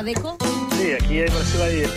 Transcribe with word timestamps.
la 0.00 0.04
deco? 0.04 0.36
Sí, 0.78 0.92
aquí 0.92 1.20
hay 1.20 1.28
versió 1.28 1.60
de 1.60 1.88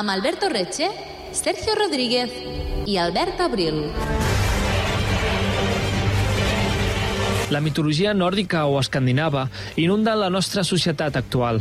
amb 0.00 0.08
Alberto 0.08 0.48
Reche, 0.48 0.88
Sergio 1.30 1.74
Rodríguez 1.76 2.30
i 2.88 2.96
Albert 2.96 3.40
Abril. 3.44 3.82
La 7.52 7.60
mitologia 7.60 8.14
nòrdica 8.16 8.62
o 8.64 8.78
escandinava 8.80 9.50
inunda 9.76 10.14
la 10.16 10.30
nostra 10.32 10.64
societat 10.64 11.18
actual. 11.20 11.60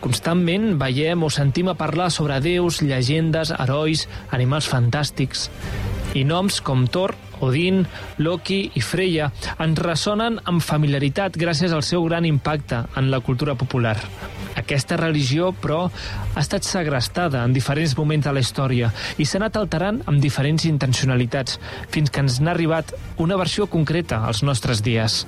Constantment 0.00 0.78
veiem 0.80 1.26
o 1.26 1.28
sentim 1.28 1.68
a 1.68 1.76
parlar 1.76 2.08
sobre 2.14 2.40
déus, 2.40 2.80
llegendes, 2.80 3.52
herois, 3.52 4.06
animals 4.32 4.70
fantàstics. 4.72 5.50
I 6.16 6.24
noms 6.24 6.62
com 6.64 6.86
Thor, 6.88 7.12
Odin, 7.44 7.84
Loki 8.16 8.62
i 8.80 8.80
Freya 8.80 9.28
ens 9.60 9.84
ressonen 9.84 10.40
amb 10.48 10.64
familiaritat 10.64 11.36
gràcies 11.36 11.76
al 11.76 11.84
seu 11.84 12.08
gran 12.08 12.24
impacte 12.24 12.86
en 12.96 13.12
la 13.12 13.20
cultura 13.20 13.60
popular. 13.60 13.98
Aquesta 14.68 14.98
religió, 15.00 15.46
però, 15.56 15.86
ha 16.34 16.42
estat 16.42 16.66
segrestada 16.68 17.40
en 17.48 17.54
diferents 17.56 17.94
moments 17.96 18.26
de 18.28 18.34
la 18.36 18.42
història 18.44 18.90
i 19.16 19.24
s'ha 19.24 19.40
anat 19.40 19.56
alterant 19.56 20.02
amb 20.04 20.20
diferents 20.20 20.66
intencionalitats 20.68 21.56
fins 21.88 22.12
que 22.12 22.20
ens 22.20 22.36
n'ha 22.42 22.52
arribat 22.52 22.92
una 23.16 23.40
versió 23.40 23.64
concreta 23.72 24.20
als 24.28 24.44
nostres 24.44 24.84
dies. 24.84 25.22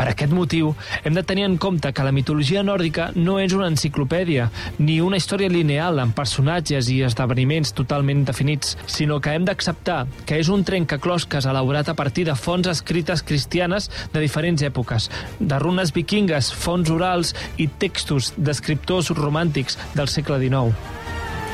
Per 0.00 0.06
aquest 0.08 0.32
motiu, 0.32 0.70
hem 1.04 1.12
de 1.12 1.22
tenir 1.28 1.42
en 1.44 1.58
compte 1.60 1.90
que 1.92 2.04
la 2.06 2.12
mitologia 2.16 2.62
nòrdica 2.64 3.10
no 3.20 3.34
és 3.36 3.52
una 3.52 3.66
enciclopèdia, 3.68 4.46
ni 4.78 4.94
una 5.04 5.18
història 5.20 5.52
lineal 5.52 6.00
amb 6.00 6.16
personatges 6.16 6.88
i 6.88 7.02
esdeveniments 7.04 7.74
totalment 7.76 8.24
definits, 8.24 8.78
sinó 8.88 9.20
que 9.20 9.34
hem 9.36 9.44
d'acceptar 9.44 9.98
que 10.24 10.40
és 10.40 10.48
un 10.48 10.64
trencaclosques 10.64 11.44
elaborat 11.52 11.92
a 11.92 11.98
partir 12.00 12.24
de 12.30 12.38
fonts 12.46 12.72
escrites 12.72 13.20
cristianes 13.20 13.90
de 14.14 14.24
diferents 14.24 14.64
èpoques, 14.64 15.10
de 15.36 15.60
runes 15.60 15.92
vikingues, 15.92 16.48
fonts 16.48 16.88
orals 16.96 17.36
i 17.60 17.68
textos 17.68 18.32
d'escriptors 18.38 19.12
romàntics 19.20 19.76
del 19.92 20.08
segle 20.08 20.40
XIX. 20.40 20.72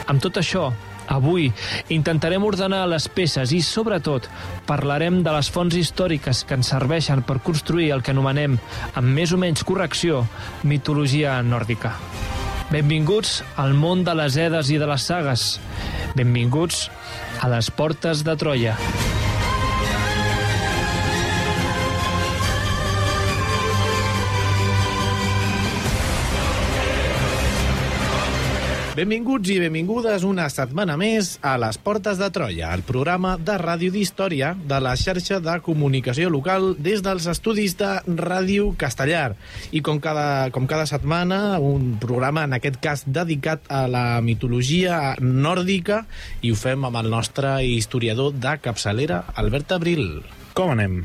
Amb 0.06 0.22
tot 0.22 0.38
això, 0.38 0.68
Avui 1.06 1.50
intentarem 1.94 2.44
ordenar 2.44 2.84
les 2.90 3.06
peces 3.08 3.52
i, 3.54 3.62
sobretot, 3.62 4.28
parlarem 4.66 5.22
de 5.22 5.34
les 5.34 5.50
fonts 5.52 5.76
històriques 5.78 6.44
que 6.46 6.58
ens 6.58 6.72
serveixen 6.74 7.22
per 7.26 7.40
construir 7.46 7.92
el 7.94 8.02
que 8.02 8.14
anomenem, 8.14 8.58
amb 8.94 9.14
més 9.14 9.32
o 9.32 9.40
menys 9.40 9.64
correcció, 9.66 10.24
mitologia 10.64 11.38
nòrdica. 11.46 11.94
Benvinguts 12.72 13.42
al 13.62 13.76
món 13.78 14.02
de 14.06 14.14
les 14.18 14.36
edes 14.42 14.72
i 14.74 14.80
de 14.82 14.90
les 14.90 15.06
sagues. 15.06 15.50
Benvinguts 16.18 16.88
a 17.38 17.52
les 17.52 17.70
portes 17.70 18.26
de 18.26 18.34
Troia. 18.40 18.74
Benvinguts 28.96 29.50
i 29.52 29.58
benvingudes 29.60 30.22
una 30.24 30.46
setmana 30.48 30.94
més 30.96 31.34
a 31.44 31.50
Les 31.60 31.76
Portes 31.84 32.16
de 32.16 32.30
Troia, 32.32 32.70
el 32.72 32.80
programa 32.88 33.34
de 33.36 33.58
ràdio 33.60 33.92
d'història 33.92 34.54
de 34.56 34.78
la 34.80 34.94
xarxa 34.96 35.36
de 35.44 35.58
comunicació 35.66 36.30
local 36.32 36.70
des 36.80 37.04
dels 37.04 37.26
estudis 37.28 37.76
de 37.76 37.90
Ràdio 38.22 38.70
Castellar. 38.80 39.36
I 39.76 39.84
com 39.84 40.00
cada, 40.00 40.48
com 40.48 40.64
cada 40.64 40.88
setmana, 40.88 41.58
un 41.60 41.98
programa, 42.00 42.48
en 42.48 42.56
aquest 42.56 42.80
cas, 42.80 43.04
dedicat 43.04 43.68
a 43.68 43.84
la 43.84 44.06
mitologia 44.24 45.12
nòrdica 45.20 46.06
i 46.40 46.54
ho 46.54 46.56
fem 46.56 46.88
amb 46.88 47.04
el 47.04 47.12
nostre 47.12 47.58
historiador 47.68 48.32
de 48.32 48.56
capçalera, 48.64 49.26
Albert 49.36 49.76
Abril. 49.76 50.22
Com 50.56 50.72
anem? 50.72 51.02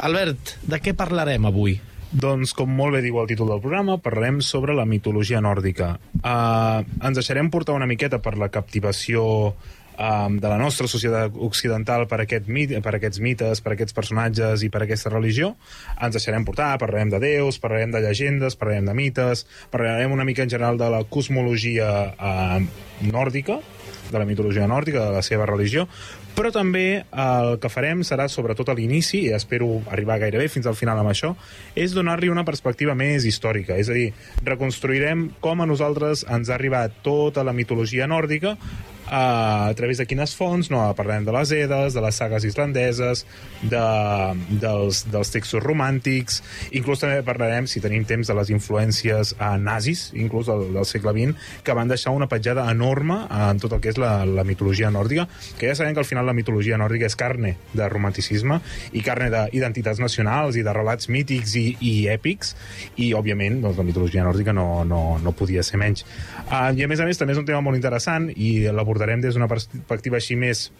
Albert, 0.00 0.56
de 0.64 0.80
què 0.80 0.96
parlarem 0.96 1.44
avui? 1.44 1.76
Doncs, 2.14 2.52
com 2.54 2.70
molt 2.70 2.94
bé 2.94 3.00
diu 3.02 3.16
el 3.18 3.26
títol 3.26 3.48
del 3.50 3.62
programa, 3.62 3.96
parlarem 3.98 4.36
sobre 4.38 4.74
la 4.78 4.84
mitologia 4.86 5.40
nòrdica. 5.42 5.96
Uh, 6.20 6.84
ens 7.02 7.18
deixarem 7.18 7.48
portar 7.50 7.74
una 7.74 7.88
miqueta 7.90 8.20
per 8.22 8.36
la 8.38 8.52
captivació 8.54 9.24
um, 9.50 10.36
de 10.38 10.46
la 10.46 10.58
nostra 10.60 10.86
societat 10.86 11.34
occidental 11.34 12.06
per, 12.06 12.20
aquest 12.22 12.46
mit, 12.46 12.76
per 12.86 12.94
aquests 12.94 13.18
mites, 13.18 13.62
per 13.64 13.74
aquests 13.74 13.96
personatges 13.96 14.62
i 14.62 14.70
per 14.70 14.84
aquesta 14.84 15.10
religió. 15.10 15.56
Ens 15.98 16.14
deixarem 16.14 16.46
portar, 16.46 16.76
parlarem 16.78 17.10
de 17.16 17.18
déus, 17.24 17.58
parlarem 17.58 17.90
de 17.96 18.04
llegendes, 18.06 18.54
parlarem 18.60 18.86
de 18.86 18.94
mites, 18.94 19.42
parlarem 19.74 20.14
una 20.14 20.26
mica 20.28 20.46
en 20.46 20.54
general 20.54 20.78
de 20.78 20.92
la 20.94 21.02
cosmologia 21.10 21.90
uh, 22.14 22.60
nòrdica, 23.10 23.58
de 24.12 24.20
la 24.22 24.28
mitologia 24.28 24.70
nòrdica, 24.70 25.02
de 25.02 25.18
la 25.18 25.26
seva 25.26 25.50
religió, 25.50 25.88
però 26.34 26.50
també 26.54 27.04
el 27.10 27.58
que 27.62 27.70
farem 27.70 28.02
serà, 28.06 28.26
sobretot 28.28 28.70
a 28.70 28.74
l'inici, 28.74 29.24
i 29.28 29.34
espero 29.36 29.68
arribar 29.94 30.18
gairebé 30.22 30.48
fins 30.50 30.66
al 30.66 30.78
final 30.78 30.98
amb 31.00 31.12
això, 31.12 31.34
és 31.78 31.94
donar-li 31.94 32.30
una 32.32 32.44
perspectiva 32.46 32.96
més 32.98 33.26
històrica, 33.28 33.78
és 33.78 33.90
a 33.90 33.94
dir, 33.96 34.08
reconstruirem 34.42 35.28
com 35.44 35.62
a 35.62 35.68
nosaltres 35.70 36.26
ens 36.26 36.50
ha 36.50 36.58
arribat 36.58 36.98
tota 37.06 37.46
la 37.46 37.54
mitologia 37.54 38.10
nòrdica 38.10 38.56
a 39.10 39.72
través 39.76 39.98
de 39.98 40.06
quines 40.06 40.34
fonts, 40.36 40.70
no? 40.72 40.82
parlem 40.96 41.24
de 41.26 41.32
les 41.34 41.52
Edes, 41.52 41.94
de 41.94 42.02
les 42.04 42.16
sagues 42.16 42.44
islandeses, 42.44 43.24
de, 43.62 43.84
dels, 44.60 45.04
dels 45.12 45.32
textos 45.34 45.62
romàntics, 45.64 46.40
inclús 46.76 47.02
també 47.02 47.22
parlarem, 47.26 47.68
si 47.70 47.82
tenim 47.84 48.06
temps, 48.08 48.28
de 48.28 48.36
les 48.36 48.52
influències 48.54 49.34
eh, 49.36 49.50
nazis, 49.60 50.06
inclús 50.16 50.48
del, 50.50 50.66
del 50.74 50.88
segle 50.88 51.14
XX, 51.16 51.48
que 51.64 51.76
van 51.76 51.90
deixar 51.90 52.14
una 52.16 52.28
petjada 52.30 52.66
enorme 52.70 53.20
en 53.28 53.60
tot 53.62 53.76
el 53.76 53.82
que 53.84 53.92
és 53.92 54.00
la, 54.00 54.24
la 54.24 54.44
mitologia 54.46 54.90
nòrdica, 54.94 55.26
que 55.58 55.68
ja 55.70 55.76
sabem 55.78 55.94
que 55.94 56.02
al 56.04 56.08
final 56.08 56.26
la 56.26 56.36
mitologia 56.36 56.78
nòrdica 56.80 57.08
és 57.10 57.18
carne 57.18 57.54
de 57.74 57.88
romanticisme 57.90 58.60
i 58.92 59.04
carne 59.04 59.30
d'identitats 59.32 60.00
nacionals 60.02 60.56
i 60.56 60.64
de 60.64 60.74
relats 60.74 61.10
mítics 61.12 61.56
i, 61.60 61.66
i 61.80 61.94
èpics, 62.12 62.54
i 62.96 63.12
òbviament 63.16 63.60
doncs, 63.62 63.78
la 63.80 63.86
mitologia 63.86 64.24
nòrdica 64.26 64.54
no, 64.56 64.84
no, 64.88 65.02
no 65.22 65.34
podia 65.36 65.64
ser 65.66 65.80
menys. 65.80 66.04
Uh, 66.48 66.72
I 66.76 66.84
a 66.84 66.90
més 66.90 67.00
a 67.00 67.08
més 67.08 67.20
també 67.20 67.34
és 67.34 67.40
un 67.40 67.48
tema 67.48 67.62
molt 67.64 67.78
interessant 67.78 68.30
i 68.34 68.54
l'abordarem 68.94 69.20
des 69.20 69.34
d'una 69.34 69.48
perspectiva 69.50 70.16
així 70.20 70.36
més 70.38 70.70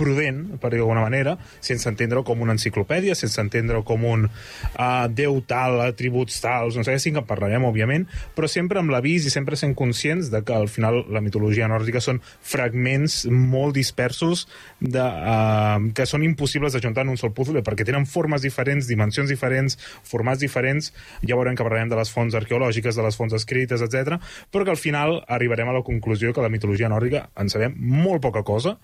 prudent, 0.00 0.42
per 0.60 0.72
dir 0.72 0.80
d'alguna 0.80 1.04
manera, 1.04 1.36
sense 1.60 1.88
entendre 1.90 2.24
com 2.26 2.40
una 2.40 2.56
enciclopèdia, 2.56 3.16
sense 3.18 3.40
entendre 3.42 3.82
com 3.86 4.06
un 4.08 4.26
uh, 4.26 5.06
déu 5.12 5.40
tal, 5.48 5.80
atributs 5.84 6.40
tals, 6.40 6.78
no 6.78 6.84
sé 6.86 6.96
que 7.00 7.20
en 7.20 7.26
parlarem, 7.26 7.64
òbviament, 7.68 8.06
però 8.36 8.48
sempre 8.48 8.80
amb 8.80 8.92
l'avís 8.92 9.26
i 9.26 9.32
sempre 9.32 9.58
sent 9.58 9.74
conscients 9.78 10.30
de 10.32 10.42
que 10.46 10.56
al 10.56 10.68
final 10.72 11.02
la 11.12 11.22
mitologia 11.24 11.68
nòrdica 11.70 12.02
són 12.02 12.20
fragments 12.24 13.24
molt 13.30 13.76
dispersos 13.76 14.46
de, 14.80 15.02
uh, 15.02 15.90
que 15.96 16.06
són 16.08 16.24
impossibles 16.26 16.74
de 16.74 16.82
juntar 16.82 17.04
en 17.04 17.12
un 17.14 17.20
sol 17.20 17.34
puzzle 17.36 17.64
perquè 17.66 17.86
tenen 17.88 18.06
formes 18.08 18.44
diferents, 18.44 18.88
dimensions 18.88 19.30
diferents, 19.30 19.76
formats 20.06 20.40
diferents, 20.40 20.92
ja 21.26 21.36
veurem 21.36 21.58
que 21.58 21.66
parlarem 21.66 21.92
de 21.92 21.98
les 21.98 22.12
fonts 22.12 22.36
arqueològiques, 22.38 22.96
de 22.96 23.04
les 23.04 23.18
fonts 23.18 23.36
escrites, 23.36 23.84
etc. 23.84 24.20
però 24.50 24.64
que 24.64 24.74
al 24.74 24.80
final 24.80 25.20
arribarem 25.28 25.70
a 25.70 25.76
la 25.76 25.84
conclusió 25.86 26.32
que 26.32 26.44
la 26.44 26.52
mitologia 26.52 26.90
nòrdica 26.92 27.28
en 27.40 27.50
sabem 27.52 27.76
molt 27.76 28.22
poca 28.24 28.44
cosa, 28.46 28.76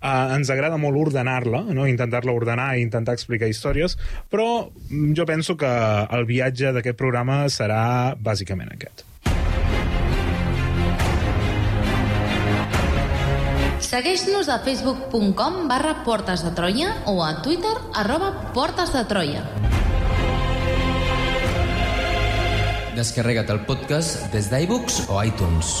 Uh, 0.00 0.32
ens 0.32 0.48
agrada 0.48 0.78
molt 0.80 0.96
ordenar-la, 0.96 1.60
no? 1.76 1.84
intentar-la 1.84 2.32
ordenar 2.32 2.70
i 2.78 2.84
intentar 2.86 3.12
explicar 3.18 3.50
històries, 3.52 3.98
però 4.32 4.64
mm, 4.64 5.12
jo 5.18 5.26
penso 5.28 5.58
que 5.60 5.68
el 6.16 6.24
viatge 6.24 6.72
d'aquest 6.72 6.96
programa 6.96 7.42
serà 7.52 8.16
bàsicament 8.16 8.72
aquest. 8.72 9.04
Segueix-nos 13.90 14.48
a 14.48 14.60
facebook.com 14.64 15.64
barra 15.68 15.96
Portes 16.06 16.44
de 16.46 16.52
Troia 16.56 16.92
o 17.10 17.18
a 17.26 17.32
Twitter 17.42 17.74
arroba 18.00 18.30
Portes 18.54 18.94
de 18.94 19.02
Troia. 19.10 19.42
Descarrega't 22.94 23.50
el 23.52 23.64
podcast 23.66 24.30
des 24.32 24.48
d'iBooks 24.52 25.02
o 25.08 25.20
iTunes. 25.24 25.80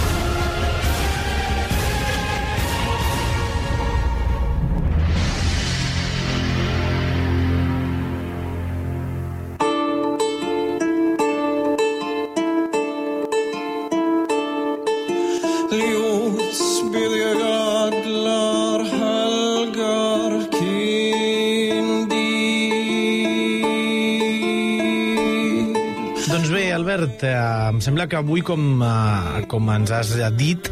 em 27.81 27.83
sembla 27.83 28.05
que 28.05 28.13
avui, 28.13 28.43
com, 28.45 28.61
eh, 28.85 29.45
com 29.49 29.69
ens 29.73 29.89
has 29.89 30.11
dit, 30.37 30.67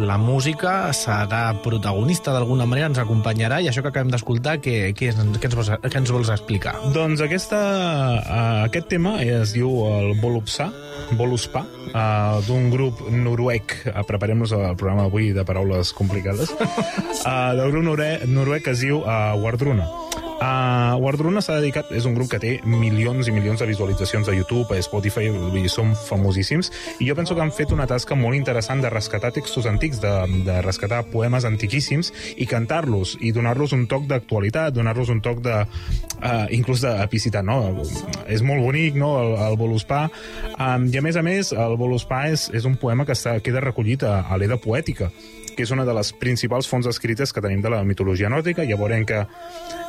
la 0.00 0.16
música 0.16 0.88
serà 0.96 1.52
protagonista 1.60 2.32
d'alguna 2.32 2.64
manera, 2.64 2.88
ens 2.88 3.00
acompanyarà, 3.02 3.58
i 3.60 3.68
això 3.68 3.84
que 3.84 3.90
acabem 3.92 4.08
d'escoltar, 4.14 4.56
què, 4.64 4.94
què, 4.96 5.10
què, 5.12 5.44
ens 5.50 5.58
vols, 5.58 5.70
què 5.84 6.00
ens 6.00 6.14
vols 6.14 6.32
explicar? 6.32 6.72
Doncs 6.96 7.20
aquesta, 7.20 7.60
uh, 8.22 8.64
aquest 8.64 8.88
tema 8.88 9.18
es 9.20 9.52
diu 9.52 9.68
el 9.90 10.14
Volupsa, 10.22 10.70
Voluspa, 11.20 11.66
uh, 11.92 12.40
d'un 12.48 12.72
grup 12.72 13.04
noruec, 13.12 13.82
uh, 13.92 14.00
preparem-nos 14.08 14.56
al 14.56 14.72
programa 14.80 15.10
avui 15.12 15.34
de 15.36 15.44
paraules 15.44 15.92
complicades, 15.92 16.56
uh, 16.56 17.52
del 17.60 17.68
grup 17.76 17.90
noruec, 17.92 18.24
noruec 18.24 18.70
que 18.70 18.78
es 18.78 18.88
diu 18.88 19.02
uh, 19.04 19.34
Wardruna. 19.36 20.07
Uh, 20.38 20.94
Wardruna 21.02 21.40
s'ha 21.42 21.56
dedicat, 21.58 21.88
és 21.90 22.04
un 22.06 22.14
grup 22.14 22.28
que 22.30 22.38
té 22.38 22.50
milions 22.62 23.26
i 23.26 23.32
milions 23.34 23.58
de 23.58 23.66
visualitzacions 23.66 24.28
a 24.30 24.34
YouTube, 24.36 24.70
a 24.70 24.82
Spotify, 24.86 25.32
dir, 25.50 25.64
són 25.72 25.96
famosíssims, 25.98 26.70
i 27.02 27.08
jo 27.08 27.16
penso 27.18 27.34
que 27.34 27.42
han 27.42 27.50
fet 27.54 27.72
una 27.74 27.88
tasca 27.90 28.14
molt 28.14 28.38
interessant 28.38 28.78
de 28.84 28.92
rescatar 28.92 29.32
textos 29.34 29.66
antics, 29.66 29.98
de, 30.04 30.12
de 30.46 30.60
rescatar 30.62 31.00
poemes 31.10 31.42
antiquíssims 31.48 32.12
i 32.38 32.46
cantar-los, 32.46 33.16
i 33.18 33.32
donar-los 33.34 33.74
un 33.74 33.88
toc 33.90 34.06
d'actualitat, 34.06 34.76
donar-los 34.78 35.10
un 35.10 35.24
toc 35.24 35.42
de... 35.42 35.64
Uh, 36.18 36.46
inclús 36.54 36.82
d'epicitat, 36.82 37.46
no? 37.46 37.58
És 38.30 38.42
molt 38.46 38.62
bonic, 38.62 38.94
no?, 38.98 39.10
el, 39.22 39.34
el 39.48 39.58
Voluspa. 39.58 40.04
Um, 40.54 40.86
I 40.90 40.98
a 40.98 41.02
més 41.02 41.18
a 41.18 41.22
més, 41.26 41.50
el 41.50 41.74
Voluspa 41.78 42.24
és, 42.30 42.48
és 42.54 42.66
un 42.66 42.78
poema 42.78 43.06
que 43.06 43.14
està, 43.18 43.36
queda 43.42 43.62
recollit 43.62 44.06
a, 44.06 44.20
a 44.26 44.38
l'Eda 44.38 44.58
Poètica, 44.62 45.10
que 45.58 45.64
és 45.66 45.72
una 45.74 45.82
de 45.82 45.94
les 45.96 46.12
principals 46.14 46.68
fonts 46.70 46.86
escrites 46.86 47.32
que 47.34 47.42
tenim 47.42 47.58
de 47.64 47.72
la 47.72 47.80
mitologia 47.82 48.30
nòrdica. 48.30 48.62
Ja 48.68 48.78
veurem 48.78 49.02
que 49.08 49.24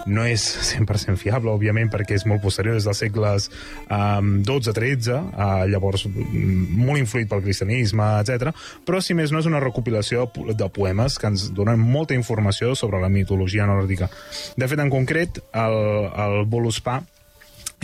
no 0.09 0.23
és 0.25 0.41
100% 0.71 1.19
fiable, 1.21 1.51
òbviament, 1.53 1.91
perquè 1.93 2.17
és 2.17 2.25
molt 2.25 2.41
posterior, 2.41 2.79
és 2.79 2.87
dels 2.87 3.01
segles 3.03 3.45
um, 3.85 4.39
12-13, 4.47 5.13
uh, 5.13 5.67
llavors 5.69 6.07
mm, 6.09 6.79
molt 6.79 7.03
influït 7.03 7.29
pel 7.29 7.43
cristianisme, 7.45 8.07
etc. 8.23 8.49
Però, 8.87 9.03
si 9.05 9.13
més 9.13 9.29
no, 9.29 9.43
és 9.43 9.49
una 9.49 9.61
recopilació 9.61 10.25
de 10.25 10.33
po- 10.33 10.57
de 10.57 10.71
poemes 10.73 11.19
que 11.21 11.29
ens 11.29 11.49
donen 11.53 11.77
molta 11.77 12.17
informació 12.17 12.73
sobre 12.79 13.03
la 13.03 13.11
mitologia 13.13 13.69
nòrdica. 13.69 14.09
De 14.57 14.67
fet, 14.71 14.81
en 14.81 14.89
concret, 14.89 15.37
el, 15.53 15.79
el 16.09 16.41
Voluspa 16.49 17.03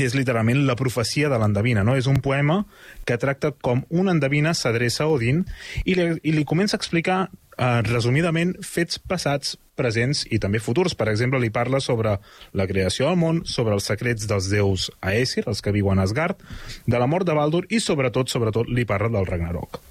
és 0.03 0.15
literalment 0.15 0.65
la 0.67 0.75
profecia 0.75 1.29
de 1.31 1.37
l'endevina, 1.39 1.83
no? 1.87 1.95
És 1.95 2.07
un 2.11 2.17
poema 2.23 2.63
que 3.07 3.15
tracta 3.21 3.53
com 3.63 3.85
un 3.93 4.09
endevina 4.11 4.51
s'adreça 4.57 5.05
a 5.05 5.11
Odin 5.13 5.43
i 5.85 5.95
li, 5.95 6.07
i 6.23 6.33
li 6.35 6.43
comença 6.47 6.75
a 6.75 6.81
explicar, 6.81 7.29
eh, 7.57 7.81
resumidament, 7.87 8.55
fets 8.65 8.99
passats, 8.99 9.55
presents 9.75 10.23
i 10.31 10.39
també 10.39 10.61
futurs. 10.63 10.95
Per 10.95 11.09
exemple, 11.11 11.41
li 11.43 11.51
parla 11.53 11.81
sobre 11.83 12.17
la 12.53 12.67
creació 12.69 13.09
del 13.09 13.19
món, 13.19 13.43
sobre 13.45 13.75
els 13.75 13.87
secrets 13.91 14.27
dels 14.29 14.51
déus 14.51 14.89
Aesir, 15.01 15.45
els 15.47 15.61
que 15.61 15.75
viuen 15.75 15.99
a 15.99 16.07
Asgard, 16.07 16.39
de 16.85 17.01
la 17.01 17.09
mort 17.11 17.27
de 17.27 17.35
Baldur 17.35 17.65
i, 17.69 17.81
sobretot, 17.83 18.31
sobretot, 18.31 18.71
li 18.71 18.87
parla 18.87 19.11
del 19.17 19.27
Ragnarok. 19.27 19.81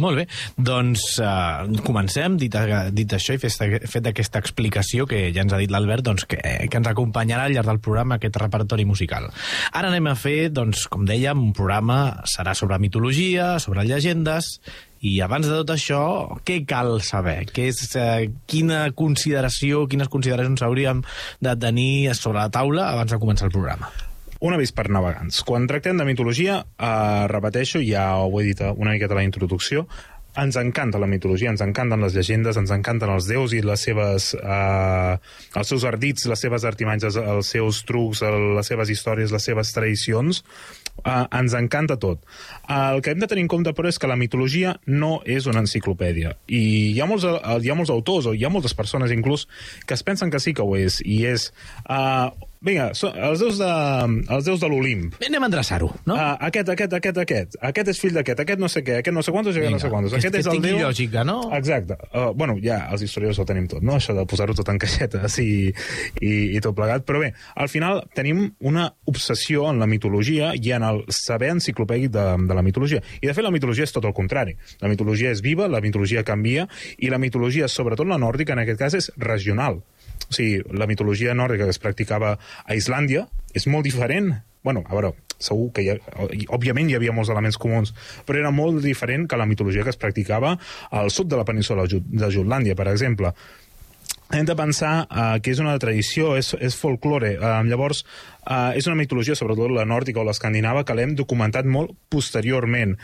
Molt 0.00 0.16
bé, 0.16 0.22
doncs 0.56 1.02
uh, 1.20 1.66
comencem, 1.84 2.38
dit, 2.40 2.54
dit 2.96 3.12
això 3.12 3.34
i 3.36 3.40
fet, 3.42 3.74
fet 3.92 4.06
aquesta 4.08 4.40
explicació 4.40 5.04
que 5.08 5.26
ja 5.34 5.42
ens 5.44 5.52
ha 5.52 5.60
dit 5.60 5.72
l'Albert, 5.72 6.06
doncs, 6.06 6.24
que, 6.24 6.38
que 6.40 6.80
ens 6.80 6.88
acompanyarà 6.88 7.44
al 7.44 7.52
llarg 7.52 7.68
del 7.68 7.82
programa 7.84 8.16
aquest 8.16 8.38
repertori 8.40 8.86
musical. 8.88 9.28
Ara 9.76 9.90
anem 9.92 10.08
a 10.08 10.16
fer, 10.16 10.48
doncs, 10.54 10.86
com 10.88 11.04
dèiem, 11.08 11.44
un 11.44 11.52
programa 11.56 11.98
serà 12.24 12.56
sobre 12.56 12.80
mitologia, 12.80 13.58
sobre 13.60 13.84
llegendes, 13.84 14.54
i 15.02 15.16
abans 15.24 15.48
de 15.48 15.56
tot 15.58 15.72
això, 15.74 16.02
què 16.46 16.60
cal 16.68 17.00
saber? 17.02 17.40
Què 17.50 17.66
és, 17.72 17.80
eh, 17.98 18.30
quina 18.46 18.84
consideració, 18.94 19.88
quines 19.90 20.08
consideracions 20.08 20.62
hauríem 20.62 21.02
de 21.42 21.56
tenir 21.58 22.14
sobre 22.14 22.38
la 22.38 22.50
taula 22.54 22.92
abans 22.92 23.10
de 23.10 23.18
començar 23.18 23.48
el 23.50 23.54
programa? 23.56 23.90
Un 24.38 24.54
avís 24.54 24.70
per 24.70 24.88
navegants. 24.90 25.42
Quan 25.46 25.66
tractem 25.66 25.98
de 25.98 26.04
mitologia, 26.04 26.64
eh, 26.78 27.26
repeteixo, 27.26 27.82
ja 27.82 28.14
ho 28.16 28.40
he 28.40 28.44
dit 28.44 28.60
una 28.60 28.92
miqueta 28.92 29.14
a 29.14 29.16
la 29.16 29.24
introducció, 29.24 29.88
ens 30.36 30.56
encanta 30.56 30.98
la 30.98 31.06
mitologia, 31.06 31.50
ens 31.50 31.60
encanten 31.60 32.00
les 32.00 32.14
llegendes, 32.14 32.56
ens 32.56 32.70
encanten 32.72 33.10
els 33.12 33.26
déus 33.28 33.52
i 33.52 33.60
les 33.60 33.80
seves, 33.80 34.32
eh, 34.34 35.16
els 35.60 35.68
seus 35.68 35.84
ardits, 35.84 36.24
les 36.30 36.40
seves 36.40 36.64
artimanys, 36.64 37.04
els 37.04 37.46
seus 37.52 37.82
trucs, 37.84 38.22
les 38.22 38.66
seves 38.66 38.88
històries, 38.88 39.32
les 39.32 39.44
seves 39.44 39.72
tradicions. 39.72 40.42
Eh, 41.02 41.24
ens 41.34 41.54
encanta 41.58 41.96
tot. 41.98 42.22
El 42.70 43.02
que 43.02 43.10
hem 43.10 43.18
de 43.22 43.26
tenir 43.30 43.42
en 43.46 43.50
compte, 43.50 43.72
però, 43.74 43.90
és 43.90 43.98
que 43.98 44.10
la 44.10 44.18
mitologia 44.18 44.76
no 44.86 45.16
és 45.26 45.48
una 45.50 45.64
enciclopèdia. 45.64 46.36
I 46.46 46.62
hi 46.92 47.00
ha 47.02 47.08
molts, 47.10 47.26
eh, 47.26 47.58
hi 47.64 47.72
ha 47.72 47.78
molts 47.78 47.90
autors, 47.90 48.30
o 48.30 48.36
hi 48.36 48.44
ha 48.46 48.52
moltes 48.52 48.76
persones, 48.78 49.10
inclús, 49.10 49.48
que 49.86 49.98
es 49.98 50.06
pensen 50.06 50.30
que 50.30 50.40
sí 50.40 50.54
que 50.54 50.62
ho 50.62 50.78
és, 50.78 51.00
i 51.04 51.24
és... 51.26 51.50
Eh, 51.88 52.48
vinga, 52.62 52.90
so, 52.94 53.10
els 53.12 53.40
déus 53.42 53.58
de, 53.60 53.70
els 54.36 54.44
déus 54.46 54.60
de 54.62 54.68
l'Olimp. 54.70 55.16
Anem 55.26 55.42
a 55.42 55.48
endreçar-ho, 55.50 55.88
no? 56.06 56.14
Uh, 56.14 56.36
aquest, 56.48 56.68
aquest, 56.74 56.92
aquest, 56.98 57.18
aquest. 57.24 57.56
Aquest 57.70 57.88
és 57.92 58.00
fill 58.00 58.14
d'aquest, 58.16 58.40
aquest 58.44 58.60
no 58.62 58.68
sé 58.72 58.82
què, 58.86 58.98
aquest 59.02 59.14
no 59.16 59.22
sé 59.26 59.34
quantos 59.34 59.56
i 59.56 59.62
aquest 59.62 59.74
no 59.76 59.80
sé 59.82 59.90
quantos. 59.92 60.12
que- 60.12 60.20
Aquest 60.22 60.34
que 60.36 60.40
és 60.44 60.50
el 60.52 60.62
déu... 60.62 60.78
lògica, 60.86 61.24
no? 61.26 61.36
Exacte. 61.58 61.96
Uh, 62.14 62.30
bueno, 62.38 62.56
ja, 62.62 62.78
els 62.94 63.02
historiadors 63.02 63.40
ho 63.42 63.46
tenim 63.48 63.66
tot, 63.70 63.82
no? 63.82 63.96
Això 63.98 64.14
de 64.16 64.24
posar-ho 64.30 64.54
tot 64.54 64.68
en 64.72 64.78
caixetes 64.82 65.38
i, 65.42 65.72
i, 66.20 66.32
i 66.56 66.60
tot 66.64 66.76
plegat. 66.78 67.04
Però 67.08 67.20
bé, 67.22 67.32
al 67.56 67.68
final 67.72 68.04
tenim 68.14 68.44
una 68.60 68.88
obsessió 69.10 69.68
en 69.70 69.80
la 69.82 69.86
mitologia 69.90 70.52
i 70.54 70.72
en 70.76 70.86
el 70.86 71.02
saber 71.12 71.50
enciclopèdic 71.56 72.10
de, 72.14 72.26
de 72.48 72.54
la 72.58 72.62
mitologia. 72.62 73.02
I, 73.20 73.26
de 73.26 73.34
fet, 73.34 73.44
la 73.44 73.50
mitologia 73.54 73.84
és 73.88 73.92
tot 73.94 74.04
el 74.08 74.14
contrari. 74.16 74.56
La 74.80 74.88
mitologia 74.92 75.30
és 75.34 75.42
viva, 75.42 75.68
la 75.68 75.80
mitologia 75.82 76.22
canvia, 76.24 76.68
i 77.02 77.10
la 77.10 77.18
mitologia, 77.18 77.68
sobretot 77.68 78.06
la 78.08 78.18
nòrdica, 78.22 78.54
en 78.54 78.62
aquest 78.64 78.78
cas, 78.78 78.94
és 78.98 79.10
regional. 79.18 79.82
O 80.28 80.32
sigui, 80.34 80.62
la 80.72 80.88
mitologia 80.90 81.34
nòrdica 81.34 81.68
que 81.68 81.74
es 81.74 81.82
practicava 81.82 82.36
a 82.38 82.78
Islàndia 82.78 83.26
és 83.54 83.66
molt 83.66 83.84
diferent 83.84 84.32
bueno, 84.62 84.84
a 84.86 84.94
veure, 84.94 85.12
segur 85.42 85.72
que 85.74 85.82
hi 85.82 85.90
ha, 85.90 85.96
òbviament 86.54 86.90
hi 86.90 86.94
havia 86.94 87.14
molts 87.14 87.32
elements 87.34 87.58
comuns, 87.58 87.90
però 88.26 88.38
era 88.38 88.52
molt 88.54 88.78
diferent 88.84 89.26
que 89.28 89.38
la 89.38 89.48
mitologia 89.50 89.82
que 89.82 89.90
es 89.90 89.98
practicava 89.98 90.54
al 90.90 91.10
sud 91.10 91.26
de 91.32 91.40
la 91.40 91.46
península 91.48 91.82
de 91.82 91.96
Jut- 91.96 92.14
de 92.22 92.30
Jutlàndia, 92.30 92.78
per 92.78 92.86
exemple. 92.92 93.34
Hem 94.32 94.46
de 94.48 94.54
pensar 94.56 94.92
uh, 95.10 95.34
que 95.44 95.52
és 95.52 95.58
una 95.60 95.74
tradició, 95.82 96.36
és, 96.40 96.54
és 96.56 96.76
folklore. 96.78 97.34
Uh, 97.36 97.58
llavors, 97.68 98.00
uh, 98.46 98.70
és 98.78 98.86
una 98.88 98.96
mitologia, 98.96 99.36
sobretot 99.36 99.74
la 99.74 99.84
nòrdica 99.84 100.22
o 100.22 100.24
l'escandinava, 100.24 100.86
que 100.88 100.96
l'hem 100.96 101.12
documentat 101.18 101.68
molt 101.68 101.92
posteriorment. 102.08 102.94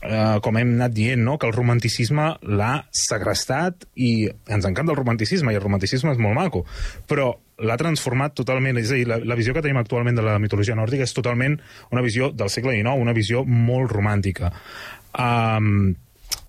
Uh, 0.00 0.38
com 0.40 0.56
hem 0.56 0.70
anat 0.78 0.94
dient, 0.96 1.20
no? 1.20 1.36
que 1.36 1.44
el 1.44 1.52
romanticisme 1.52 2.30
l'ha 2.48 2.72
segrestat 2.88 3.84
i 4.00 4.30
ens 4.48 4.64
encanta 4.64 4.94
el 4.94 4.96
romanticisme, 4.96 5.52
i 5.52 5.58
el 5.58 5.64
romanticisme 5.64 6.14
és 6.14 6.22
molt 6.24 6.38
maco, 6.38 6.64
però 7.04 7.34
l'ha 7.60 7.76
transformat 7.76 8.32
totalment, 8.32 8.80
és 8.80 8.94
a 8.94 8.96
dir, 8.96 9.06
la, 9.10 9.20
la 9.20 9.36
visió 9.36 9.52
que 9.52 9.60
tenim 9.60 9.76
actualment 9.76 10.16
de 10.16 10.24
la 10.24 10.38
mitologia 10.40 10.76
nòrdica 10.78 11.04
és 11.04 11.12
totalment 11.12 11.58
una 11.92 12.04
visió 12.06 12.30
del 12.32 12.48
segle 12.48 12.72
XIX, 12.78 12.96
una 12.96 13.16
visió 13.16 13.44
molt 13.44 13.92
romàntica. 13.92 14.54
Um, 15.12 15.92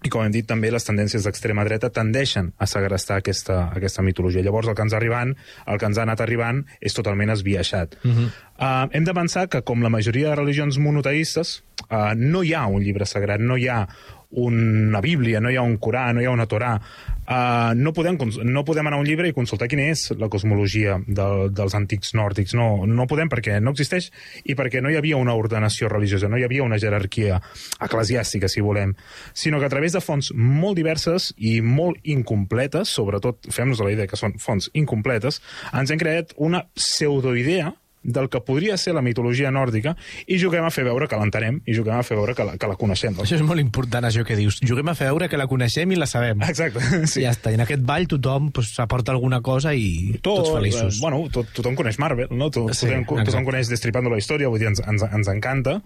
i 0.02 0.10
com 0.10 0.24
hem 0.26 0.34
dit 0.34 0.48
també 0.50 0.72
les 0.74 0.86
tendències 0.86 1.26
d'extrema 1.26 1.66
dreta 1.68 1.92
tendeixen 1.94 2.52
a 2.58 2.68
segrestar 2.70 3.20
aquesta, 3.22 3.58
aquesta 3.70 4.06
mitologia 4.06 4.42
llavors 4.46 4.70
el 4.70 4.78
que 4.78 4.86
ens 4.86 4.96
arribant, 4.98 5.36
el 5.68 5.82
que 5.82 5.90
ens 5.90 6.00
ha 6.00 6.06
anat 6.08 6.24
arribant 6.26 6.64
és 6.82 6.98
totalment 6.98 7.30
esbiaixat 7.34 7.98
uh 8.02 8.10
-huh. 8.10 8.28
uh, 8.58 8.88
hem 8.92 9.04
de 9.06 9.14
pensar 9.14 9.48
que 9.50 9.62
com 9.62 9.84
la 9.84 9.90
majoria 9.90 10.30
de 10.30 10.36
religions 10.36 10.78
monoteistes 10.78 11.64
uh, 11.92 12.12
no 12.18 12.42
hi 12.44 12.56
ha 12.56 12.66
un 12.72 12.82
llibre 12.82 13.06
sagrat, 13.06 13.44
no 13.44 13.60
hi 13.60 13.68
ha 13.68 13.84
una 14.32 15.02
Bíblia, 15.02 15.40
no 15.42 15.50
hi 15.52 15.58
ha 15.58 15.62
un 15.62 15.78
Corà, 15.78 16.12
no 16.14 16.22
hi 16.22 16.26
ha 16.26 16.32
una 16.32 16.48
Torà. 16.48 16.76
Uh, 17.22 17.72
no, 17.78 17.94
podem, 17.96 18.18
no 18.48 18.64
podem 18.68 18.88
anar 18.88 18.98
a 18.98 19.02
un 19.02 19.08
llibre 19.08 19.30
i 19.30 19.36
consultar 19.36 19.68
quina 19.72 19.86
és 19.92 20.08
la 20.20 20.28
cosmologia 20.32 20.98
de, 21.06 21.28
dels 21.52 21.76
antics 21.78 22.14
nòrdics. 22.18 22.56
No, 22.58 22.86
no 22.88 23.08
podem 23.12 23.30
perquè 23.32 23.60
no 23.64 23.76
existeix 23.76 24.10
i 24.44 24.56
perquè 24.58 24.82
no 24.84 24.92
hi 24.92 24.98
havia 25.00 25.20
una 25.20 25.36
ordenació 25.38 25.92
religiosa, 25.92 26.32
no 26.32 26.40
hi 26.40 26.48
havia 26.48 26.66
una 26.66 26.80
jerarquia 26.82 27.42
eclesiàstica, 27.84 28.50
si 28.52 28.64
volem, 28.64 28.96
sinó 29.34 29.60
que 29.60 29.70
a 29.70 29.74
través 29.74 29.96
de 29.96 30.04
fonts 30.04 30.32
molt 30.36 30.80
diverses 30.80 31.32
i 31.38 31.60
molt 31.62 32.00
incompletes, 32.04 32.92
sobretot 32.92 33.52
fem-nos 33.52 33.84
la 33.84 33.92
idea 33.94 34.10
que 34.10 34.20
són 34.20 34.36
fonts 34.40 34.72
incompletes, 34.74 35.42
ens 35.76 35.92
hem 35.92 36.02
creat 36.02 36.36
una 36.40 36.66
pseudoidea 36.76 37.72
del 38.04 38.30
que 38.30 38.42
podria 38.42 38.78
ser 38.82 38.94
la 38.98 39.02
mitologia 39.06 39.52
nòrdica 39.54 39.96
i 40.26 40.40
juguem 40.42 40.66
a 40.66 40.72
fer 40.74 40.86
veure 40.88 41.08
que 41.08 41.18
l'entenem 41.20 41.60
i 41.70 41.76
juguem 41.78 42.00
a 42.00 42.04
fer 42.04 42.18
veure 42.18 42.34
que 42.38 42.46
la, 42.48 42.56
que 42.58 42.70
la 42.70 42.78
coneixem. 42.80 43.18
Això 43.22 43.38
és 43.38 43.46
molt 43.46 43.62
important, 43.62 44.06
això 44.08 44.26
que 44.26 44.38
dius. 44.40 44.60
Juguem 44.66 44.90
a 44.90 44.96
fer 44.98 45.12
veure 45.12 45.30
que 45.30 45.38
la 45.40 45.48
coneixem 45.52 45.92
i 45.94 46.00
la 46.00 46.08
sabem. 46.10 46.42
Exacte, 46.48 46.82
sí. 47.12 47.22
I 47.22 47.28
ja 47.28 47.36
està. 47.36 47.54
I 47.54 47.60
en 47.60 47.66
aquest 47.66 47.86
ball 47.86 48.08
tothom 48.10 48.50
pues, 48.56 48.74
aporta 48.82 49.14
alguna 49.14 49.42
cosa 49.46 49.76
i 49.78 50.18
tots 50.24 50.50
feliços. 50.54 50.98
Eh, 50.98 51.02
bueno, 51.04 51.22
tot, 51.34 51.52
tothom 51.56 51.78
coneix 51.78 52.00
Marvel, 52.02 52.32
no? 52.32 52.50
To, 52.50 52.68
Sí, 52.72 52.88
tothom, 52.88 53.06
exacte. 53.06 53.30
tothom 53.32 53.48
coneix 53.52 53.70
Destripando 53.72 54.10
la 54.12 54.18
història, 54.20 54.50
vull 54.52 54.60
dir, 54.60 54.68
ens, 54.72 54.82
ens, 54.84 55.06
ens 55.06 55.30
encanta. 55.32 55.78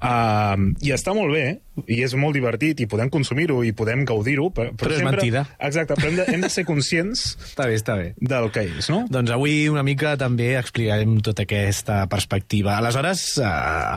Uh, 0.00 0.70
I 0.84 0.92
està 0.96 1.14
molt 1.16 1.32
bé, 1.32 1.60
i 1.88 2.00
és 2.04 2.14
molt 2.18 2.34
divertit, 2.36 2.80
i 2.80 2.86
podem 2.90 3.08
consumir-ho, 3.12 3.60
i 3.64 3.72
podem 3.76 4.04
gaudir-ho, 4.08 4.50
però, 4.54 4.72
Però 4.76 4.90
és 4.92 5.00
sempre... 5.00 5.16
mentida. 5.16 5.44
Exacte, 5.58 5.94
però 5.98 6.08
hem 6.10 6.16
de, 6.20 6.26
hem 6.34 6.44
de 6.44 6.50
ser 6.52 6.64
conscients 6.68 7.22
Està 7.50 7.66
bé, 7.68 7.76
està 7.78 7.96
bé. 7.98 8.10
del 8.20 8.50
que 8.54 8.64
és, 8.68 8.88
no? 8.92 9.04
Doncs 9.10 9.30
avui 9.34 9.68
una 9.70 9.82
mica 9.86 10.16
també 10.20 10.52
explicarem 10.58 11.18
tota 11.24 11.44
aquesta 11.46 12.02
perspectiva. 12.10 12.76
Aleshores, 12.80 13.24
uh, 13.40 13.46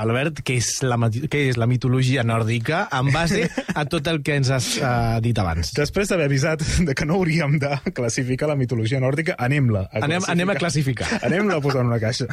Albert, 0.03 0.41
què 0.45 0.57
és, 0.61 0.69
la, 0.85 0.97
què 1.29 1.43
és 1.49 1.57
la 1.59 1.67
mitologia 1.69 2.23
nòrdica 2.27 2.85
en 2.93 3.11
base 3.13 3.47
a 3.73 3.85
tot 3.89 4.07
el 4.11 4.21
que 4.25 4.37
ens 4.39 4.51
has 4.53 4.69
uh, 4.81 5.17
dit 5.23 5.37
abans? 5.41 5.73
Després 5.77 6.09
d'haver 6.11 6.27
avisat 6.29 6.61
de 6.87 6.95
que 6.97 7.05
no 7.09 7.17
hauríem 7.19 7.57
de 7.61 7.71
classificar 7.93 8.49
la 8.51 8.57
mitologia 8.59 8.99
nòrdica, 9.03 9.35
anem-la 9.41 9.87
a 9.91 10.03
Anem- 10.07 10.27
anem 10.29 10.53
a 10.53 10.57
classificar. 10.59 11.07
Anem-la 11.27 11.57
a 11.59 11.63
posar 11.63 11.81
en 11.85 11.91
una 11.93 11.99
caixa. 12.01 12.27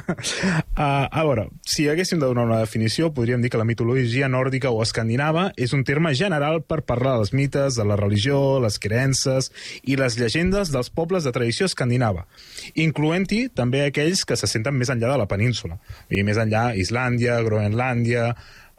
Uh, 0.76 1.06
a 1.10 1.22
veure, 1.26 1.48
si 1.66 1.86
haguéssim 1.90 2.20
de 2.20 2.26
donar 2.28 2.44
una 2.48 2.60
definició, 2.62 3.10
podríem 3.14 3.42
dir 3.42 3.50
que 3.52 3.58
la 3.60 3.66
mitologia 3.68 4.28
nòrdica 4.30 4.70
o 4.72 4.82
escandinava 4.84 5.39
és 5.56 5.74
un 5.76 5.84
terme 5.86 6.12
general 6.18 6.60
per 6.62 6.80
parlar 6.88 7.16
dels 7.18 7.34
mites, 7.36 7.76
de 7.78 7.86
la 7.86 7.98
religió, 8.00 8.60
les 8.62 8.78
creences 8.82 9.50
i 9.82 9.98
les 10.00 10.16
llegendes 10.20 10.72
dels 10.74 10.92
pobles 10.94 11.26
de 11.26 11.34
tradició 11.34 11.68
escandinava, 11.70 12.26
incloent-hi 12.74 13.46
també 13.56 13.84
aquells 13.86 14.24
que 14.24 14.38
se 14.38 14.50
senten 14.50 14.76
més 14.78 14.92
enllà 14.92 15.14
de 15.14 15.20
la 15.20 15.28
península, 15.30 15.80
i 16.10 16.24
més 16.26 16.40
enllà 16.40 16.70
Islàndia, 16.78 17.40
Groenlàndia, 17.46 18.30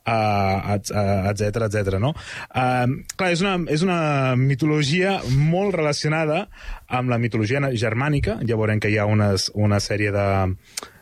uh, 0.05 1.29
etc 1.29 1.67
etc. 1.67 1.99
no? 1.99 2.13
Uh, 2.49 3.01
clar, 3.15 3.31
és 3.33 3.43
una, 3.43 3.57
és 3.71 3.83
una 3.85 4.35
mitologia 4.39 5.19
molt 5.35 5.75
relacionada 5.77 6.45
amb 6.87 7.11
la 7.11 7.19
mitologia 7.21 7.61
germànica, 7.73 8.39
ja 8.47 8.59
veurem 8.59 8.81
que 8.81 8.91
hi 8.91 8.97
ha 8.99 9.07
unes, 9.09 9.49
una 9.53 9.81
sèrie 9.83 10.13
de, 10.15 10.27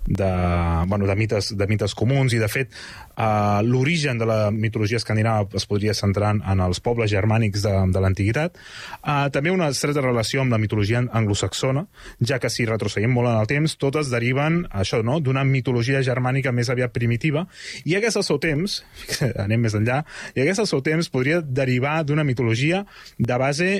de, 0.10 0.86
bueno, 0.88 1.06
de, 1.06 1.16
mites, 1.16 1.52
de 1.56 1.68
mites 1.70 1.94
comuns 1.96 2.34
i 2.34 2.42
de 2.42 2.50
fet 2.50 2.74
uh, 2.74 3.62
l'origen 3.66 4.18
de 4.18 4.28
la 4.28 4.40
mitologia 4.52 4.98
escandinava 4.98 5.46
es 5.56 5.68
podria 5.70 5.94
centrar 5.94 6.34
en, 6.40 6.64
els 6.66 6.82
pobles 6.84 7.12
germànics 7.12 7.64
de, 7.64 7.74
de 7.94 8.02
l'antiguitat. 8.02 8.58
Uh, 9.04 9.30
també 9.34 9.54
una 9.54 9.70
estreta 9.70 10.02
relació 10.04 10.42
amb 10.42 10.56
la 10.56 10.62
mitologia 10.62 11.04
anglosaxona 11.06 11.86
ja 12.26 12.40
que 12.42 12.50
si 12.50 12.66
retrocedim 12.66 13.14
molt 13.14 13.30
en 13.30 13.38
el 13.44 13.50
temps 13.50 13.78
totes 13.80 14.10
deriven 14.12 14.64
això 14.74 15.04
no 15.06 15.20
d'una 15.22 15.46
mitologia 15.46 16.02
germànica 16.06 16.52
més 16.52 16.74
aviat 16.74 16.94
primitiva 16.96 17.46
i 17.86 17.96
hagués 17.96 18.18
al 18.18 18.26
seu 18.26 18.42
temps 18.42 18.82
anem 19.46 19.62
més 19.68 19.78
enllà 19.78 20.02
i 20.34 20.42
hagués 20.42 20.60
al 20.60 20.70
seu 20.70 20.82
temps 20.86 21.12
podria 21.14 21.44
derivar 21.46 22.02
d'una 22.04 22.26
mitologia 22.26 22.84
de 23.20 23.40
base 23.40 23.72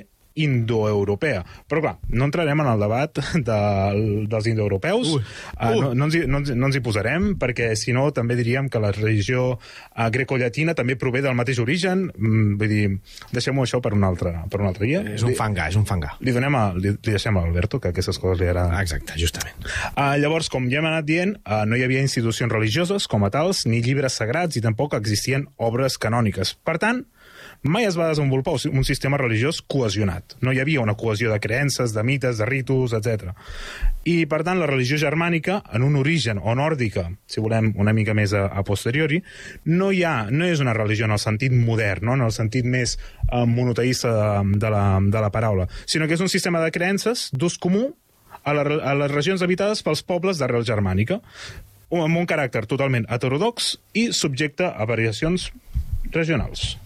indoeuropea. 0.44 1.44
Però 1.70 1.82
clar, 1.84 1.96
no 2.14 2.28
entrarem 2.30 2.64
en 2.64 2.72
el 2.74 2.84
debat 2.84 3.22
de, 3.50 3.60
dels 4.32 4.50
indoeuropeus, 4.52 5.14
uh, 5.16 5.72
no, 5.76 5.94
no, 5.94 6.08
ens 6.08 6.18
hi, 6.18 6.24
no, 6.30 6.42
ens, 6.42 6.54
no 6.56 6.70
ens 6.70 6.80
hi 6.80 6.84
posarem, 6.86 7.32
perquè 7.40 7.72
si 7.80 7.96
no 7.96 8.08
també 8.16 8.38
diríem 8.40 8.70
que 8.72 8.82
la 8.82 8.92
religió 8.96 9.52
uh, 9.56 10.08
greco-llatina 10.14 10.76
també 10.78 10.98
prové 11.00 11.24
del 11.26 11.38
mateix 11.38 11.62
origen, 11.64 12.08
mm, 12.16 12.58
vull 12.60 12.74
dir, 12.74 12.88
deixem-ho 13.36 13.66
això 13.66 13.82
per 13.84 13.94
un 13.98 14.06
altre, 14.08 14.34
per 14.52 14.62
un 14.64 14.70
altre 14.70 14.88
dia. 14.88 15.04
És 15.16 15.26
un 15.28 15.36
fangar, 15.38 15.70
és 15.74 15.80
un 15.80 15.88
fangar. 15.90 16.16
Li, 16.24 16.34
donem 16.36 16.58
a, 16.60 16.66
li, 16.78 16.96
li 16.96 17.16
deixem 17.16 17.38
a 17.38 17.46
Alberto, 17.46 17.82
que 17.82 17.94
aquestes 17.94 18.20
coses 18.22 18.42
li 18.42 18.50
agraden. 18.50 18.76
Exacte, 18.80 19.18
justament. 19.20 19.70
Uh, 19.94 20.16
llavors, 20.22 20.50
com 20.52 20.70
ja 20.72 20.82
hem 20.82 20.90
anat 20.90 21.08
dient, 21.08 21.36
uh, 21.44 21.64
no 21.70 21.78
hi 21.80 21.86
havia 21.86 22.04
institucions 22.06 22.52
religioses 22.54 23.08
com 23.10 23.26
a 23.26 23.32
tals, 23.34 23.66
ni 23.70 23.84
llibres 23.86 24.20
sagrats, 24.20 24.60
i 24.60 24.66
tampoc 24.66 24.98
existien 24.98 25.48
obres 25.70 26.00
canòniques. 26.02 26.56
Per 26.66 26.78
tant, 26.82 27.04
mai 27.64 27.86
es 27.86 27.98
va 28.00 28.08
desenvolupar 28.08 28.54
un 28.72 28.86
sistema 28.88 29.18
religiós 29.18 29.62
cohesionat. 29.62 30.38
No 30.42 30.54
hi 30.54 30.62
havia 30.62 30.82
una 30.82 30.96
cohesió 30.96 31.32
de 31.32 31.40
creences, 31.44 31.94
de 31.94 32.04
mites, 32.04 32.38
de 32.40 32.46
ritus, 32.48 32.94
etc. 32.96 33.34
I, 34.08 34.26
per 34.32 34.42
tant, 34.48 34.60
la 34.62 34.68
religió 34.70 34.98
germànica, 34.98 35.60
en 35.74 35.84
un 35.84 35.98
origen, 36.00 36.40
o 36.40 36.56
nòrdica, 36.56 37.10
si 37.28 37.44
volem 37.44 37.74
una 37.78 37.94
mica 37.94 38.16
més 38.16 38.34
a, 38.34 38.46
a 38.48 38.64
posteriori, 38.64 39.22
no 39.66 39.92
hi 39.92 40.04
ha, 40.08 40.30
no 40.32 40.48
és 40.48 40.64
una 40.64 40.74
religió 40.78 41.10
en 41.10 41.16
el 41.18 41.22
sentit 41.22 41.56
modern, 41.56 42.08
no? 42.08 42.16
en 42.16 42.28
el 42.30 42.36
sentit 42.36 42.66
més 42.66 42.96
eh, 42.98 43.46
monoteïsta 43.46 44.14
de, 44.16 44.60
de, 44.60 44.72
la, 44.72 44.84
de 45.04 45.24
la 45.26 45.32
paraula, 45.34 45.68
sinó 45.86 46.08
que 46.08 46.16
és 46.16 46.24
un 46.24 46.32
sistema 46.32 46.64
de 46.64 46.72
creences 46.72 47.28
d'ús 47.36 47.60
comú 47.60 47.90
a, 48.44 48.54
la, 48.56 48.64
a 48.64 48.96
les 49.04 49.12
regions 49.12 49.44
habitades 49.44 49.84
pels 49.84 50.04
pobles 50.08 50.40
d'arrel 50.40 50.64
germànica, 50.68 51.20
amb 51.90 52.22
un 52.22 52.28
caràcter 52.30 52.68
totalment 52.70 53.08
heterodox 53.10 53.74
i 53.98 54.12
subjecte 54.14 54.68
a 54.70 54.86
variacions 54.88 55.50
regionals. 56.14 56.78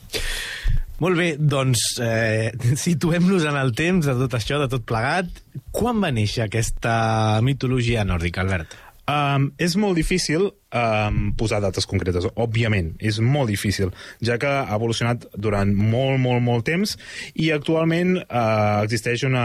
Molt 1.03 1.19
bé, 1.19 1.33
doncs 1.35 1.97
eh, 1.99 2.53
situem-nos 2.85 3.43
en 3.49 3.59
el 3.59 3.73
temps 3.75 4.07
de 4.07 4.15
tot 4.23 4.37
això, 4.37 4.61
de 4.61 4.69
tot 4.71 4.85
plegat. 4.87 5.43
Quan 5.75 5.99
va 5.99 6.13
néixer 6.15 6.45
aquesta 6.45 6.95
mitologia 7.43 8.05
nòrdica, 8.07 8.45
Albert? 8.45 8.77
Um, 9.03 9.49
és 9.59 9.73
molt 9.75 9.97
difícil 9.99 10.45
um, 10.47 11.17
posar 11.35 11.57
dates 11.59 11.83
concretes, 11.91 12.23
òbviament, 12.39 12.93
és 13.03 13.17
molt 13.19 13.51
difícil, 13.51 13.89
ja 14.23 14.37
que 14.39 14.47
ha 14.47 14.77
evolucionat 14.77 15.25
durant 15.35 15.73
molt, 15.75 16.21
molt, 16.23 16.39
molt 16.45 16.63
temps 16.69 16.95
i 17.35 17.49
actualment 17.51 18.15
uh, 18.21 18.79
existeix 18.85 19.25
una... 19.27 19.43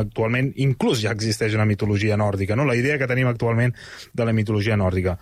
actualment, 0.00 0.54
inclús 0.64 1.04
ja 1.04 1.12
existeix 1.12 1.58
una 1.58 1.68
mitologia 1.68 2.16
nòrdica, 2.16 2.56
no? 2.56 2.64
la 2.64 2.78
idea 2.80 2.96
que 2.96 3.10
tenim 3.10 3.28
actualment 3.28 3.76
de 4.16 4.24
la 4.24 4.32
mitologia 4.32 4.80
nòrdica. 4.80 5.18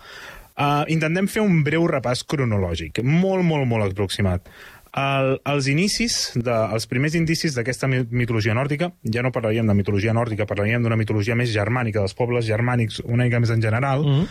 Uh, 0.55 0.87
intentem 0.87 1.27
fer 1.27 1.43
un 1.43 1.59
breu 1.67 1.83
repàs 1.91 2.21
cronològic, 2.23 3.03
molt, 3.03 3.43
molt, 3.43 3.67
molt 3.67 3.89
aproximat. 3.89 4.47
El, 4.95 5.41
els 5.51 5.65
inicis, 5.67 6.13
de, 6.39 6.53
els 6.71 6.85
primers 6.87 7.15
indicis 7.19 7.51
d'aquesta 7.57 7.87
mi- 7.91 8.05
mitologia 8.15 8.53
nòrdica, 8.55 8.93
ja 9.11 9.21
no 9.25 9.31
parlaríem 9.35 9.67
de 9.67 9.73
mitologia 9.75 10.13
nòrdica, 10.15 10.45
parlaríem 10.47 10.81
d'una 10.85 10.95
mitologia 10.95 11.35
més 11.35 11.51
germànica, 11.51 11.99
dels 11.99 12.13
pobles 12.15 12.45
germànics 12.47 13.01
una 13.03 13.25
mica 13.27 13.41
més 13.43 13.51
en 13.51 13.61
general, 13.61 14.05
mm 14.05 14.13
-hmm. 14.21 14.27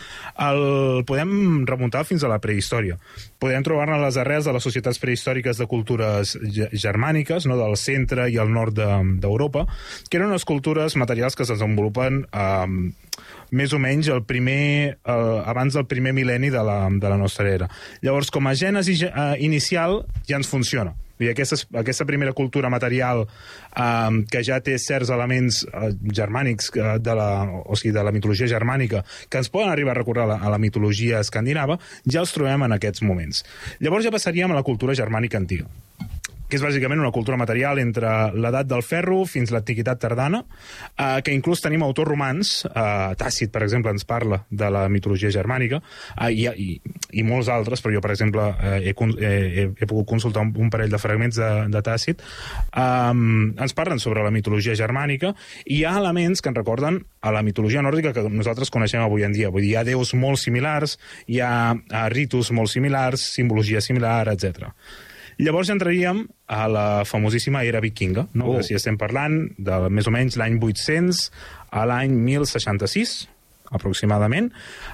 el 0.48 1.04
podem 1.04 1.66
remuntar 1.66 2.04
fins 2.06 2.24
a 2.24 2.28
la 2.28 2.38
prehistòria. 2.38 2.96
Podem 3.38 3.62
trobar-ne 3.62 3.98
les 4.00 4.16
arrels 4.16 4.44
de 4.46 4.52
les 4.52 4.62
societats 4.62 4.98
prehistòriques 4.98 5.58
de 5.58 5.66
cultures 5.66 6.38
ge- 6.42 6.70
germàniques, 6.72 7.44
no, 7.46 7.56
del 7.58 7.76
centre 7.76 8.30
i 8.30 8.36
el 8.38 8.50
nord 8.50 8.74
de- 8.74 9.18
d'Europa, 9.20 9.66
que 10.08 10.16
eren 10.16 10.30
unes 10.30 10.44
cultures 10.46 10.96
materials 10.96 11.36
que 11.36 11.42
es 11.42 11.48
desenvolupen 11.50 12.26
eh, 12.32 12.92
més 13.50 13.72
o 13.72 13.80
menys 13.82 14.08
el 14.12 14.24
primer, 14.24 14.96
eh, 14.96 15.40
abans 15.44 15.74
del 15.74 15.86
primer 15.90 16.14
mil·lenni 16.16 16.50
de 16.54 16.64
la, 16.64 16.78
de 16.90 17.08
la 17.08 17.18
nostra 17.20 17.48
era. 17.50 17.70
Llavors, 18.02 18.30
com 18.30 18.46
a 18.46 18.54
gènesi 18.54 19.00
eh, 19.06 19.24
inicial, 19.44 20.04
ja 20.28 20.40
ens 20.40 20.50
funciona. 20.50 20.94
Dir, 21.18 21.28
aquesta, 21.30 21.56
aquesta 21.78 22.04
primera 22.04 22.32
cultura 22.34 22.70
material 22.70 23.22
eh, 23.24 24.24
que 24.30 24.42
ja 24.42 24.58
té 24.64 24.74
certs 24.82 25.12
elements 25.14 25.62
eh, 25.68 25.92
germànics 26.10 26.72
eh, 26.74 26.96
de 26.98 27.14
la, 27.14 27.28
o 27.62 27.78
sigui, 27.78 27.94
de 27.94 28.02
la 28.02 28.12
mitologia 28.14 28.50
germànica 28.50 29.04
que 29.30 29.38
ens 29.38 29.52
poden 29.52 29.70
arribar 29.70 29.94
a 29.94 30.00
recordar 30.00 30.26
la, 30.26 30.40
a 30.42 30.50
la 30.50 30.58
mitologia 30.58 31.22
escandinava, 31.22 31.78
ja 32.04 32.24
els 32.24 32.34
trobem 32.34 32.66
en 32.66 32.74
aquests 32.74 33.06
moments. 33.06 33.44
Llavors 33.78 34.08
ja 34.08 34.14
passaríem 34.14 34.50
a 34.50 34.58
la 34.58 34.66
cultura 34.66 34.96
germànica 34.98 35.38
antiga 35.38 35.70
que 36.54 36.60
és 36.60 36.62
bàsicament 36.62 37.00
una 37.02 37.10
cultura 37.10 37.34
material 37.34 37.80
entre 37.82 38.10
l'edat 38.30 38.68
del 38.70 38.84
ferro 38.86 39.24
fins 39.26 39.50
l'antiguitat 39.50 39.98
tardana, 39.98 40.44
eh, 40.94 41.18
que 41.26 41.34
inclús 41.34 41.62
tenim 41.64 41.82
autors 41.82 42.06
romans, 42.08 42.50
eh, 42.68 43.14
Tàcit, 43.18 43.50
per 43.50 43.64
exemple, 43.64 43.90
ens 43.90 44.04
parla 44.06 44.44
de 44.50 44.68
la 44.70 44.84
mitologia 44.88 45.32
germànica, 45.34 45.80
eh, 46.20 46.30
i, 46.30 46.46
i, 46.46 46.68
i 47.18 47.24
molts 47.26 47.48
altres, 47.50 47.82
però 47.82 47.96
jo, 47.96 48.02
per 48.04 48.12
exemple, 48.14 48.44
eh, 48.62 48.92
he, 48.92 48.94
he, 48.94 49.32
he, 49.58 49.64
he 49.80 49.88
pogut 49.90 50.06
consultar 50.12 50.44
un, 50.46 50.52
un 50.54 50.70
parell 50.70 50.92
de 50.92 51.00
fragments 51.02 51.40
de, 51.40 51.48
de 51.74 51.82
Tàcit, 51.82 52.22
eh, 52.22 53.14
ens 53.66 53.74
parlen 53.74 53.98
sobre 53.98 54.22
la 54.22 54.30
mitologia 54.34 54.76
germànica, 54.78 55.34
i 55.66 55.80
hi 55.80 55.88
ha 55.88 55.96
elements 55.98 56.40
que 56.40 56.52
ens 56.52 56.60
recorden 56.60 57.00
a 57.20 57.32
la 57.34 57.42
mitologia 57.42 57.82
nòrdica 57.82 58.12
que 58.14 58.22
nosaltres 58.28 58.70
coneixem 58.70 59.02
avui 59.02 59.26
en 59.26 59.34
dia. 59.34 59.50
Vull 59.50 59.66
dir, 59.66 59.72
hi 59.72 59.80
ha 59.80 59.86
déus 59.88 60.14
molt 60.14 60.38
similars, 60.38 60.98
hi 61.26 61.42
ha 61.42 61.50
eh, 61.74 62.06
ritus 62.14 62.52
molt 62.54 62.70
similars, 62.70 63.26
simbologia 63.34 63.82
similar, 63.82 64.28
etc. 64.30 64.70
Llavors 65.38 65.70
entraríem 65.72 66.24
a 66.46 66.64
la 66.70 66.86
famosíssima 67.08 67.64
era 67.64 67.82
vikinga, 67.82 68.28
no? 68.34 68.54
Oh. 68.54 68.62
si 68.62 68.76
estem 68.76 68.98
parlant 69.00 69.48
de 69.58 69.78
més 69.90 70.08
o 70.08 70.14
menys 70.14 70.38
l'any 70.40 70.58
800 70.60 71.28
a 71.74 71.84
l'any 71.90 72.14
1066, 72.14 73.14
aproximadament, 73.74 74.50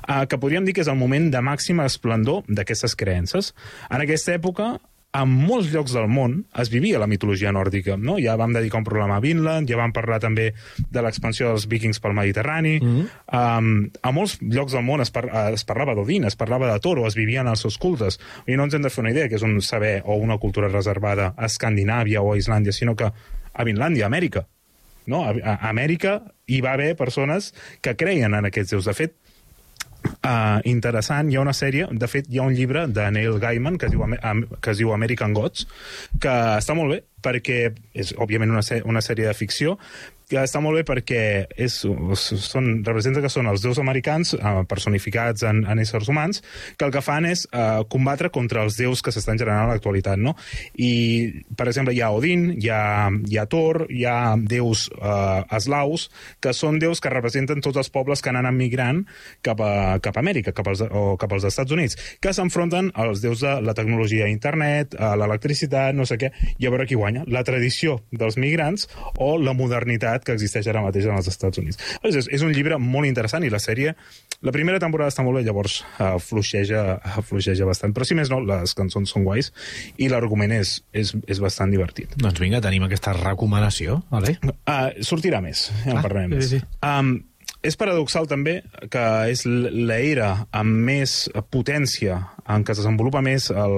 eh, 0.09 0.25
que 0.27 0.39
podríem 0.41 0.65
dir 0.65 0.75
que 0.77 0.85
és 0.85 0.89
el 0.89 0.99
moment 0.99 1.29
de 1.33 1.43
màxima 1.45 1.85
esplendor 1.89 2.45
d'aquestes 2.49 2.97
creences. 2.97 3.53
En 3.91 4.01
aquesta 4.01 4.33
època, 4.39 4.79
en 5.11 5.31
molts 5.33 5.73
llocs 5.73 5.95
del 5.97 6.07
món 6.11 6.37
es 6.63 6.71
vivia 6.71 7.01
la 7.03 7.09
mitologia 7.11 7.51
nòrdica. 7.53 7.97
No? 7.99 8.17
Ja 8.23 8.37
vam 8.39 8.53
dedicar 8.55 8.79
un 8.81 8.87
programa 8.87 9.17
a 9.19 9.23
Vinland, 9.25 9.69
ja 9.71 9.79
vam 9.81 9.95
parlar 9.95 10.21
també 10.23 10.51
de 10.79 11.03
l'expansió 11.03 11.51
dels 11.51 11.67
vikings 11.71 11.99
pel 12.01 12.15
Mediterrani. 12.15 12.77
Mm 12.79 12.93
-hmm. 12.95 13.09
um, 13.59 13.91
a 14.03 14.13
molts 14.13 14.39
llocs 14.41 14.73
del 14.73 14.85
món 14.87 15.01
es, 15.01 15.11
par 15.11 15.27
es 15.53 15.65
parlava 15.65 15.95
d'Odin, 15.95 16.25
es 16.25 16.37
parlava 16.37 16.73
de 16.73 16.79
Toro, 16.81 17.07
es 17.07 17.15
vivien 17.15 17.49
els 17.49 17.61
seus 17.61 17.79
cultes. 17.79 18.21
I 18.47 18.57
no 18.57 18.65
ens 18.65 18.75
hem 18.75 18.83
de 18.83 18.91
fer 18.91 19.03
una 19.03 19.11
idea 19.11 19.29
que 19.29 19.37
és 19.37 19.43
un 19.43 19.61
saber 19.61 20.03
o 20.05 20.15
una 20.15 20.39
cultura 20.39 20.69
reservada 20.69 21.35
a 21.37 21.47
Escandinàvia 21.47 22.23
o 22.23 22.33
a 22.33 22.37
Islàndia, 22.37 22.73
sinó 22.73 22.95
que 22.95 23.05
a 23.53 23.65
Vinlàndia, 23.65 24.05
a 24.05 24.07
Amèrica. 24.07 24.47
No? 25.07 25.25
A, 25.25 25.35
a 25.45 25.69
Amèrica 25.71 26.23
hi 26.47 26.61
va 26.61 26.73
haver 26.73 26.97
persones 26.97 27.55
que 27.81 27.97
creien 27.97 28.35
en 28.35 28.45
aquests 28.45 28.71
déus. 28.71 28.85
De 28.85 28.95
fet, 28.95 29.15
Uh, 30.21 30.61
interessant, 30.69 31.31
hi 31.31 31.37
ha 31.37 31.43
una 31.45 31.55
sèrie, 31.57 31.87
de 31.93 32.09
fet 32.09 32.29
hi 32.29 32.41
ha 32.41 32.45
un 32.49 32.55
llibre 32.57 32.87
de 32.89 33.07
Neil 33.13 33.39
Gaiman 33.41 33.79
que 33.81 33.89
es 33.89 33.95
diu, 33.95 34.05
que 34.61 34.73
es 34.73 34.81
diu 34.81 34.93
American 34.93 35.33
Gods, 35.37 35.67
que 36.21 36.35
està 36.59 36.77
molt 36.77 36.95
bé 36.95 37.01
perquè 37.25 37.59
és 37.93 38.15
òbviament 38.17 38.53
una, 38.53 38.65
una 38.89 39.03
sèrie 39.05 39.29
de 39.29 39.37
ficció 39.37 39.77
que 40.31 40.39
està 40.39 40.61
molt 40.63 40.79
bé 40.79 40.85
perquè 40.87 41.23
és, 41.59 41.81
són, 41.83 42.69
representa 42.87 43.23
que 43.23 43.31
són 43.33 43.51
els 43.51 43.65
déus 43.65 43.81
americans 43.83 44.35
eh, 44.39 44.53
personificats 44.71 45.43
en, 45.49 45.65
en 45.67 45.83
éssers 45.83 46.09
humans 46.13 46.43
que 46.79 46.87
el 46.87 46.95
que 46.95 47.03
fan 47.03 47.27
és 47.27 47.47
eh, 47.51 47.83
combatre 47.91 48.31
contra 48.31 48.63
els 48.67 48.79
déus 48.79 49.03
que 49.03 49.13
s'estan 49.15 49.41
generant 49.41 49.67
a 49.67 49.73
l'actualitat, 49.73 50.21
no? 50.21 50.37
I, 50.79 50.93
per 51.59 51.67
exemple, 51.71 51.95
hi 51.97 52.03
ha 52.05 52.13
Odin, 52.15 52.47
hi 52.61 52.71
ha, 52.71 53.11
hi 53.27 53.41
ha 53.41 53.47
Thor, 53.51 53.85
hi 53.91 54.05
ha 54.07 54.37
déus 54.39 54.87
eh, 54.95 55.57
eslaus, 55.59 56.09
que 56.41 56.55
són 56.57 56.79
déus 56.83 57.03
que 57.03 57.13
representen 57.13 57.63
tots 57.65 57.81
els 57.83 57.91
pobles 57.91 58.23
que 58.23 58.31
han 58.31 58.39
anat 58.41 58.55
migrant 58.55 59.03
cap 59.47 59.61
a, 59.65 59.99
cap 60.03 60.17
a 60.17 60.23
Amèrica 60.23 60.55
cap 60.55 60.71
als, 60.71 60.85
o 60.87 61.17
cap 61.21 61.35
als 61.35 61.49
Estats 61.51 61.75
Units, 61.75 61.99
que 62.23 62.35
s'enfronten 62.37 62.93
als 62.95 63.25
déus 63.25 63.43
de 63.43 63.57
la 63.65 63.75
tecnologia, 63.75 64.31
internet, 64.31 64.95
a 64.95 65.17
l'electricitat, 65.19 65.97
no 65.97 66.07
sé 66.07 66.21
què, 66.21 66.31
i 66.59 66.69
a 66.69 66.73
veure 66.73 66.87
qui 66.87 66.99
guanya, 66.99 67.27
la 67.27 67.43
tradició 67.47 67.99
dels 68.13 68.39
migrants 68.41 68.87
o 69.19 69.35
la 69.41 69.57
modernitat 69.57 70.20
que 70.27 70.35
existeix 70.37 70.67
ara 70.71 70.83
mateix 70.85 71.07
en 71.09 71.17
els 71.17 71.29
Estats 71.31 71.59
Units. 71.63 71.79
És, 72.07 72.29
és 72.29 72.43
un 72.47 72.53
llibre 72.55 72.79
molt 72.81 73.09
interessant 73.09 73.45
i 73.47 73.51
la 73.53 73.61
sèrie, 73.63 73.95
la 74.43 74.53
primera 74.55 74.81
temporada 74.83 75.13
està 75.13 75.25
molt 75.27 75.41
bé, 75.41 75.45
llavors 75.47 75.81
uh, 75.99 76.15
fluixeja, 76.23 76.99
uh, 76.99 77.21
fluixeja 77.27 77.67
bastant, 77.69 77.95
però 77.97 78.07
si 78.09 78.17
més 78.19 78.31
no, 78.33 78.41
les 78.45 78.75
cançons 78.79 79.11
són 79.13 79.25
guais 79.27 79.53
i 80.01 80.09
l'argument 80.13 80.53
és, 80.57 80.79
és, 80.97 81.15
és 81.29 81.41
bastant 81.43 81.71
divertit. 81.73 82.15
Doncs 82.21 82.41
vinga, 82.41 82.61
tenim 82.65 82.87
aquesta 82.89 83.13
recomanació, 83.17 84.01
vale? 84.11 84.37
Uh, 84.65 84.91
sortirà 85.05 85.43
més, 85.45 85.69
ja 85.85 85.93
en 85.95 86.01
Ah, 86.01 86.05
parlarem 86.05 86.33
sí, 86.33 86.37
més. 86.39 86.51
sí. 86.55 86.63
Um, 86.87 87.17
és 87.63 87.77
paradoxal 87.77 88.29
també 88.29 88.61
que 88.93 89.03
és 89.33 89.45
l'era 89.45 90.31
amb 90.57 90.81
més 90.89 91.27
potència 91.53 92.17
en 92.51 92.65
què 92.65 92.73
es 92.73 92.81
desenvolupa 92.81 93.21
més 93.25 93.51
el, 93.53 93.77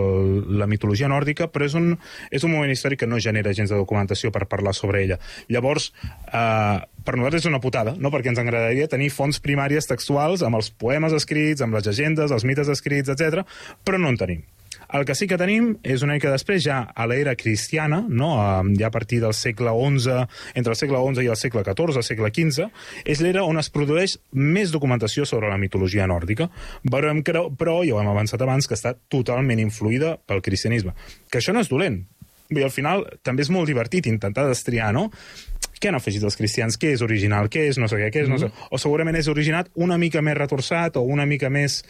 la 0.61 0.69
mitologia 0.71 1.11
nòrdica, 1.11 1.49
però 1.53 1.67
és 1.67 1.75
un, 1.79 1.91
és 2.31 2.47
un 2.47 2.55
moment 2.55 2.71
històric 2.73 3.03
que 3.03 3.11
no 3.11 3.21
genera 3.21 3.55
gens 3.57 3.73
de 3.73 3.81
documentació 3.81 4.31
per 4.33 4.47
parlar 4.51 4.75
sobre 4.79 5.03
ella. 5.03 5.19
Llavors, 5.53 5.91
eh, 6.31 6.79
per 7.03 7.19
nosaltres 7.19 7.43
és 7.43 7.51
una 7.51 7.61
putada, 7.65 7.97
no? 7.99 8.15
perquè 8.15 8.33
ens 8.33 8.41
agradaria 8.43 8.89
tenir 8.89 9.11
fonts 9.11 9.43
primàries 9.43 9.91
textuals 9.91 10.47
amb 10.47 10.61
els 10.61 10.71
poemes 10.71 11.15
escrits, 11.19 11.65
amb 11.65 11.75
les 11.77 11.91
llegendes, 11.91 12.31
els 12.31 12.47
mites 12.49 12.71
escrits, 12.73 13.13
etc, 13.13 13.43
però 13.85 14.01
no 14.01 14.15
en 14.15 14.21
tenim. 14.23 14.47
El 14.93 15.07
que 15.09 15.15
sí 15.17 15.27
que 15.29 15.39
tenim 15.41 15.71
és 15.83 16.03
una 16.05 16.17
mica 16.19 16.31
després, 16.33 16.61
ja 16.65 16.83
a 16.85 17.07
l'era 17.09 17.33
cristiana, 17.39 18.03
no? 18.09 18.35
Ja 18.79 18.91
a 18.91 18.95
partir 18.95 19.23
del 19.23 19.33
segle 19.37 19.73
XI, 19.73 20.27
entre 20.59 20.75
el 20.75 20.79
segle 20.79 21.01
XI 21.01 21.25
i 21.25 21.31
el 21.33 21.39
segle 21.41 21.65
XIV, 21.65 21.97
el 21.97 22.07
segle 22.07 22.33
XV, 22.33 22.69
és 23.09 23.23
l'era 23.25 23.47
on 23.49 23.61
es 23.61 23.73
produeix 23.73 24.19
més 24.33 24.73
documentació 24.75 25.25
sobre 25.29 25.49
la 25.49 25.61
mitologia 25.61 26.09
nòrdica. 26.11 26.51
Que, 26.85 27.45
però, 27.59 27.79
ja 27.87 27.97
ho 27.97 28.03
hem 28.03 28.13
avançat 28.13 28.45
abans, 28.45 28.69
que 28.69 28.77
està 28.77 28.95
totalment 29.09 29.63
influïda 29.63 30.19
pel 30.27 30.45
cristianisme. 30.45 30.93
Que 31.31 31.41
això 31.41 31.57
no 31.57 31.65
és 31.65 31.73
dolent. 31.73 32.03
Dir, 32.53 32.67
al 32.67 32.75
final 32.75 33.07
també 33.25 33.47
és 33.47 33.51
molt 33.51 33.71
divertit 33.71 34.07
intentar 34.11 34.45
destriar, 34.45 34.93
no? 34.93 35.09
què 35.83 35.91
han 35.91 35.99
afegit 35.99 36.23
els 36.23 36.39
cristians, 36.39 36.79
què 36.79 36.93
és 36.95 37.03
original, 37.03 37.49
què 37.51 37.67
és 37.73 37.79
no 37.81 37.89
sé 37.91 37.99
què, 37.99 38.13
què 38.15 38.23
és 38.23 38.31
no 38.31 38.39
sé... 38.39 38.53
O 38.71 38.79
segurament 38.79 39.19
és 39.19 39.27
originat 39.33 39.73
una 39.75 39.99
mica 39.99 40.23
més 40.23 40.39
retorçat 40.39 40.99
o 41.01 41.03
una 41.03 41.27
mica 41.27 41.51
més 41.51 41.81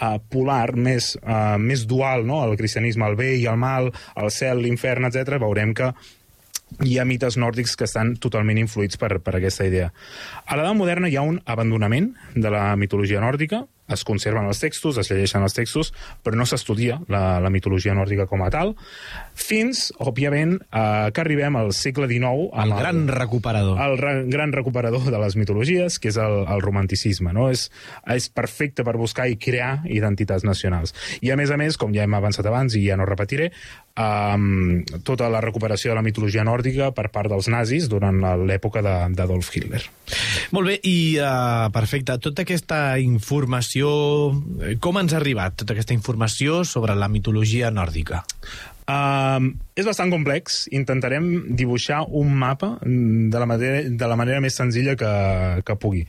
uh, 0.00 0.16
polar, 0.32 0.74
més, 0.76 1.14
uh, 1.22 1.56
més 1.60 1.86
dual, 1.88 2.26
no? 2.28 2.42
el 2.44 2.56
cristianisme, 2.60 3.06
el 3.08 3.18
bé 3.18 3.34
i 3.36 3.46
el 3.50 3.58
mal, 3.60 3.90
el 4.16 4.30
cel, 4.34 4.62
l'infern, 4.64 5.08
etc. 5.08 5.38
veurem 5.42 5.74
que 5.76 5.92
hi 6.82 6.96
ha 6.98 7.06
mites 7.06 7.36
nòrdics 7.38 7.76
que 7.78 7.86
estan 7.86 8.16
totalment 8.22 8.58
influïts 8.58 8.98
per, 8.98 9.16
per 9.22 9.36
aquesta 9.38 9.66
idea. 9.68 9.92
A 10.46 10.58
l'edat 10.58 10.76
moderna 10.76 11.08
hi 11.08 11.16
ha 11.16 11.24
un 11.26 11.38
abandonament 11.46 12.10
de 12.34 12.50
la 12.52 12.68
mitologia 12.76 13.22
nòrdica, 13.22 13.64
es 13.92 14.02
conserven 14.04 14.46
els 14.50 14.58
textos, 14.62 14.98
es 14.98 15.10
llegeixen 15.10 15.42
els 15.46 15.54
textos, 15.54 15.92
però 16.24 16.34
no 16.38 16.46
s'estudia 16.48 17.00
la, 17.12 17.38
la 17.40 17.50
mitologia 17.54 17.94
nòrdica 17.94 18.26
com 18.26 18.42
a 18.42 18.50
tal, 18.50 18.74
fins, 19.36 19.92
òbviament, 20.02 20.56
eh, 20.70 21.10
que 21.14 21.22
arribem 21.22 21.56
al 21.60 21.72
segle 21.76 22.08
XIX... 22.10 22.48
El 22.52 22.72
amb 22.72 22.80
gran 22.80 23.02
recuperador. 23.08 23.78
el 23.82 23.96
ra- 24.00 24.22
gran 24.26 24.52
recuperador 24.52 25.04
de 25.10 25.18
les 25.22 25.36
mitologies, 25.36 25.98
que 26.02 26.10
és 26.12 26.18
el, 26.20 26.42
el 26.48 26.62
romanticisme. 26.64 27.32
No? 27.36 27.48
És, 27.52 27.68
és 28.10 28.28
perfecte 28.32 28.84
per 28.86 28.96
buscar 28.98 29.28
i 29.30 29.36
crear 29.38 29.82
identitats 29.86 30.44
nacionals. 30.46 30.94
I, 31.20 31.30
a 31.30 31.36
més 31.38 31.52
a 31.52 31.58
més, 31.60 31.76
com 31.78 31.94
ja 31.94 32.04
hem 32.06 32.14
avançat 32.18 32.46
abans 32.50 32.74
i 32.78 32.86
ja 32.88 32.96
no 32.98 33.06
repetiré, 33.08 33.52
um, 33.96 34.82
tota 35.04 35.28
la 35.32 35.40
recuperació 35.44 35.90
de 35.92 35.96
la 35.98 36.04
mitologia 36.06 36.44
nòrdica 36.46 36.90
per 36.96 37.08
part 37.14 37.30
dels 37.32 37.48
nazis 37.52 37.88
durant 37.88 38.20
l'època 38.46 38.82
de- 38.84 39.14
d'Adolf 39.16 39.50
Hitler. 39.54 39.82
Molt 40.52 40.68
bé, 40.70 40.78
i 40.84 41.16
uh, 41.18 41.66
perfecte. 41.74 42.18
Tota 42.22 42.44
aquesta 42.46 42.98
informació, 43.02 43.90
eh, 44.62 44.76
com 44.80 44.98
ens 45.00 45.12
ha 45.16 45.20
arribat 45.20 45.56
tota 45.62 45.74
aquesta 45.74 45.96
informació 45.96 46.62
sobre 46.64 46.94
la 46.94 47.08
mitologia 47.08 47.70
nòrdica? 47.74 48.22
Um, 48.86 49.48
és 49.74 49.86
bastant 49.88 50.12
complex. 50.14 50.66
Intentarem 50.70 51.56
dibuixar 51.58 52.04
un 52.06 52.30
mapa 52.38 52.76
mm, 52.84 53.30
de 53.34 53.38
la 53.42 53.46
manera, 53.50 53.80
de 53.90 54.06
la 54.06 54.16
manera 54.16 54.40
més 54.44 54.54
senzilla 54.54 54.94
que, 54.96 55.10
que 55.66 55.74
pugui. 55.82 56.04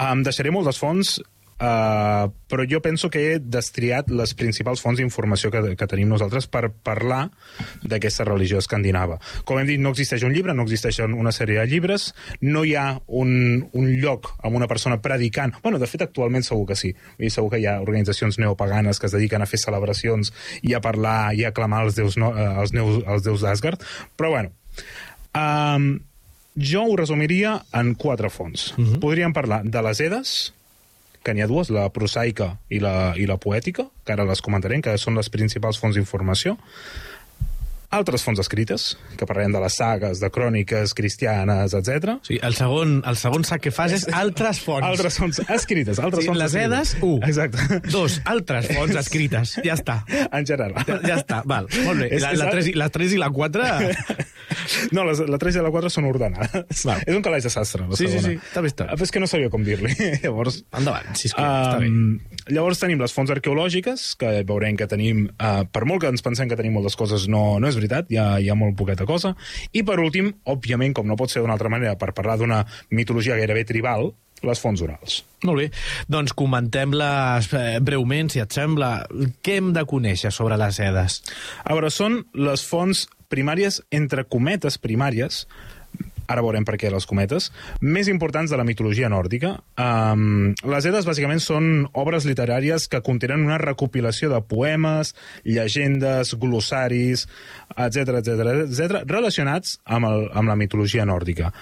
Um, 0.00 0.20
deixaré 0.24 0.52
moltes 0.52 0.78
fonts, 0.80 1.16
uh, 1.60 2.30
però 2.50 2.64
jo 2.66 2.80
penso 2.82 3.10
que 3.12 3.20
he 3.20 3.38
destriat 3.38 4.10
les 4.10 4.32
principals 4.34 4.82
fonts 4.82 4.98
d'informació 4.98 5.52
que, 5.52 5.62
que 5.78 5.88
tenim 5.90 6.08
nosaltres 6.10 6.48
per 6.50 6.70
parlar 6.70 7.28
d'aquesta 7.86 8.26
religió 8.26 8.58
escandinava. 8.58 9.20
Com 9.46 9.60
hem 9.60 9.68
dit, 9.68 9.82
no 9.82 9.92
existeix 9.94 10.24
un 10.26 10.34
llibre, 10.34 10.54
no 10.56 10.66
existeixen 10.66 11.14
una 11.14 11.32
sèrie 11.36 11.60
de 11.60 11.68
llibres, 11.70 12.10
no 12.42 12.64
hi 12.64 12.74
ha 12.74 12.88
un, 13.06 13.32
un 13.70 13.90
lloc 14.02 14.32
amb 14.42 14.58
una 14.58 14.68
persona 14.70 15.00
predicant. 15.04 15.54
Bueno, 15.62 15.78
de 15.78 15.88
fet, 15.90 16.04
actualment 16.06 16.46
segur 16.46 16.66
que 16.72 16.78
sí. 16.78 16.94
Dir, 17.20 17.30
segur 17.30 17.52
que 17.54 17.62
hi 17.62 17.68
ha 17.70 17.78
organitzacions 17.84 18.40
neopaganes 18.42 18.98
que 18.98 19.10
es 19.10 19.16
dediquen 19.16 19.44
a 19.44 19.50
fer 19.50 19.62
celebracions 19.62 20.34
i 20.66 20.74
a 20.74 20.82
parlar 20.84 21.32
i 21.38 21.44
a 21.44 21.54
aclamar 21.54 21.84
els 21.86 21.98
déus, 21.98 22.18
no, 22.20 22.32
eh, 22.34 22.50
els, 22.64 22.74
neus, 22.76 23.02
els 23.06 23.26
déus 23.26 23.46
d'Asgard. 23.46 23.84
Però, 24.18 24.34
bueno, 24.34 24.50
um, 25.36 25.92
jo 26.56 26.84
ho 26.86 26.96
resumiria 26.96 27.60
en 27.72 27.94
quatre 27.94 28.30
fonts. 28.30 28.72
Uh 28.76 28.84
-huh. 28.84 29.00
Podríem 29.00 29.32
parlar 29.32 29.62
de 29.64 29.82
les 29.82 30.00
Edes, 30.00 30.54
que 31.24 31.34
n'hi 31.34 31.44
ha 31.44 31.48
dues, 31.50 31.70
la 31.74 31.88
prosaica 31.92 32.54
i 32.72 32.80
la, 32.82 33.12
i 33.16 33.26
la 33.28 33.38
poètica, 33.40 33.88
que 34.04 34.14
ara 34.14 34.26
les 34.28 34.42
comentarem, 34.44 34.82
que 34.84 34.96
són 34.98 35.18
les 35.18 35.28
principals 35.32 35.80
fonts 35.80 35.98
d'informació. 35.98 36.56
Altres 37.90 38.22
fonts 38.22 38.38
escrites, 38.38 38.96
que 39.18 39.26
parlarem 39.26 39.50
de 39.50 39.58
les 39.64 39.74
sagues, 39.74 40.20
de 40.22 40.28
cròniques 40.30 40.92
cristianes, 40.94 41.72
etc. 41.74 42.20
Sigui, 42.22 42.38
el 42.46 42.54
segon, 42.54 43.00
el 43.10 43.16
segon 43.18 43.42
sac 43.48 43.64
que 43.64 43.72
fas 43.74 43.90
és 43.96 44.04
altres 44.22 44.60
fonts. 44.62 44.86
Altres 44.86 45.18
fonts 45.18 45.40
escrites. 45.50 45.98
Altres 45.98 46.22
Sí, 46.22 46.30
fonts 46.30 46.38
les 46.38 46.54
escrites. 46.54 46.94
edes, 46.94 47.02
u. 47.02 47.18
Exacte. 47.26 47.80
Dos, 47.90 48.20
altres 48.30 48.70
fonts 48.70 48.94
escrites. 48.94 49.56
Ja 49.66 49.74
està. 49.74 50.04
En 50.30 50.46
general. 50.46 50.76
Ja, 50.86 51.00
ja 51.02 51.16
està, 51.18 51.42
val. 51.44 51.66
Molt 51.84 52.04
bé. 52.04 52.12
És- 52.14 52.22
La, 52.22 52.30
és- 52.32 52.38
la, 52.38 52.50
3, 52.54 52.70
i, 52.70 52.76
la 52.78 52.88
3 52.94 53.16
i 53.18 53.18
la 53.18 53.30
4... 53.30 53.66
No, 54.94 55.04
les, 55.06 55.20
la 55.30 55.38
3 55.38 55.56
i 55.56 55.62
la 55.62 55.70
4 55.70 55.90
són 55.92 56.06
ordenades. 56.08 56.80
Val. 56.86 57.00
És 57.06 57.14
un 57.14 57.22
calaix 57.22 57.44
de 57.46 57.50
sastre, 57.52 57.84
la 57.86 57.96
Sí, 57.96 58.06
sí, 58.06 58.18
segona. 58.18 58.28
sí, 58.34 58.48
està 58.50 58.62
bé, 58.64 58.70
està. 58.70 58.86
Ah, 58.90 58.96
És 58.98 59.12
que 59.14 59.20
no 59.22 59.28
sabia 59.30 59.50
com 59.50 59.62
dir-li. 59.66 59.92
Llavors, 60.24 60.60
Endavant, 60.76 61.10
sisplau, 61.18 61.46
està 61.46 61.78
bé. 61.82 61.88
Um, 61.90 62.18
llavors 62.54 62.80
tenim 62.82 63.00
les 63.02 63.14
fonts 63.14 63.30
arqueològiques, 63.34 64.08
que 64.20 64.32
veurem 64.48 64.76
que 64.78 64.88
tenim, 64.90 65.24
uh, 65.38 65.62
per 65.70 65.84
molt 65.88 66.02
que 66.04 66.10
ens 66.12 66.22
pensem 66.26 66.50
que 66.50 66.58
tenim 66.58 66.74
moltes 66.76 66.98
coses, 66.98 67.28
no, 67.30 67.44
no 67.62 67.70
és 67.70 67.78
veritat, 67.80 68.10
hi 68.12 68.20
ha, 68.20 68.30
hi 68.40 68.50
ha 68.50 68.58
molt 68.58 68.76
poqueta 68.78 69.08
cosa. 69.08 69.34
I 69.72 69.84
per 69.86 69.98
últim, 70.02 70.32
òbviament, 70.52 70.94
com 70.96 71.08
no 71.08 71.18
pot 71.18 71.32
ser 71.32 71.42
d'una 71.42 71.56
altra 71.56 71.72
manera, 71.72 71.96
per 72.00 72.12
parlar 72.16 72.38
d'una 72.40 72.64
mitologia 72.94 73.38
gairebé 73.40 73.66
tribal, 73.68 74.12
les 74.46 74.60
fonts 74.60 74.80
orals. 74.84 75.20
Molt 75.44 75.60
bé. 75.60 75.66
Doncs 76.08 76.32
comentem-les 76.36 77.50
eh, 77.56 77.80
breument, 77.84 78.30
si 78.32 78.40
et 78.40 78.56
sembla. 78.56 78.92
Què 79.44 79.58
hem 79.60 79.72
de 79.76 79.84
conèixer 79.88 80.32
sobre 80.32 80.56
les 80.60 80.80
edes? 80.80 81.20
A 81.64 81.74
veure, 81.74 81.92
són 81.92 82.22
les 82.38 82.64
fonts 82.66 83.06
primàries, 83.30 83.80
entre 83.94 84.24
cometes 84.26 84.80
primàries, 84.82 85.44
ara 86.30 86.44
veurem 86.44 86.66
per 86.66 86.78
què 86.80 86.90
les 86.92 87.06
cometes, 87.08 87.50
més 87.82 88.08
importants 88.12 88.52
de 88.52 88.58
la 88.60 88.66
mitologia 88.66 89.10
nòrdica. 89.10 89.56
Um, 89.80 90.52
les 90.70 90.86
Edes, 90.86 91.08
bàsicament, 91.08 91.42
són 91.42 91.88
obres 91.98 92.26
literàries 92.28 92.86
que 92.90 93.02
contenen 93.06 93.44
una 93.46 93.58
recopilació 93.62 94.30
de 94.32 94.40
poemes, 94.46 95.14
llegendes, 95.44 96.36
glossaris, 96.40 97.26
etc 97.76 98.20
etc 98.20 98.54
etc 98.66 99.02
relacionats 99.10 99.78
amb, 99.84 100.06
el, 100.10 100.28
amb 100.36 100.50
la 100.50 100.58
mitologia 100.58 101.06
nòrdica. 101.08 101.52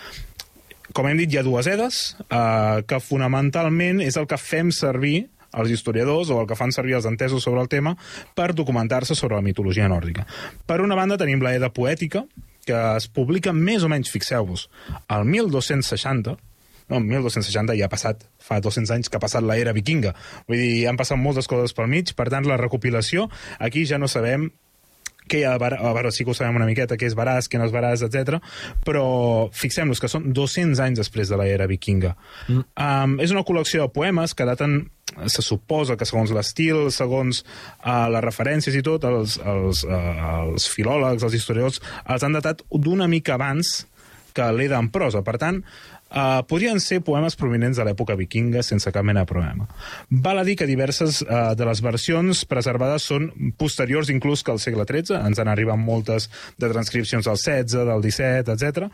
Com 0.96 1.08
hem 1.08 1.18
dit, 1.20 1.32
hi 1.32 1.40
ha 1.40 1.44
dues 1.44 1.68
Edes, 1.68 2.16
eh, 2.28 2.84
que 2.88 3.00
fonamentalment 3.04 4.00
és 4.04 4.16
el 4.16 4.28
que 4.28 4.38
fem 4.40 4.72
servir 4.72 5.26
els 5.58 5.72
historiadors 5.72 6.30
o 6.30 6.40
el 6.40 6.48
que 6.48 6.56
fan 6.58 6.72
servir 6.72 6.98
els 6.98 7.08
entesos 7.08 7.44
sobre 7.44 7.62
el 7.64 7.70
tema 7.72 7.94
per 8.36 8.52
documentar-se 8.54 9.16
sobre 9.16 9.36
la 9.38 9.44
mitologia 9.44 9.88
nòrdica. 9.88 10.26
Per 10.68 10.80
una 10.84 10.96
banda 10.98 11.18
tenim 11.20 11.42
la 11.44 11.54
Eda 11.56 11.72
poètica, 11.72 12.24
que 12.68 12.76
es 12.98 13.08
publica 13.08 13.54
més 13.56 13.86
o 13.86 13.90
menys, 13.90 14.12
fixeu-vos, 14.12 14.68
al 15.08 15.24
1260, 15.28 16.36
no, 16.88 16.96
el 16.96 17.04
1260 17.04 17.76
ja 17.76 17.88
ha 17.88 17.92
passat, 17.92 18.22
fa 18.40 18.60
200 18.64 18.94
anys 18.94 19.10
que 19.12 19.18
ha 19.18 19.24
passat 19.24 19.44
l'era 19.44 19.74
vikinga. 19.76 20.14
Vull 20.48 20.60
dir, 20.60 20.86
han 20.88 20.96
passat 21.00 21.20
moltes 21.20 21.48
coses 21.50 21.74
pel 21.76 21.90
mig, 21.90 22.14
per 22.16 22.30
tant, 22.32 22.48
la 22.48 22.56
recopilació, 22.60 23.28
aquí 23.60 23.84
ja 23.88 24.00
no 24.00 24.08
sabem 24.08 24.48
què 25.28 25.42
hi 25.42 25.44
ha, 25.44 25.52
de 25.58 25.60
ver- 25.60 25.76
a 25.76 25.92
veure, 25.92 26.08
sí 26.14 26.24
que 26.24 26.32
ho 26.32 26.36
sabem 26.36 26.56
una 26.56 26.64
miqueta, 26.64 26.96
què 26.96 27.04
és 27.04 27.16
veràs, 27.16 27.50
què 27.52 27.60
no 27.60 27.66
és 27.68 27.74
veràs, 27.74 28.00
etc. 28.06 28.38
però 28.86 29.50
fixem-nos 29.52 30.00
que 30.00 30.08
són 30.08 30.30
200 30.32 30.80
anys 30.80 31.02
després 31.02 31.28
de 31.28 31.36
l'era 31.36 31.66
vikinga. 31.68 32.14
Mm. 32.48 32.64
Um, 32.72 33.18
és 33.20 33.34
una 33.34 33.44
col·lecció 33.44 33.84
de 33.84 33.92
poemes 33.92 34.32
que 34.32 34.48
daten 34.48 34.86
se 35.26 35.42
suposa 35.42 35.96
que 35.98 36.06
segons 36.08 36.32
l'estil, 36.34 36.88
segons 36.94 37.42
uh, 37.42 38.06
les 38.12 38.24
referències 38.24 38.76
i 38.78 38.84
tot, 38.86 39.04
els, 39.08 39.38
els, 39.42 39.84
uh, 39.88 40.32
els 40.44 40.68
filòlegs, 40.70 41.26
els 41.26 41.38
historiadors, 41.38 41.82
els 42.06 42.26
han 42.26 42.38
datat 42.38 42.62
d'una 42.70 43.08
mica 43.10 43.34
abans 43.38 43.80
que 44.36 44.46
l'Eda 44.54 44.78
en 44.78 44.90
prosa. 44.94 45.24
Per 45.26 45.36
tant, 45.40 45.62
Uh, 46.08 46.40
podrien 46.48 46.80
ser 46.80 47.02
poemes 47.04 47.36
provinents 47.36 47.76
de 47.76 47.84
l'època 47.84 48.16
vikinga 48.16 48.62
sense 48.64 48.88
cap 48.94 49.04
mena 49.04 49.26
de 49.26 49.28
problema. 49.28 49.66
Val 50.08 50.40
a 50.40 50.44
dir 50.46 50.54
que 50.56 50.68
diverses 50.68 51.20
uh, 51.22 51.52
de 51.58 51.66
les 51.68 51.82
versions 51.84 52.44
preservades 52.48 53.04
són 53.10 53.28
posteriors 53.60 54.08
inclús 54.08 54.40
que 54.42 54.54
al 54.54 54.62
segle 54.62 54.86
XIII, 54.88 55.18
ens 55.28 55.38
han 55.38 55.50
arribat 55.52 55.76
moltes 55.76 56.30
de 56.56 56.70
transcripcions 56.72 57.28
del 57.28 57.36
XVI, 57.36 57.84
del 57.90 58.04
XVII, 58.04 58.54
etc. 58.54 58.88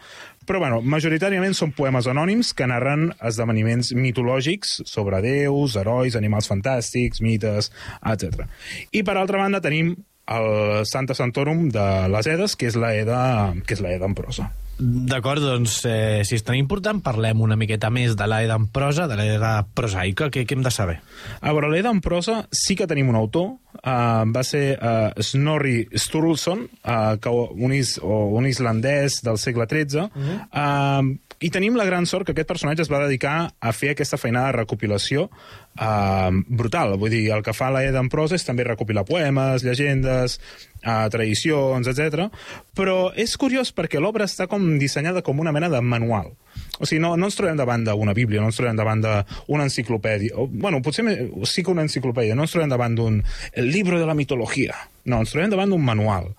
Però, 0.44 0.58
bueno, 0.58 0.80
majoritàriament 0.82 1.54
són 1.54 1.74
poemes 1.76 2.08
anònims 2.10 2.50
que 2.56 2.66
narren 2.66 3.12
esdeveniments 3.22 3.92
mitològics 3.94 4.80
sobre 4.90 5.22
déus, 5.22 5.78
herois, 5.78 6.18
animals 6.18 6.50
fantàstics, 6.50 7.22
mites, 7.22 7.70
etc. 8.02 8.48
I, 8.90 9.04
per 9.06 9.14
altra 9.20 9.38
banda, 9.38 9.62
tenim 9.62 9.94
el 10.26 10.86
Santa 10.86 11.14
Santorum 11.14 11.68
de 11.74 11.86
les 12.12 12.26
Edes, 12.26 12.56
que 12.56 12.68
és 12.70 12.76
la 12.76 12.94
Eda, 12.96 13.54
que 13.66 13.76
és 13.76 13.82
la 13.84 13.92
Eda 13.94 14.08
en 14.08 14.14
prosa. 14.18 14.50
D'acord, 14.76 15.38
doncs, 15.38 15.84
eh, 15.86 16.24
si 16.26 16.34
és 16.34 16.42
tan 16.42 16.56
important, 16.58 16.98
parlem 16.98 17.40
una 17.44 17.54
miqueta 17.54 17.92
més 17.94 18.16
de 18.18 18.26
l'Eda 18.26 18.56
en 18.58 18.66
prosa, 18.66 19.06
de 19.06 19.14
l'Eda 19.14 19.52
prosaica. 19.70 20.26
Què, 20.34 20.42
què 20.42 20.56
hem 20.56 20.64
de 20.66 20.72
saber? 20.74 20.96
A 21.40 21.52
veure, 21.52 21.70
l'Eda 21.70 21.92
en 21.94 22.00
prosa 22.02 22.40
sí 22.50 22.74
que 22.74 22.88
tenim 22.90 23.12
un 23.12 23.18
autor, 23.20 23.52
uh, 23.78 24.24
va 24.34 24.42
ser 24.42 24.74
uh, 24.74 25.14
Snorri 25.22 25.86
Sturluson, 25.94 26.66
uh, 26.82 27.14
que 27.22 27.30
un, 27.30 27.72
is, 27.72 28.00
o 28.02 28.34
un 28.34 28.48
islandès 28.50 29.20
del 29.22 29.38
segle 29.38 29.68
XIII, 29.70 30.08
uh 30.08 30.10
-huh. 30.10 30.40
uh, 30.50 31.16
i 31.44 31.50
tenim 31.52 31.76
la 31.76 31.84
gran 31.84 32.06
sort 32.08 32.24
que 32.24 32.32
aquest 32.32 32.48
personatge 32.48 32.86
es 32.86 32.90
va 32.90 33.02
dedicar 33.02 33.34
a 33.60 33.72
fer 33.76 33.90
aquesta 33.92 34.16
feinada 34.16 34.48
de 34.48 34.56
recopilació 34.62 35.26
uh, 35.28 36.30
brutal. 36.48 36.96
Vull 37.00 37.12
dir, 37.12 37.26
el 37.36 37.44
que 37.44 37.52
fa 37.52 37.68
l'Eda 37.74 38.00
en 38.00 38.08
prosa 38.12 38.38
és 38.38 38.46
també 38.46 38.64
recopilar 38.64 39.04
poemes, 39.04 39.66
llegendes, 39.66 40.38
uh, 40.80 41.04
tradicions, 41.12 41.90
etc. 41.90 42.30
Però 42.72 43.12
és 43.20 43.36
curiós 43.36 43.74
perquè 43.76 44.00
l'obra 44.00 44.24
està 44.24 44.48
com 44.48 44.64
dissenyada 44.80 45.20
com 45.26 45.44
una 45.44 45.52
mena 45.52 45.68
de 45.68 45.84
manual. 45.84 46.32
O 46.80 46.88
sigui, 46.88 47.02
no, 47.04 47.12
no 47.20 47.28
ens 47.28 47.36
trobem 47.36 47.60
davant 47.60 47.84
d'una 47.84 48.16
bíblia, 48.16 48.40
no 48.40 48.48
ens 48.48 48.56
trobem 48.58 48.80
davant 48.80 49.04
d'una 49.04 49.68
enciclopèdia. 49.68 50.38
O, 50.40 50.48
bueno, 50.48 50.80
potser 50.82 51.04
sí 51.44 51.62
que 51.62 51.74
una 51.76 51.84
enciclopèdia, 51.84 52.34
no 52.38 52.48
ens 52.48 52.56
trobem 52.56 52.72
davant 52.72 52.96
d'un 52.96 53.20
llibre 53.60 54.00
de 54.00 54.08
la 54.08 54.16
mitologia. 54.16 54.80
No, 55.04 55.20
ens 55.20 55.36
trobem 55.36 55.52
davant 55.52 55.76
d'un 55.76 55.84
manual. 55.84 56.32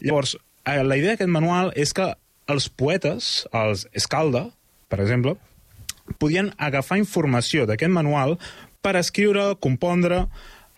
Llavors, 0.00 0.38
eh, 0.64 0.80
la 0.80 0.96
idea 0.96 1.12
d'aquest 1.12 1.30
manual 1.30 1.74
és 1.76 1.92
que 1.92 2.14
els 2.50 2.68
poetes, 2.70 3.46
els 3.54 3.86
Escalda, 3.96 4.46
per 4.90 5.00
exemple, 5.02 5.34
podien 6.22 6.52
agafar 6.62 7.00
informació 7.00 7.66
d'aquest 7.66 7.92
manual 7.92 8.36
per 8.84 8.94
escriure, 9.00 9.54
compondre, 9.58 10.26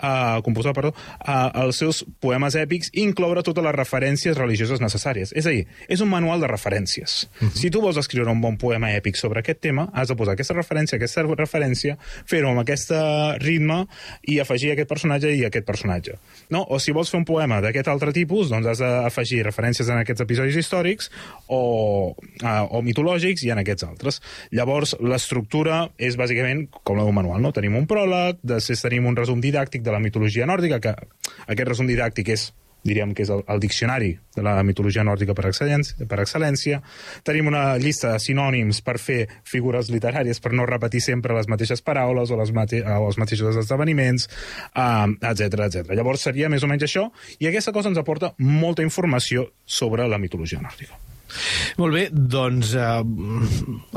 uh, 0.02 0.40
composar 0.46 0.74
perdó, 0.76 0.92
uh, 0.94 1.64
els 1.64 1.78
seus 1.80 2.04
poemes 2.20 2.56
èpics 2.58 2.92
i 2.94 3.04
incloure 3.06 3.42
totes 3.46 3.64
les 3.64 3.76
referències 3.76 4.38
religioses 4.38 4.82
necessàries. 4.82 5.32
És 5.36 5.46
a 5.46 5.54
dir, 5.54 5.66
és 5.88 6.00
un 6.04 6.10
manual 6.10 6.40
de 6.40 6.50
referències. 6.50 7.28
Uh 7.40 7.48
-huh. 7.48 7.54
Si 7.54 7.70
tu 7.70 7.80
vols 7.80 7.96
escriure 7.96 8.30
un 8.30 8.40
bon 8.40 8.56
poema 8.56 8.90
èpic 8.90 9.16
sobre 9.16 9.40
aquest 9.40 9.60
tema, 9.60 9.90
has 9.92 10.08
de 10.08 10.16
posar 10.16 10.34
aquesta 10.34 10.54
referència, 10.54 10.96
aquesta 10.96 11.22
referència, 11.22 11.98
fer-ho 12.26 12.50
amb 12.50 12.60
aquest 12.60 12.92
ritme 13.38 13.86
i 14.22 14.38
afegir 14.40 14.72
aquest 14.72 14.88
personatge 14.88 15.34
i 15.34 15.44
aquest 15.44 15.66
personatge. 15.66 16.18
No? 16.50 16.64
O 16.68 16.78
si 16.78 16.92
vols 16.92 17.10
fer 17.10 17.18
un 17.18 17.24
poema 17.24 17.60
d'aquest 17.60 17.88
altre 17.88 18.12
tipus, 18.12 18.48
doncs 18.48 18.66
has 18.66 18.78
d'afegir 18.78 19.42
referències 19.46 19.88
en 19.88 19.98
aquests 19.98 20.24
episodis 20.24 20.56
històrics 20.56 21.10
o, 21.46 22.14
uh, 22.42 22.64
o 22.70 22.82
mitològics 22.82 23.44
i 23.46 23.52
en 23.54 23.62
aquests 23.62 23.86
altres. 23.88 24.20
Llavors, 24.54 24.96
l'estructura 25.00 25.88
és 25.98 26.18
bàsicament 26.20 26.66
com 26.82 26.98
la 26.98 27.06
d'un 27.06 27.16
manual. 27.16 27.42
No? 27.44 27.52
Tenim 27.56 27.76
un 27.78 27.88
pròleg, 27.90 28.42
després 28.42 28.82
tenim 28.84 29.08
un 29.08 29.16
resum 29.18 29.42
didàctic 29.44 29.84
de 29.88 29.96
la 29.96 30.02
mitologia 30.04 30.46
nòrdica, 30.48 30.80
que 30.84 30.94
aquest 31.48 31.68
resum 31.72 31.88
didàctic 31.90 32.34
és 32.36 32.50
diríem 32.86 33.12
que 33.14 33.24
és 33.24 33.30
el, 33.32 33.42
el 33.50 33.60
diccionari 33.60 34.12
de 34.36 34.44
la 34.44 34.62
mitologia 34.66 35.04
nòrdica 35.06 35.34
per 35.36 35.48
excel·lència, 35.50 36.06
per 36.08 36.20
excel·lència. 36.22 36.80
Tenim 37.26 37.50
una 37.50 37.64
llista 37.80 38.14
de 38.14 38.22
sinònims 38.22 38.80
per 38.86 38.96
fer 39.02 39.18
figures 39.48 39.90
literàries, 39.92 40.40
per 40.44 40.54
no 40.56 40.66
repetir 40.68 41.02
sempre 41.04 41.36
les 41.36 41.50
mateixes 41.50 41.82
paraules 41.84 42.30
o, 42.30 42.38
les 42.40 42.54
mate 42.54 42.82
o 42.84 43.10
els 43.10 43.18
mateixos 43.20 43.58
esdeveniments, 43.64 44.28
etc 44.70 45.58
uh, 45.58 45.66
etc. 45.68 45.92
Llavors 45.92 46.28
seria 46.30 46.50
més 46.52 46.64
o 46.64 46.70
menys 46.70 46.86
això, 46.88 47.08
i 47.38 47.50
aquesta 47.50 47.74
cosa 47.74 47.92
ens 47.92 48.00
aporta 48.00 48.34
molta 48.38 48.86
informació 48.86 49.50
sobre 49.66 50.08
la 50.08 50.22
mitologia 50.22 50.62
nòrdica. 50.62 51.07
Molt 51.78 51.94
bé, 51.94 52.04
doncs 52.12 52.72
uh, 52.78 53.02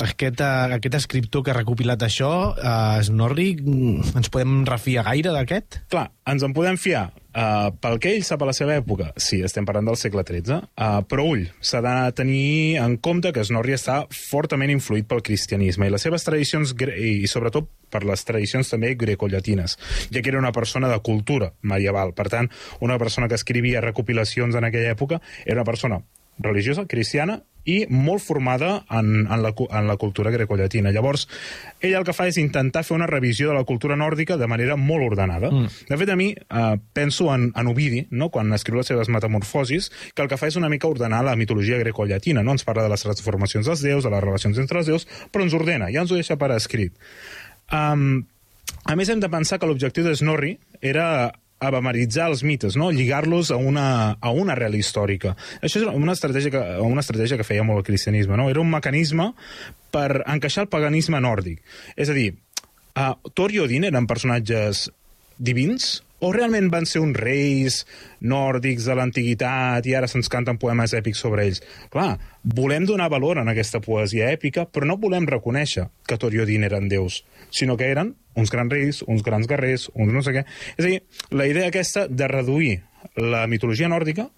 aquest, 0.03 0.43
uh, 0.43 0.75
aquest 0.77 0.99
escriptor 1.01 1.45
que 1.45 1.53
ha 1.53 1.57
recopilat 1.57 2.03
això, 2.05 2.31
uh, 2.53 2.99
Snorri, 3.05 3.53
ens 3.61 4.31
podem 4.31 4.61
refiar 4.67 5.07
gaire 5.07 5.33
d'aquest? 5.35 5.81
Clar, 5.91 6.09
ens 6.29 6.45
en 6.47 6.55
podem 6.55 6.79
fiar. 6.79 7.09
Uh, 7.31 7.69
pel 7.79 7.95
que 8.03 8.11
ell 8.11 8.25
sap 8.27 8.41
a 8.43 8.47
la 8.49 8.55
seva 8.55 8.75
època, 8.75 9.13
sí, 9.15 9.39
estem 9.47 9.63
parlant 9.67 9.87
del 9.87 9.99
segle 9.99 10.25
XIII, 10.27 10.57
uh, 10.75 10.99
però 11.07 11.29
ull, 11.31 11.45
s'ha 11.63 11.79
de 11.85 11.95
tenir 12.17 12.75
en 12.83 12.97
compte 12.99 13.31
que 13.31 13.45
Snorri 13.47 13.77
està 13.77 14.01
fortament 14.11 14.73
influït 14.73 15.07
pel 15.07 15.23
cristianisme 15.23 15.87
i 15.87 15.93
les 15.93 16.03
seves 16.03 16.27
tradicions, 16.27 16.75
i 16.75 17.29
sobretot 17.31 17.69
per 17.91 18.03
les 18.07 18.27
tradicions 18.27 18.71
també 18.71 18.93
grecollatines, 18.99 19.77
ja 20.11 20.19
que 20.19 20.33
era 20.33 20.43
una 20.43 20.51
persona 20.55 20.91
de 20.91 20.99
cultura 20.99 21.53
medieval. 21.61 22.11
Per 22.15 22.27
tant, 22.31 22.51
una 22.83 22.99
persona 22.99 23.31
que 23.31 23.39
escrivia 23.39 23.83
recopilacions 23.83 24.59
en 24.59 24.67
aquella 24.67 24.91
època 24.97 25.21
era 25.45 25.61
una 25.61 25.71
persona 25.71 26.01
religiosa, 26.43 26.87
cristiana, 26.89 27.41
i 27.65 27.85
molt 27.89 28.23
formada 28.23 28.85
en, 28.89 29.27
en, 29.27 29.41
la, 29.43 29.51
en 29.53 29.87
la 29.87 29.95
cultura 29.97 30.31
grecollatina. 30.33 30.91
Llavors, 30.91 31.27
ell 31.81 31.93
el 31.97 32.05
que 32.07 32.15
fa 32.15 32.25
és 32.29 32.39
intentar 32.41 32.83
fer 32.87 32.95
una 32.95 33.09
revisió 33.09 33.51
de 33.51 33.57
la 33.59 33.65
cultura 33.69 33.97
nòrdica 33.99 34.37
de 34.37 34.49
manera 34.49 34.77
molt 34.79 35.05
ordenada. 35.11 35.51
Mm. 35.51 35.69
De 35.91 35.99
fet, 36.01 36.09
a 36.09 36.17
mi 36.17 36.31
eh, 36.33 36.77
penso 36.93 37.29
en, 37.33 37.51
en 37.55 37.69
Ovidi, 37.69 38.07
no? 38.09 38.31
quan 38.33 38.51
escriu 38.57 38.81
les 38.81 38.89
seves 38.89 39.11
metamorfosis, 39.13 39.91
que 40.15 40.25
el 40.25 40.31
que 40.31 40.39
fa 40.41 40.49
és 40.49 40.57
una 40.57 40.71
mica 40.73 40.89
ordenar 40.89 41.21
la 41.27 41.37
mitologia 41.37 41.77
grecollatina. 41.81 42.41
No? 42.41 42.57
Ens 42.57 42.65
parla 42.65 42.87
de 42.87 42.93
les 42.93 43.05
transformacions 43.05 43.69
dels 43.69 43.85
déus, 43.85 44.03
de 44.07 44.13
les 44.13 44.25
relacions 44.25 44.57
entre 44.61 44.81
els 44.81 44.89
déus, 44.89 45.07
però 45.31 45.45
ens 45.45 45.57
ordena, 45.57 45.91
ja 45.93 46.05
ens 46.05 46.11
ho 46.13 46.17
deixa 46.17 46.39
per 46.41 46.53
escrit. 46.57 46.97
Um, 47.71 48.23
a 48.89 48.97
més, 48.97 49.11
hem 49.13 49.21
de 49.21 49.29
pensar 49.29 49.61
que 49.61 49.69
l'objectiu 49.69 50.07
de 50.07 50.15
Snorri 50.17 50.55
era 50.81 51.29
abameritzar 51.61 52.27
els 52.31 52.41
mites, 52.43 52.75
no? 52.79 52.89
lligar-los 52.91 53.51
a, 53.53 53.57
una, 53.57 54.17
a 54.19 54.31
una 54.33 54.55
real 54.57 54.75
històrica. 54.75 55.35
Això 55.61 55.83
és 55.83 55.87
una 55.87 56.15
estratègia 56.17 56.53
que, 56.53 56.61
una 56.81 57.03
estratègia 57.05 57.37
que 57.37 57.45
feia 57.47 57.65
molt 57.67 57.83
el 57.83 57.87
cristianisme. 57.91 58.37
No? 58.39 58.49
Era 58.49 58.63
un 58.63 58.71
mecanisme 58.71 59.29
per 59.93 60.23
encaixar 60.25 60.65
el 60.65 60.71
paganisme 60.73 61.21
nòrdic. 61.21 61.61
És 61.95 62.09
a 62.09 62.17
dir, 62.17 62.31
uh, 62.97 63.13
Thor 63.37 63.53
i 63.53 63.61
Odin 63.61 63.85
eren 63.91 64.09
personatges 64.09 64.87
divins 65.37 65.99
o 66.21 66.31
realment 66.33 66.69
van 66.71 66.85
ser 66.85 67.01
uns 67.01 67.17
reis 67.17 67.81
nòrdics 68.21 68.85
de 68.85 68.95
l'antiguitat 68.97 69.87
i 69.89 69.95
ara 69.97 70.09
se'ns 70.09 70.29
canten 70.29 70.59
poemes 70.61 70.93
èpics 70.97 71.21
sobre 71.23 71.47
ells? 71.47 71.61
Clar, 71.93 72.15
volem 72.43 72.85
donar 72.89 73.09
valor 73.13 73.41
en 73.41 73.49
aquesta 73.49 73.81
poesia 73.81 74.29
èpica, 74.33 74.67
però 74.69 74.87
no 74.87 74.99
volem 75.01 75.25
reconèixer 75.29 75.87
que 76.07 76.19
Thor 76.21 76.33
i 76.37 76.43
Odin 76.45 76.67
eren 76.67 76.89
déus, 76.91 77.23
sinó 77.49 77.77
que 77.77 77.89
eren 77.89 78.13
uns 78.37 78.53
grans 78.53 78.71
reis, 78.71 79.01
uns 79.07 79.25
grans 79.25 79.49
guerrers, 79.49 79.89
uns 79.95 80.13
no 80.13 80.21
sé 80.21 80.35
què. 80.37 80.45
És 80.77 80.85
a 80.85 80.87
dir, 80.87 81.01
la 81.33 81.49
idea 81.49 81.73
aquesta 81.73 82.05
de 82.07 82.29
reduir 82.29 82.77
la 83.17 83.47
mitologia 83.49 83.89
nòrdica, 83.91 84.29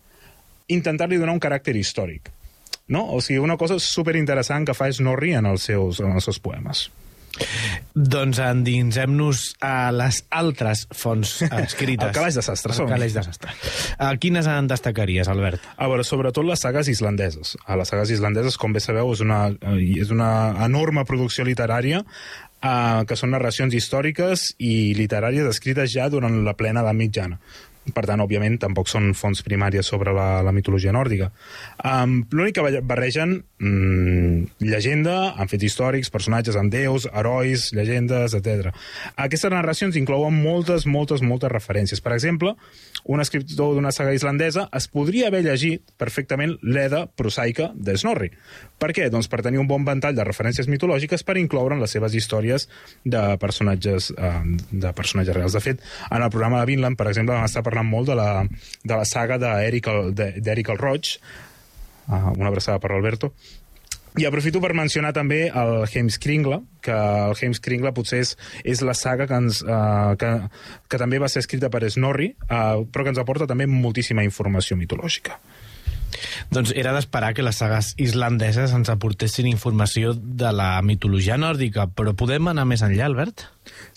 intentar-li 0.71 1.19
donar 1.19 1.35
un 1.35 1.43
caràcter 1.43 1.75
històric. 1.75 2.31
No? 2.87 3.05
O 3.15 3.21
sigui, 3.23 3.39
una 3.43 3.57
cosa 3.59 3.77
superinteressant 3.79 4.65
que 4.67 4.75
fa 4.75 4.89
Snorri 4.91 5.35
en 5.37 5.47
els 5.51 5.67
seus, 5.69 5.99
en 6.03 6.15
els 6.15 6.27
seus 6.27 6.39
poemes. 6.43 6.87
Doncs 7.93 8.39
endinsem-nos 8.41 9.43
a 9.63 9.91
les 9.93 10.21
altres 10.33 10.85
fonts 10.93 11.35
escrites. 11.63 12.07
El 12.09 12.15
calaix 12.15 12.37
de 12.37 12.45
sastre. 12.45 12.75
El 12.77 12.89
calaix 12.89 13.15
de 13.17 13.23
sastre. 13.25 13.55
A 13.97 14.13
quines 14.21 14.49
en 14.49 14.69
destacaries, 14.69 15.29
Albert? 15.31 15.65
A 15.77 15.89
veure, 15.91 16.05
sobretot 16.07 16.45
les 16.47 16.61
sagues 16.65 16.89
islandeses. 16.93 17.55
A 17.65 17.77
les 17.79 17.89
sagues 17.89 18.13
islandeses, 18.13 18.57
com 18.61 18.73
bé 18.73 18.83
sabeu, 18.83 19.13
és 19.13 19.21
una, 19.25 19.43
és 19.73 20.13
una 20.13 20.31
enorme 20.65 21.05
producció 21.09 21.45
literària 21.47 22.03
eh, 22.03 23.03
que 23.09 23.19
són 23.19 23.33
narracions 23.35 23.75
històriques 23.77 24.51
i 24.61 24.93
literàries 24.97 25.49
escrites 25.49 25.93
ja 25.93 26.09
durant 26.13 26.43
la 26.45 26.57
plena 26.57 26.85
edat 26.85 26.97
mitjana 26.97 27.41
per 27.91 28.05
tant, 28.07 28.21
òbviament, 28.23 28.55
tampoc 28.61 28.87
són 28.87 29.11
fonts 29.17 29.43
primàries 29.43 29.87
sobre 29.89 30.13
la, 30.15 30.27
la 30.45 30.53
mitologia 30.55 30.93
nòrdica. 30.95 31.29
Um, 31.83 32.21
L'únic 32.31 32.55
que 32.55 32.81
barregen 32.87 33.35
mm, 33.59 34.63
llegenda, 34.63 35.17
amb 35.35 35.51
fets 35.51 35.67
històrics, 35.67 36.11
personatges 36.13 36.55
amb 36.59 36.71
déus, 36.71 37.09
herois, 37.11 37.71
llegendes, 37.75 38.37
etc. 38.39 38.71
Aquestes 39.19 39.51
narracions 39.51 39.99
inclouen 39.99 40.37
moltes, 40.45 40.87
moltes, 40.87 41.25
moltes 41.25 41.51
referències. 41.51 41.99
Per 42.03 42.15
exemple, 42.15 42.55
un 43.03 43.19
escriptor 43.19 43.73
d'una 43.75 43.91
saga 43.91 44.13
islandesa 44.15 44.67
es 44.75 44.87
podria 44.91 45.27
haver 45.27 45.43
llegit 45.43 45.91
perfectament 45.99 46.55
l'Eda 46.63 47.03
prosaica 47.07 47.69
de 47.75 47.95
Snorri. 47.99 48.29
Per 48.79 48.91
què? 48.95 49.09
Doncs 49.11 49.27
per 49.31 49.41
tenir 49.43 49.59
un 49.59 49.67
bon 49.67 49.85
ventall 49.87 50.15
de 50.15 50.25
referències 50.27 50.69
mitològiques 50.71 51.25
per 51.27 51.37
incloure 51.41 51.75
en 51.75 51.83
les 51.83 51.91
seves 51.91 52.15
històries 52.15 52.67
de 53.03 53.23
personatges, 53.41 54.11
eh, 54.15 54.33
de 54.71 54.93
personatges 54.95 55.35
reals. 55.35 55.57
De 55.57 55.63
fet, 55.63 55.83
en 56.09 56.23
el 56.23 56.31
programa 56.31 56.61
de 56.61 56.71
Vinland, 56.71 56.99
per 56.99 57.09
exemple, 57.11 57.35
vam 57.35 57.49
estar 57.49 57.63
parlant 57.65 57.89
molt 57.89 58.07
de 58.11 58.19
la, 58.19 58.29
de 58.83 58.93
la 58.93 59.05
saga 59.05 59.39
d'Eric 59.41 59.91
el, 59.91 60.13
el 60.15 60.79
Roig, 60.79 61.17
uh, 62.07 62.31
una 62.37 62.49
abraçada 62.49 62.79
per 62.79 62.91
l'Alberto, 62.91 63.33
i 64.19 64.27
aprofito 64.29 64.61
per 64.61 64.75
mencionar 64.77 65.13
també 65.15 65.47
el 65.49 65.73
Heimskringla, 65.87 66.59
que 66.85 66.93
el 66.93 67.33
Heimskringla 67.33 67.93
potser 67.97 68.21
és, 68.21 68.35
és 68.63 68.83
la 68.85 68.93
saga 68.97 69.25
que, 69.29 69.39
ens, 69.41 69.63
uh, 69.65 70.13
que, 70.19 70.31
que 70.89 71.01
també 71.01 71.21
va 71.21 71.29
ser 71.31 71.41
escrita 71.41 71.71
per 71.73 71.81
Snorri, 71.89 72.33
uh, 72.45 72.83
però 72.85 73.07
que 73.07 73.13
ens 73.15 73.21
aporta 73.21 73.49
també 73.49 73.65
moltíssima 73.69 74.25
informació 74.25 74.77
mitològica. 74.77 75.39
Doncs 76.53 76.73
era 76.77 76.93
d'esperar 76.93 77.31
que 77.33 77.45
les 77.45 77.57
sagues 77.57 77.93
islandeses 78.01 78.73
ens 78.77 78.91
aportessin 78.93 79.47
informació 79.49 80.13
de 80.13 80.51
la 80.53 80.75
mitologia 80.85 81.39
nòrdica, 81.41 81.87
però 81.89 82.13
podem 82.17 82.51
anar 82.51 82.67
més 82.69 82.83
enllà, 82.85 83.07
Albert? 83.09 83.47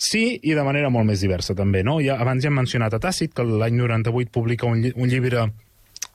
Sí, 0.01 0.39
i 0.41 0.55
de 0.57 0.65
manera 0.65 0.89
molt 0.93 1.05
més 1.09 1.21
diversa 1.21 1.55
també, 1.57 1.83
no? 1.85 1.99
Ja, 2.01 2.17
abans 2.23 2.43
ja 2.43 2.49
hem 2.49 2.57
mencionat 2.57 2.97
a 2.97 3.01
Tàcit 3.03 3.37
que 3.37 3.45
l'any 3.45 3.77
98 3.77 4.33
publica 4.33 4.69
un, 4.69 4.81
lli 4.81 4.93
un 4.97 5.13
llibre 5.13 5.45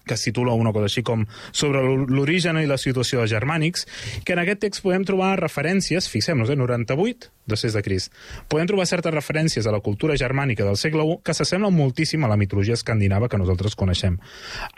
que 0.06 0.14
es 0.14 0.24
titula 0.26 0.56
una 0.58 0.72
cosa 0.72 0.90
així 0.90 1.04
com 1.06 1.26
sobre 1.52 1.82
l'origen 1.82 2.58
i 2.62 2.66
la 2.70 2.78
situació 2.80 3.22
de 3.22 3.30
germànics, 3.32 3.86
que 4.24 4.36
en 4.36 4.42
aquest 4.42 4.62
text 4.66 4.82
podem 4.84 5.06
trobar 5.08 5.36
referències, 5.40 6.08
fixem-nos, 6.10 6.50
eh, 6.50 6.58
98 6.58 7.30
després 7.46 7.74
de 7.74 7.82
Crist. 7.82 8.12
Podem 8.48 8.68
trobar 8.70 8.86
certes 8.86 9.14
referències 9.14 9.66
a 9.66 9.72
la 9.74 9.80
cultura 9.80 10.16
germànica 10.18 10.64
del 10.66 10.78
segle 10.80 11.02
I 11.02 11.16
que 11.24 11.34
s'assemblen 11.34 11.74
moltíssim 11.74 12.22
a 12.24 12.30
la 12.30 12.38
mitologia 12.38 12.76
escandinava 12.78 13.28
que 13.28 13.40
nosaltres 13.40 13.74
coneixem. 13.78 14.18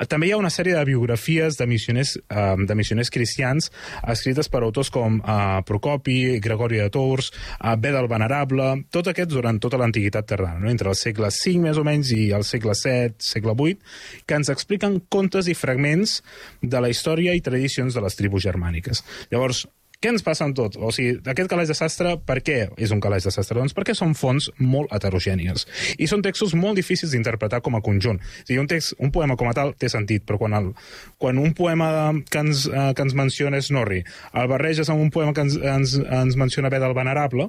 També 0.08 0.28
hi 0.28 0.32
ha 0.32 0.40
una 0.40 0.52
sèrie 0.52 0.76
de 0.76 0.84
biografies 0.88 1.58
de 1.60 1.66
missioners, 1.66 2.16
eh, 2.16 2.54
de 2.58 2.74
missioners 2.74 3.10
cristians 3.10 3.70
escrites 4.02 4.48
per 4.48 4.62
autors 4.62 4.90
com 4.90 5.20
eh, 5.20 5.62
Procopi, 5.66 6.40
Gregori 6.40 6.80
de 6.80 6.88
Tours, 6.90 7.32
eh, 7.60 7.76
Beda 7.76 8.00
el 8.00 8.08
Venerable, 8.08 8.70
tots 8.90 9.12
aquests 9.12 9.34
durant 9.34 9.60
tota 9.60 9.80
l'antiguitat 9.80 10.26
tardana, 10.26 10.60
no? 10.62 10.70
entre 10.70 10.88
el 10.88 10.98
segle 10.98 11.30
V 11.30 11.54
més 11.60 11.78
o 11.78 11.84
menys 11.84 12.12
i 12.16 12.30
el 12.36 12.44
segle 12.48 12.74
VII, 12.78 13.14
segle 13.18 13.54
VIII, 13.58 13.78
que 14.26 14.40
ens 14.40 14.52
expliquen 14.52 15.00
contes 15.12 15.48
i 15.48 15.54
fragments 15.58 16.20
de 16.62 16.80
la 16.80 16.90
història 16.92 17.34
i 17.34 17.44
tradicions 17.44 17.94
de 17.94 18.02
les 18.04 18.16
tribus 18.16 18.44
germàniques. 18.46 19.04
Llavors, 19.32 19.66
què 20.04 20.12
ens 20.12 20.24
passa 20.24 20.44
amb 20.44 20.56
tot? 20.58 20.76
O 20.76 20.90
sigui, 20.92 21.16
aquest 21.32 21.48
calaix 21.48 21.70
de 21.70 21.76
sastre, 21.78 22.10
per 22.28 22.36
què 22.44 22.58
és 22.76 22.92
un 22.92 23.00
calaix 23.00 23.24
de 23.24 23.32
sastre? 23.32 23.56
Doncs 23.56 23.72
perquè 23.76 23.94
són 23.96 24.12
fonts 24.18 24.50
molt 24.60 24.92
heterogènies. 24.92 25.64
I 25.96 26.08
són 26.10 26.20
textos 26.26 26.52
molt 26.58 26.76
difícils 26.76 27.14
d'interpretar 27.14 27.62
com 27.64 27.78
a 27.78 27.82
conjunt. 27.84 28.20
O 28.20 28.44
sigui, 28.44 28.60
un, 28.60 28.68
text, 28.68 28.98
un 29.00 29.14
poema 29.14 29.38
com 29.40 29.48
a 29.48 29.56
tal 29.56 29.72
té 29.80 29.88
sentit, 29.88 30.26
però 30.28 30.36
quan, 30.42 30.58
el, 30.58 30.72
quan 31.16 31.40
un 31.40 31.56
poema 31.56 31.88
que 32.28 32.44
ens, 32.44 32.66
eh, 32.68 32.90
que 32.92 33.06
ens 33.06 33.16
menciona 33.16 33.62
Snorri 33.64 34.02
el 34.36 34.50
barreges 34.50 34.90
amb 34.92 35.00
un 35.00 35.12
poema 35.14 35.32
que 35.32 35.46
ens, 35.46 35.56
ens, 35.56 35.96
ens 36.04 36.36
menciona 36.36 36.72
Beda 36.72 36.90
el 36.90 36.96
Venerable, 36.98 37.48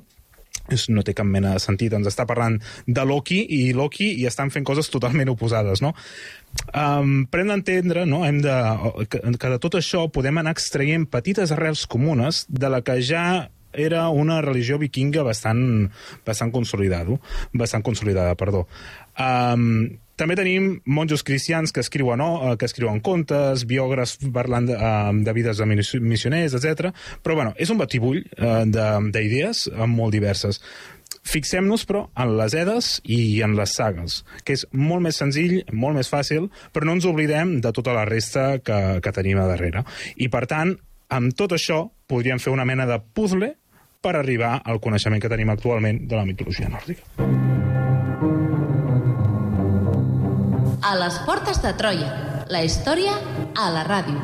no 0.89 1.03
té 1.05 1.13
cap 1.17 1.27
mena 1.27 1.55
de 1.55 1.63
sentit. 1.63 1.93
Ens 1.93 2.07
està 2.09 2.25
parlant 2.27 2.57
de 2.87 3.05
Loki 3.05 3.41
i 3.57 3.73
Loki 3.73 4.11
i 4.19 4.25
estan 4.29 4.51
fent 4.53 4.65
coses 4.67 4.89
totalment 4.93 5.31
oposades, 5.33 5.83
no? 5.85 5.93
Um, 6.71 7.25
hem 7.35 7.49
d'entendre 7.51 8.05
no? 8.07 8.21
hem 8.23 8.37
de, 8.39 8.53
que, 9.11 9.19
que 9.19 9.49
de 9.51 9.59
tot 9.59 9.75
això 9.75 10.05
podem 10.13 10.39
anar 10.39 10.53
extraient 10.55 11.03
petites 11.11 11.51
arrels 11.51 11.83
comunes 11.91 12.45
de 12.47 12.69
la 12.71 12.79
que 12.85 12.95
ja 13.03 13.25
era 13.75 14.07
una 14.07 14.39
religió 14.41 14.79
vikinga 14.79 15.25
bastant, 15.27 15.89
bastant 16.25 16.53
consolidada, 16.55 17.17
bastant 17.53 17.83
consolidada, 17.83 18.37
perdó. 18.39 18.65
Um, 19.19 19.99
també 20.15 20.37
tenim 20.39 20.79
monjos 20.85 21.23
cristians 21.27 21.73
que 21.75 21.83
escriuen, 21.83 22.23
oh, 22.23 22.55
que 22.59 22.67
escriuen 22.69 23.01
contes, 23.03 23.65
biògrafs 23.67 24.17
parlant 24.35 24.69
de, 24.69 24.75
uh, 24.79 25.11
de 25.25 25.35
vides 25.35 25.61
de 25.61 25.67
missioners, 25.67 26.55
etc. 26.55 26.91
Però 27.23 27.37
bueno, 27.37 27.55
és 27.59 27.71
un 27.71 27.79
batibull 27.81 28.23
uh, 28.39 28.63
d'idees 28.65 29.67
molt 29.87 30.15
diverses. 30.15 30.61
Fixem-nos, 31.25 31.87
però, 31.89 32.03
en 32.21 32.35
les 32.37 32.53
edes 32.53 32.89
i 33.09 33.41
en 33.41 33.55
les 33.57 33.73
sagues, 33.73 34.19
que 34.45 34.53
és 34.53 34.65
molt 34.77 35.01
més 35.01 35.17
senzill, 35.17 35.57
molt 35.73 35.97
més 35.97 36.09
fàcil, 36.11 36.51
però 36.71 36.85
no 36.85 36.97
ens 36.99 37.07
oblidem 37.09 37.57
de 37.65 37.71
tota 37.73 37.95
la 37.97 38.05
resta 38.05 38.59
que, 38.61 38.99
que 39.01 39.15
tenim 39.15 39.41
a 39.41 39.47
darrere. 39.49 39.81
I, 40.21 40.29
per 40.29 40.45
tant, 40.51 40.75
amb 41.09 41.33
tot 41.37 41.57
això, 41.57 41.81
podríem 42.05 42.41
fer 42.41 42.53
una 42.53 42.67
mena 42.69 42.85
de 42.89 43.01
puzzle 43.01 43.55
per 44.05 44.13
arribar 44.19 44.59
al 44.61 44.81
coneixement 44.81 45.21
que 45.21 45.33
tenim 45.33 45.49
actualment 45.49 46.05
de 46.05 46.19
la 46.19 46.29
mitologia 46.29 46.69
nòrdica. 46.69 47.54
A 50.85 50.93
les 50.93 51.15
portes 51.25 51.57
de 51.63 51.71
Troia. 51.73 52.09
La 52.53 52.59
història 52.61 53.15
a 53.57 53.71
la 53.73 53.81
ràdio. 53.87 54.21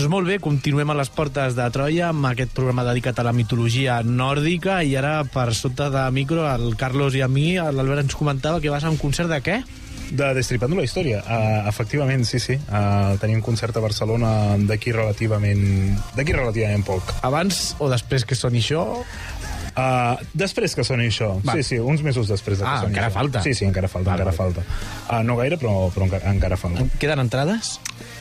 Doncs 0.00 0.08
molt 0.14 0.30
bé, 0.30 0.38
continuem 0.40 0.88
a 0.88 0.94
les 0.96 1.10
portes 1.12 1.52
de 1.52 1.64
Troia 1.74 2.06
amb 2.08 2.24
aquest 2.30 2.54
programa 2.56 2.86
dedicat 2.86 3.18
a 3.20 3.24
la 3.26 3.34
mitologia 3.36 3.98
nòrdica 4.00 4.78
i 4.80 4.94
ara 4.96 5.26
per 5.28 5.50
sota 5.52 5.90
de 5.92 6.06
micro 6.16 6.46
el 6.48 6.72
Carlos 6.80 7.18
i 7.18 7.20
a 7.20 7.28
mi 7.28 7.50
l'Albert 7.60 8.06
ens 8.06 8.16
comentava 8.16 8.62
que 8.64 8.72
vas 8.72 8.86
a 8.88 8.88
un 8.88 8.96
concert 8.96 9.28
de 9.28 9.42
què? 9.44 9.58
De 10.08 10.30
Destripando 10.32 10.78
la 10.80 10.86
història, 10.88 11.20
uh, 11.20 11.68
efectivament, 11.68 12.24
sí, 12.24 12.40
sí. 12.40 12.56
Uh, 12.72 13.18
tenim 13.20 13.42
un 13.42 13.44
concert 13.44 13.76
a 13.76 13.84
Barcelona 13.84 14.32
d'aquí 14.72 14.96
relativament... 14.96 15.68
d'aquí 16.16 16.32
relativament 16.32 16.88
poc. 16.88 17.12
Abans 17.20 17.74
o 17.76 17.92
després 17.92 18.24
que 18.24 18.40
soni 18.40 18.64
això? 18.64 18.86
Uh, 19.70 20.16
després 20.32 20.72
que 20.74 20.82
soni 20.82 21.10
això. 21.12 21.34
Va. 21.44 21.60
Sí, 21.60 21.62
sí, 21.74 21.78
uns 21.78 22.00
mesos 22.02 22.32
després 22.32 22.58
de 22.58 22.64
que 22.64 22.72
Ah, 22.72 22.80
soni 22.86 22.96
encara 22.96 23.12
això. 23.12 23.18
falta. 23.20 23.44
Sí, 23.44 23.52
sí, 23.54 23.68
encara 23.68 23.92
falta, 23.92 24.14
Val, 24.14 24.24
encara 24.24 24.32
falta. 24.34 24.64
Uh, 25.10 25.20
no 25.28 25.36
gaire, 25.38 25.60
però, 25.60 25.76
però 25.92 26.08
encara, 26.08 26.32
encara 26.32 26.56
falta. 26.58 26.88
Queden 26.98 27.20
entrades? 27.28 27.76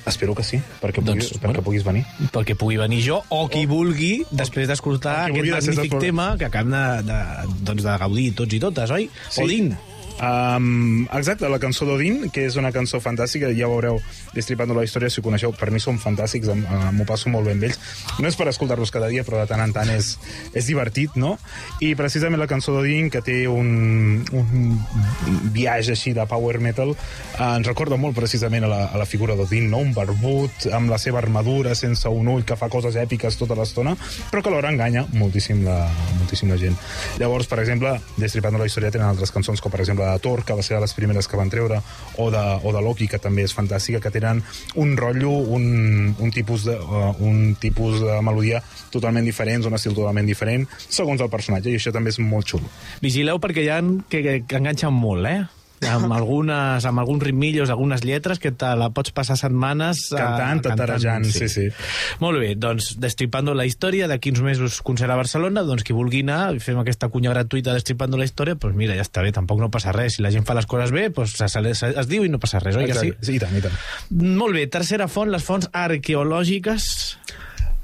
Espero 0.10 0.36
que 0.38 0.46
sí, 0.46 0.60
perquè, 0.82 1.04
Doncs, 1.06 1.30
puguis, 1.30 1.42
perquè 1.42 1.60
bueno. 1.60 1.66
puguis 1.68 1.86
venir. 1.86 2.04
Perquè 2.34 2.58
pugui 2.60 2.80
venir 2.82 3.04
jo 3.06 3.22
o 3.30 3.44
qui 3.52 3.66
vulgui 3.70 4.14
després 4.32 4.70
d'escoltar 4.72 5.30
o 5.30 5.38
aquest 5.38 5.70
magnífic 5.70 6.00
tema 6.02 6.32
que 6.40 6.50
acabem 6.50 6.74
de, 6.76 7.14
de, 7.14 7.22
doncs 7.70 7.86
de 7.86 8.00
gaudir 8.04 8.32
tots 8.42 8.58
i 8.58 8.62
totes, 8.64 8.98
oi? 8.98 9.10
Sí. 9.30 9.46
Odin. 9.46 9.72
Um, 10.20 11.06
exacte, 11.16 11.48
la 11.48 11.62
cançó 11.64 11.86
d'Odin, 11.88 12.26
que 12.36 12.44
és 12.50 12.58
una 12.60 12.74
cançó 12.76 13.00
fantàstica, 13.00 13.54
ja 13.56 13.70
veureu 13.72 14.02
Destripando 14.34 14.76
la 14.76 14.84
història, 14.84 15.10
si 15.10 15.22
ho 15.22 15.24
coneixeu, 15.26 15.54
per 15.56 15.72
mi 15.72 15.80
són 15.82 15.98
fantàstics, 16.00 16.52
eh, 16.52 16.80
m'ho 16.94 17.06
passo 17.08 17.32
molt 17.32 17.48
amb 17.50 17.64
ells. 17.66 17.80
No 18.20 18.28
és 18.28 18.36
per 18.38 18.50
escoltar-los 18.52 18.92
cada 18.94 19.08
dia, 19.10 19.24
però 19.26 19.40
de 19.40 19.48
tant 19.50 19.64
en 19.64 19.72
tant 19.74 19.90
és, 19.90 20.12
és 20.54 20.68
divertit, 20.68 21.16
no? 21.18 21.38
I 21.82 21.96
precisament 21.98 22.40
la 22.40 22.48
cançó 22.52 22.76
d'Odin, 22.76 23.10
que 23.10 23.24
té 23.26 23.40
un, 23.50 24.20
un 24.36 24.78
viatge 25.56 25.96
així 25.96 26.14
de 26.14 26.26
power 26.30 26.60
metal, 26.62 26.94
eh, 26.94 27.48
ens 27.48 27.68
recorda 27.68 27.98
molt 27.98 28.18
precisament 28.20 28.68
a 28.68 28.72
la, 28.72 28.82
a 28.94 29.02
la 29.02 29.08
figura 29.10 29.38
d'Odin, 29.40 29.70
no? 29.72 29.82
Un 29.82 29.96
barbut, 29.96 30.68
amb 30.76 30.92
la 30.92 31.00
seva 31.02 31.24
armadura, 31.24 31.74
sense 31.80 32.12
un 32.12 32.30
ull, 32.36 32.46
que 32.46 32.60
fa 32.60 32.70
coses 32.70 33.00
èpiques 33.00 33.40
tota 33.40 33.58
l'estona, 33.58 33.96
però 34.30 34.44
que 34.44 34.54
alhora 34.54 34.70
enganya 34.70 35.08
moltíssim 35.16 35.64
la, 35.66 35.80
moltíssim 36.20 36.52
la 36.52 36.60
gent. 36.62 36.78
Llavors, 37.18 37.50
per 37.50 37.64
exemple, 37.64 37.98
Destripando 38.20 38.60
la 38.60 38.68
història 38.68 38.92
tenen 38.92 39.08
altres 39.08 39.32
cançons, 39.34 39.62
com 39.64 39.72
per 39.72 39.82
exemple 39.82 40.09
de 40.14 40.24
Thor, 40.24 40.44
que 40.46 40.56
va 40.58 40.66
ser 40.66 40.78
de 40.78 40.84
les 40.86 40.94
primeres 40.98 41.28
que 41.28 41.40
van 41.40 41.52
treure, 41.52 41.82
o 42.18 42.30
de, 42.34 42.44
o 42.64 42.74
de 42.76 42.84
Loki, 42.86 43.10
que 43.12 43.20
també 43.22 43.46
és 43.48 43.56
fantàstica, 43.56 44.02
que 44.04 44.14
tenen 44.14 44.42
un 44.80 44.96
rotllo, 44.98 45.32
un, 45.32 46.16
un, 46.18 46.34
tipus 46.36 46.66
de, 46.68 46.78
uh, 46.80 47.14
un 47.26 47.56
tipus 47.60 48.02
de 48.04 48.20
melodia 48.26 48.64
totalment 48.94 49.28
diferents, 49.28 49.68
un 49.70 49.78
estil 49.78 49.96
totalment 49.98 50.28
diferent, 50.28 50.68
segons 50.88 51.22
el 51.22 51.32
personatge, 51.32 51.72
i 51.72 51.80
això 51.80 51.94
també 51.96 52.14
és 52.14 52.20
molt 52.24 52.50
xulo. 52.50 52.70
Vigileu 53.04 53.40
perquè 53.42 53.66
hi 53.66 53.72
ha 53.74 53.80
que, 54.10 54.24
que, 54.24 54.60
enganxen 54.60 54.94
molt, 54.96 55.28
eh? 55.30 55.59
Amb, 55.88 56.12
algunes, 56.12 56.86
amb 56.86 57.00
alguns 57.00 57.24
ritmillos, 57.24 57.70
algunes 57.70 58.04
lletres 58.04 58.40
que 58.40 58.52
te 58.52 58.70
la 58.76 58.90
pots 58.96 59.14
passar 59.16 59.38
setmanes... 59.40 60.10
eh, 60.12 60.20
Cantant, 60.20 60.62
tatarejant, 60.66 61.28
sí, 61.32 61.48
sí. 61.52 61.68
Molt 62.24 62.42
bé, 62.42 62.54
doncs, 62.60 62.92
Destripando 63.00 63.54
la 63.56 63.66
història, 63.70 64.10
d'aquí 64.12 64.34
uns 64.34 64.42
mesos 64.44 64.82
concert 64.86 65.14
a 65.14 65.18
Barcelona, 65.20 65.64
doncs 65.68 65.86
qui 65.88 65.96
vulgui 65.96 66.24
anar, 66.26 66.58
fem 66.64 66.80
aquesta 66.82 67.10
cunya 67.14 67.34
gratuïta 67.34 67.76
Destripando 67.78 68.20
la 68.20 68.28
història, 68.28 68.58
doncs 68.60 68.78
mira, 68.80 68.98
ja 69.00 69.06
està 69.08 69.24
bé, 69.26 69.32
tampoc 69.36 69.62
no 69.64 69.72
passa 69.72 69.94
res. 69.96 70.18
Si 70.18 70.26
la 70.26 70.34
gent 70.36 70.48
fa 70.48 70.58
les 70.58 70.68
coses 70.70 70.94
bé, 70.96 71.08
doncs 71.16 71.40
es, 71.46 71.56
es, 71.56 71.84
es 71.90 72.12
diu 72.12 72.28
i 72.28 72.32
no 72.32 72.42
passa 72.42 72.62
res, 72.64 72.78
oi 72.80 72.90
que 72.90 72.98
sí? 72.98 73.14
Exacte. 73.14 73.30
sí? 73.32 73.38
I 73.40 73.44
tant, 73.46 73.56
i 73.56 73.64
tant. 73.64 73.80
Molt 74.40 74.58
bé, 74.58 74.68
tercera 74.72 75.08
font, 75.12 75.32
les 75.32 75.46
fonts 75.46 75.72
arqueològiques... 75.72 76.92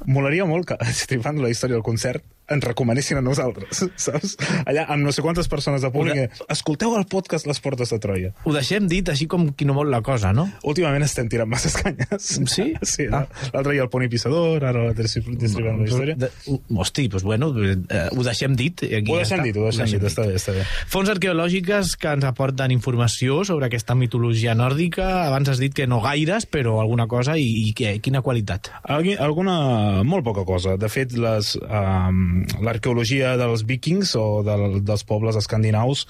Molaria 0.05 0.45
molt 0.45 0.67
que, 0.69 0.75
estripant 0.91 1.39
la 1.41 1.49
història 1.49 1.79
del 1.79 1.85
concert, 1.85 2.21
ens 2.51 2.63
recomanessin 2.63 3.17
a 3.17 3.23
nosaltres, 3.25 3.83
saps? 4.05 4.35
Allà, 4.65 4.85
amb 4.93 5.05
no 5.07 5.11
sé 5.15 5.23
quantes 5.25 5.47
persones 5.51 5.81
de 5.85 5.89
públic, 5.93 6.35
escolteu 6.51 6.95
el 6.97 7.05
podcast 7.09 7.47
Les 7.49 7.59
Portes 7.63 7.89
de 7.93 7.99
Troia. 8.03 8.33
Ho 8.45 8.53
deixem 8.53 8.87
dit 8.91 9.07
així 9.09 9.27
com 9.31 9.47
qui 9.57 9.65
no 9.65 9.73
vol 9.77 9.89
la 9.93 10.01
cosa, 10.05 10.31
no? 10.35 10.47
Últimament 10.67 11.03
estem 11.05 11.29
tirant 11.31 11.49
masses 11.49 11.77
canyes. 11.81 12.31
Sí? 12.51 12.71
Sí, 12.95 13.07
Ah. 13.11 13.25
l'altre 13.53 13.73
dia 13.73 13.83
el 13.83 13.89
Pony 13.89 14.07
Pissador, 14.11 14.63
ara 14.63 14.85
la 14.89 14.93
distribuïm 14.95 15.81
la 15.81 15.87
història. 15.87 16.15
De, 16.19 16.29
hosti, 16.77 17.07
doncs 17.11 17.23
bueno, 17.25 17.49
eh, 17.57 18.07
ho 18.13 18.23
deixem 18.23 18.53
dit. 18.55 18.83
Aquí 18.85 19.11
Ho 19.11 19.17
ja 19.17 19.23
deixem 19.23 19.39
està. 19.41 19.45
dit, 19.47 19.57
ho 19.57 19.65
deixem 19.67 19.89
dit, 19.95 20.05
està 20.09 20.25
bé, 20.27 20.35
està 20.39 20.53
bé. 20.55 20.63
Fons 20.91 21.09
arqueològiques 21.11 21.95
que 21.99 22.13
ens 22.15 22.25
aporten 22.27 22.71
informació 22.75 23.41
sobre 23.47 23.67
aquesta 23.69 23.95
mitologia 23.97 24.53
nòrdica. 24.55 25.25
Abans 25.27 25.49
has 25.51 25.59
dit 25.61 25.73
que 25.75 25.87
no 25.89 25.99
gaires, 26.03 26.45
però 26.47 26.77
alguna 26.81 27.07
cosa, 27.11 27.37
i, 27.41 27.47
i 27.69 27.73
què? 27.77 27.95
Quina 28.05 28.21
qualitat? 28.25 28.71
Alguna... 28.85 30.03
molt 30.03 30.23
poca 30.25 30.45
cosa. 30.47 30.75
De 30.77 30.89
fet, 30.91 31.13
les, 31.19 31.55
um, 31.65 32.34
l'arqueologia 32.65 33.35
dels 33.39 33.65
vikings 33.67 34.15
o 34.19 34.27
del, 34.45 34.81
dels 34.85 35.05
pobles 35.07 35.37
escandinaus 35.39 36.05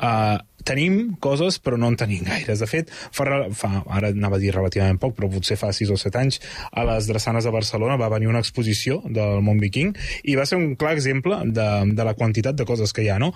uh, 0.00 0.38
tenim 0.64 1.16
coses, 1.20 1.58
però 1.62 1.78
no 1.80 1.88
en 1.90 1.96
tenim 1.96 2.24
gaires. 2.26 2.60
De 2.60 2.68
fet, 2.68 2.90
fa, 2.90 3.26
fa, 3.56 3.70
ara 3.88 4.10
anava 4.12 4.38
a 4.38 4.42
dir 4.42 4.52
relativament 4.54 5.00
poc, 5.00 5.14
però 5.16 5.30
potser 5.32 5.56
fa 5.60 5.72
6 5.74 5.92
o 5.94 5.98
7 6.00 6.20
anys, 6.20 6.40
a 6.72 6.84
les 6.88 7.08
Drassanes 7.10 7.46
de 7.46 7.52
Barcelona 7.54 7.98
va 8.00 8.10
venir 8.12 8.30
una 8.30 8.42
exposició 8.42 9.00
del 9.06 9.40
món 9.46 9.60
viking 9.62 9.94
i 10.28 10.36
va 10.38 10.46
ser 10.48 10.58
un 10.60 10.74
clar 10.80 10.94
exemple 10.96 11.40
de, 11.46 11.68
de 11.96 12.06
la 12.06 12.14
quantitat 12.18 12.58
de 12.58 12.66
coses 12.68 12.94
que 12.96 13.04
hi 13.04 13.10
ha, 13.12 13.18
no? 13.22 13.32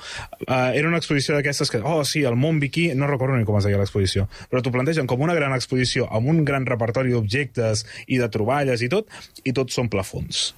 Uh, 0.46 0.72
era 0.76 0.88
una 0.90 1.00
exposició 1.00 1.36
d'aquestes 1.36 1.72
que, 1.72 1.82
oh, 1.84 2.02
sí, 2.08 2.24
el 2.28 2.38
món 2.40 2.60
viking, 2.62 2.94
no 2.98 3.10
recordo 3.10 3.38
ni 3.38 3.48
com 3.48 3.58
es 3.60 3.68
deia 3.68 3.80
l'exposició, 3.80 4.28
però 4.50 4.62
t'ho 4.62 4.74
plantegen 4.74 5.08
com 5.10 5.22
una 5.24 5.36
gran 5.36 5.54
exposició 5.56 6.08
amb 6.10 6.30
un 6.32 6.44
gran 6.44 6.68
repertori 6.68 7.14
d'objectes 7.14 7.86
i 8.06 8.20
de 8.20 8.28
troballes 8.32 8.84
i 8.84 8.90
tot, 8.92 9.08
i 9.44 9.56
tots 9.56 9.76
són 9.76 9.90
plafons 9.92 10.52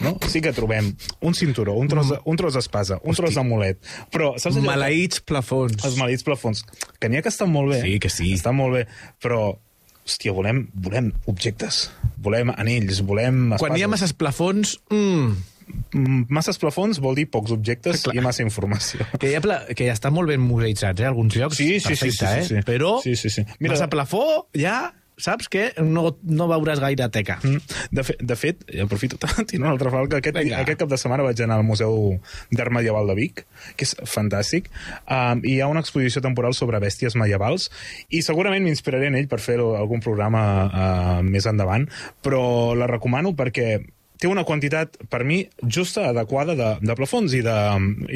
no? 0.00 0.16
Sí 0.28 0.40
que 0.44 0.52
trobem 0.52 0.92
un 1.20 1.34
cinturó, 1.34 1.74
un 1.74 1.88
tros, 1.88 2.10
de- 2.10 2.20
un 2.24 2.36
tros 2.36 2.54
d'espasa, 2.54 3.00
un 3.04 3.14
tros 3.14 3.34
d'amulet, 3.34 3.78
però 4.12 4.34
saps 4.38 4.56
allò? 4.56 4.66
Maleïts 4.72 5.20
plafons. 5.24 5.84
Els 5.84 5.96
maleïts 6.00 6.24
plafons, 6.26 6.64
que 7.00 7.08
n'hi 7.08 7.18
ha 7.18 7.22
que 7.22 7.32
estan 7.32 7.50
molt 7.52 7.72
bé. 7.74 7.80
Sí, 7.82 7.98
que 8.00 8.10
sí. 8.10 8.32
Estan 8.34 8.56
molt 8.58 8.74
bé, 8.74 8.86
però, 9.22 9.58
hòstia, 10.06 10.32
volem, 10.36 10.66
volem 10.74 11.12
objectes, 11.26 11.90
volem 12.22 12.50
anells, 12.56 13.00
volem 13.02 13.52
espases. 13.52 13.60
Quan 13.66 13.76
hi 13.78 13.82
ha 13.86 13.88
masses 13.92 14.12
plafons... 14.16 14.78
Mm, 14.90 15.36
Mm, 15.66 16.28
Masses 16.30 16.60
plafons 16.62 17.00
vol 17.02 17.16
dir 17.18 17.24
pocs 17.26 17.50
objectes 17.50 18.04
Clar. 18.04 18.12
i 18.14 18.20
massa 18.22 18.44
informació. 18.44 19.02
que, 19.18 19.32
ja, 19.32 19.40
pla, 19.42 19.56
que 19.74 19.88
ja 19.88 19.96
està 19.96 20.12
molt 20.14 20.28
ben 20.30 20.38
museïtzats, 20.38 21.02
eh? 21.02 21.08
Alguns 21.08 21.34
llocs. 21.34 21.56
Sí, 21.58 21.80
sí, 21.80 21.96
sí, 21.96 22.06
Perfecte, 22.06 22.28
sí, 22.28 22.42
sí, 22.44 22.46
sí. 22.46 22.54
Eh? 22.54 22.62
Però 22.62 22.92
Sí, 23.02 23.16
sí, 23.18 23.30
sí. 23.34 23.42
Mira- 23.58 23.74
massa 23.74 23.88
plafó, 23.90 24.46
ja 24.54 24.94
saps 25.16 25.48
que 25.52 25.70
no, 25.80 26.10
no 26.22 26.48
veuràs 26.50 26.80
gaire 26.82 27.08
teca. 27.12 27.38
Mm. 27.42 27.76
De, 27.96 28.04
fe, 28.06 28.16
de 28.20 28.36
fet, 28.38 28.64
i 28.72 28.82
aprofito 28.84 29.18
tant, 29.22 29.46
tinc 29.48 29.62
una 29.62 29.72
altra 29.72 29.92
falca, 29.94 30.20
aquest, 30.20 30.36
Vinga. 30.36 30.60
aquest 30.60 30.82
cap 30.82 30.92
de 30.92 31.00
setmana 31.00 31.24
vaig 31.26 31.40
anar 31.44 31.58
al 31.60 31.66
Museu 31.66 32.16
d'Art 32.52 32.74
Medieval 32.74 33.08
de 33.10 33.16
Vic, 33.18 33.44
que 33.76 33.88
és 33.88 33.96
fantàstic, 34.04 34.70
um, 35.08 35.42
i 35.42 35.56
hi 35.56 35.60
ha 35.64 35.70
una 35.72 35.82
exposició 35.84 36.22
temporal 36.24 36.56
sobre 36.58 36.80
bèsties 36.82 37.16
medievals, 37.18 37.70
i 38.12 38.22
segurament 38.26 38.66
m'inspiraré 38.66 39.10
en 39.10 39.18
ell 39.18 39.30
per 39.30 39.40
fer 39.42 39.58
algun 39.60 40.04
programa 40.04 40.46
uh, 40.66 41.20
més 41.26 41.48
endavant, 41.48 41.88
però 42.24 42.74
la 42.76 42.90
recomano 42.90 43.32
perquè 43.36 43.78
té 44.18 44.28
una 44.28 44.44
quantitat, 44.48 44.96
per 45.12 45.22
mi, 45.28 45.42
justa, 45.68 46.08
adequada 46.10 46.54
de, 46.56 46.70
de 46.80 46.94
plafons 46.96 47.34
i 47.36 47.42
de, 47.44 47.56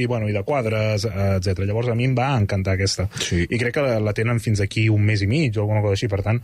i, 0.00 0.06
bueno, 0.08 0.28
i 0.28 0.32
de 0.36 0.42
quadres, 0.46 1.04
etc. 1.04 1.64
Llavors 1.68 1.90
a 1.92 1.96
mi 1.98 2.06
em 2.08 2.14
va 2.16 2.30
encantar 2.40 2.74
aquesta. 2.78 3.08
Sí. 3.20 3.42
I 3.48 3.58
crec 3.60 3.74
que 3.76 3.84
la, 3.84 3.98
la 4.00 4.14
tenen 4.16 4.40
fins 4.40 4.60
aquí 4.64 4.88
un 4.88 5.04
mes 5.04 5.22
i 5.22 5.28
mig 5.30 5.56
o 5.58 5.64
alguna 5.66 5.82
cosa 5.84 5.98
així, 5.98 6.08
per 6.08 6.22
tant, 6.26 6.40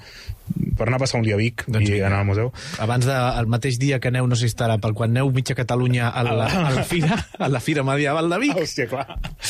per 0.77 0.87
anar 0.88 0.99
a 1.01 1.05
passar 1.07 1.19
un 1.21 1.25
dia 1.27 1.35
a 1.35 1.40
Vic 1.40 1.64
Doncs 1.66 1.88
i 1.88 1.95
vinga. 1.97 2.07
anar 2.11 2.21
al 2.23 2.29
museu. 2.29 2.53
Abans 2.85 3.07
de, 3.09 3.16
el 3.40 3.49
mateix 3.51 3.79
dia 3.81 3.99
que 4.01 4.09
aneu, 4.12 4.27
no 4.29 4.37
sé 4.37 4.47
si 4.47 4.53
estarà, 4.55 4.77
pel 4.83 4.95
quan 4.97 5.11
aneu 5.14 5.31
mitja 5.35 5.57
Catalunya 5.59 6.11
a 6.12 6.23
la, 6.27 6.47
a 6.47 6.71
la 6.77 6.85
fira, 6.87 7.16
a 7.38 7.49
la 7.49 7.61
Fira 7.64 7.83
Medieval 7.87 8.29
de 8.31 8.38
Vic. 8.45 8.53
Ah, 8.57 8.61
hòstia, 8.62 8.87
clar. 8.92 9.07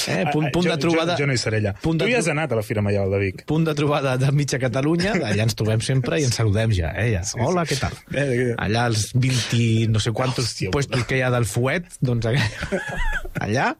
Eh, 0.07 0.23
punt- 0.33 0.53
punt 0.55 0.66
jo, 0.69 0.71
de 0.73 0.79
trobada- 0.81 1.16
Jo, 1.16 1.25
jo 1.25 1.31
no 1.31 1.35
hi 1.35 1.40
seré 1.42 1.59
allà. 1.61 1.75
punt 1.83 1.99
de 1.99 2.07
tu 2.07 2.11
hi 2.12 2.14
has 2.21 2.29
anat 2.33 2.53
a 2.55 2.61
la 2.61 2.62
Fira 2.62 2.83
Medieval 2.87 3.11
de 3.16 3.19
Vic. 3.25 3.45
punt 3.51 3.66
de 3.66 3.75
trobada 3.75 4.16
de 4.21 4.31
mitja 4.33 4.59
Catalunya, 4.62 5.12
allà 5.19 5.42
ens 5.49 5.55
trobem 5.59 5.81
sempre 5.83 6.21
i 6.21 6.25
ens 6.29 6.35
saludem 6.38 6.73
ja, 6.77 6.92
eh? 6.97 7.11
Ja. 7.16 7.25
Sí, 7.27 7.38
Hola, 7.42 7.64
sí. 7.66 7.75
què 7.75 7.81
tal? 7.81 7.92
Eh, 8.14 8.27
eh. 8.51 8.55
Allà 8.62 8.87
els 8.90 9.11
20 9.14 9.57
i 9.57 9.87
no 9.97 10.03
sé 10.05 10.13
quantos 10.13 10.51
Hòstia, 10.51 10.71
puestos 10.75 11.07
que 11.09 11.17
hi 11.19 11.25
ha 11.25 11.33
del 11.33 11.49
fuet, 11.49 11.89
doncs 12.05 12.29
allà, 12.29 12.45
allà 13.47 13.71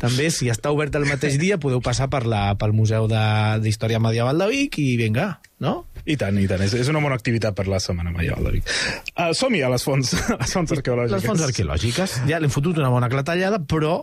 també, 0.00 0.30
si 0.32 0.48
està 0.52 0.72
obert 0.72 0.96
el 0.98 1.04
mateix 1.08 1.36
dia, 1.40 1.60
podeu 1.60 1.82
passar 1.84 2.08
per 2.12 2.24
la, 2.28 2.42
pel 2.60 2.72
Museu 2.76 3.06
de- 3.10 3.60
d'Història 3.62 4.00
Medieval 4.02 4.40
de 4.40 4.48
Vic 4.50 4.80
i 4.82 4.94
vinga, 5.00 5.34
no? 5.60 5.82
I 6.08 6.16
tant, 6.16 6.38
i 6.40 6.46
tant. 6.48 6.62
És, 6.64 6.72
és 6.80 6.88
una 6.88 7.02
bona 7.04 7.18
activitat 7.20 7.54
per 7.54 7.66
la 7.68 7.78
Setmana 7.82 8.10
Medieval 8.14 8.46
de 8.48 8.54
Vic. 8.56 8.70
Uh, 9.12 9.30
Som-hi 9.36 9.60
a 9.62 9.68
les 9.72 9.84
fonts, 9.84 10.14
a 10.32 10.38
les 10.40 10.54
fonts 10.56 10.72
arqueològiques. 10.78 11.18
Les 11.18 11.28
fonts 11.28 11.44
arqueològiques. 11.44 12.14
Ja 12.30 12.40
l'hem 12.40 12.52
fotut 12.54 12.80
una 12.80 12.88
bona 12.92 13.10
clatellada, 13.12 13.60
però 13.60 13.98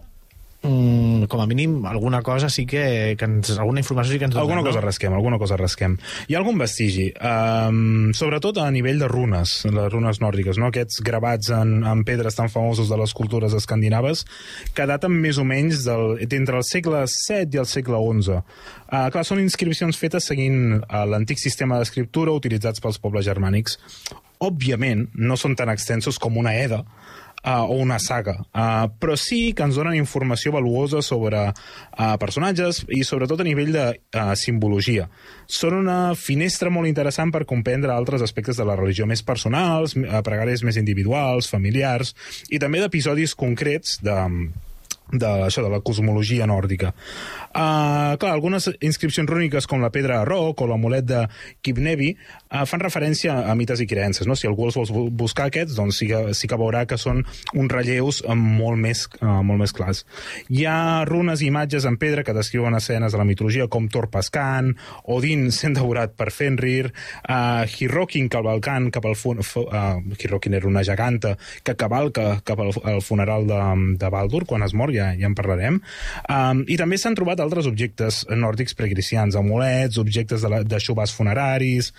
mm, 0.64 1.28
com 1.30 1.42
a 1.42 1.48
mínim 1.48 1.86
alguna 1.86 2.22
cosa 2.22 2.50
sí 2.50 2.66
que, 2.66 3.16
que 3.18 3.26
ens, 3.26 3.52
alguna 3.58 3.82
informació 3.82 4.14
sí 4.14 4.20
que 4.20 4.26
ens 4.26 4.36
dona, 4.36 4.44
Alguna 4.44 4.64
cosa 4.64 4.82
no? 4.82 4.86
rasquem, 4.88 5.14
alguna 5.14 5.38
cosa 5.38 5.58
rasquem. 5.58 5.98
Hi 6.28 6.36
ha 6.36 6.42
algun 6.42 6.58
vestigi, 6.58 7.08
um, 7.22 8.12
sobretot 8.18 8.60
a 8.64 8.70
nivell 8.72 9.00
de 9.00 9.10
runes, 9.12 9.60
les 9.70 9.90
runes 9.94 10.22
nòrdiques, 10.24 10.60
no? 10.62 10.72
aquests 10.72 11.02
gravats 11.06 11.52
en, 11.54 11.82
en 11.88 12.04
pedres 12.08 12.38
tan 12.40 12.50
famosos 12.54 12.90
de 12.90 13.00
les 13.00 13.14
cultures 13.18 13.54
escandinaves, 13.58 14.26
que 14.74 14.88
daten 14.90 15.14
més 15.14 15.38
o 15.38 15.46
menys 15.48 15.84
del, 15.88 16.18
d'entre 16.26 16.62
el 16.62 16.68
segle 16.68 17.06
VII 17.06 17.58
i 17.58 17.62
el 17.64 17.70
segle 17.70 18.02
XI. 18.02 18.40
Uh, 18.88 19.08
clar, 19.14 19.26
són 19.28 19.44
inscripcions 19.44 19.98
fetes 20.00 20.30
seguint 20.32 20.80
uh, 20.80 21.04
l'antic 21.10 21.42
sistema 21.42 21.80
d'escriptura 21.82 22.36
utilitzats 22.36 22.84
pels 22.84 23.02
pobles 23.04 23.28
germànics. 23.28 23.78
Òbviament, 24.44 25.08
no 25.18 25.38
són 25.40 25.56
tan 25.58 25.72
extensos 25.74 26.20
com 26.22 26.38
una 26.38 26.54
Eda, 26.58 26.84
uh, 27.44 27.66
o 27.66 27.78
una 27.82 28.00
saga, 28.00 28.38
uh, 28.52 28.88
però 29.00 29.18
sí 29.20 29.54
que 29.54 29.66
ens 29.68 29.78
donen 29.78 29.98
informació 29.98 30.54
valuosa 30.56 31.02
sobre 31.06 31.44
uh, 31.50 32.14
personatges 32.22 32.84
i 32.94 33.04
sobretot 33.08 33.42
a 33.42 33.48
nivell 33.48 33.74
de 33.76 33.88
uh, 33.94 34.34
simbologia. 34.40 35.08
Són 35.48 35.78
una 35.80 36.14
finestra 36.20 36.72
molt 36.74 36.90
interessant 36.90 37.32
per 37.34 37.46
comprendre 37.50 37.94
altres 37.94 38.24
aspectes 38.26 38.60
de 38.60 38.68
la 38.68 38.78
religió 38.80 39.08
més 39.10 39.24
personals, 39.26 39.98
uh, 40.00 40.22
pregàries 40.26 40.64
més 40.68 40.80
individuals, 40.80 41.52
familiars, 41.52 42.16
i 42.50 42.62
també 42.62 42.82
d'episodis 42.84 43.36
concrets 43.38 44.00
de, 44.04 44.18
de, 45.12 45.28
això, 45.48 45.64
de 45.64 45.72
la 45.72 45.80
cosmologia 45.86 46.48
nòrdica. 46.50 46.94
Uh, 47.48 48.18
clar, 48.20 48.34
algunes 48.34 48.68
inscripcions 48.82 49.30
rúniques 49.30 49.68
com 49.70 49.82
la 49.82 49.92
pedra 49.94 50.20
de 50.20 50.28
Roc 50.30 50.62
o 50.62 50.68
l'amulet 50.70 51.08
de 51.08 51.24
Kibnevi 51.64 52.14
uh, 52.52 52.64
fan 52.70 52.82
referència 52.84 53.36
a 53.50 53.56
mites 53.56 53.82
i 53.84 53.88
creences. 53.88 54.28
No? 54.28 54.36
Si 54.36 54.48
algú 54.48 54.68
els 54.68 54.78
vol 54.78 54.88
bu- 54.92 55.10
buscar 55.26 55.48
aquests, 55.52 55.76
doncs 55.78 56.00
sí 56.02 56.08
que, 56.10 56.34
sí 56.38 56.48
que 56.48 56.60
veurà 56.60 56.86
que 56.88 56.98
són 56.98 57.24
uns 57.54 57.72
relleus 57.74 58.24
molt, 58.36 58.80
més, 58.82 59.06
uh, 59.22 59.42
molt 59.46 59.62
més 59.64 59.74
clars. 59.76 60.04
Hi 60.50 60.66
ha 60.68 61.04
runes 61.08 61.42
i 61.42 61.50
imatges 61.52 61.86
en 61.90 61.98
pedra 61.98 62.24
que 62.24 62.36
descriuen 62.36 62.76
escenes 62.78 63.12
de 63.14 63.22
la 63.22 63.26
mitologia 63.28 63.68
com 63.72 63.88
Thor 63.90 64.10
pescant, 64.14 64.74
Odin 65.06 65.48
sent 65.52 65.78
devorat 65.78 66.16
per 66.18 66.30
Fenrir, 66.32 66.92
uh, 67.30 67.64
Hirokin 67.68 68.28
cavalcant 68.30 68.90
cap 68.94 69.06
al 69.08 69.16
fun 69.20 69.42
fu 69.46 69.64
uh, 69.68 69.98
Hirokin 70.18 70.54
era 70.58 70.68
una 70.68 70.84
geganta 70.84 71.36
que 71.64 71.76
cavalca 71.76 72.40
cap 72.46 72.60
al, 72.64 72.72
al 72.84 73.02
funeral 73.02 73.48
de, 73.48 73.60
de 74.00 74.10
Baldur 74.14 74.46
quan 74.48 74.64
es 74.66 74.74
mor, 74.78 74.92
ja, 74.96 75.12
ja 75.18 75.28
en 75.30 75.36
parlarem. 75.38 75.80
Um, 76.30 76.64
I 76.68 76.78
també 76.80 76.98
s'han 77.00 77.16
trobat 77.18 77.40
altres 77.44 77.68
objectes 77.70 78.24
nòrdics 78.30 78.76
precristians, 78.78 79.36
amulets, 79.40 79.98
objectes 80.02 80.44
de, 80.46 80.52
la, 80.52 80.62
de 80.64 80.80
xubars 80.84 81.14
funeraris, 81.16 81.92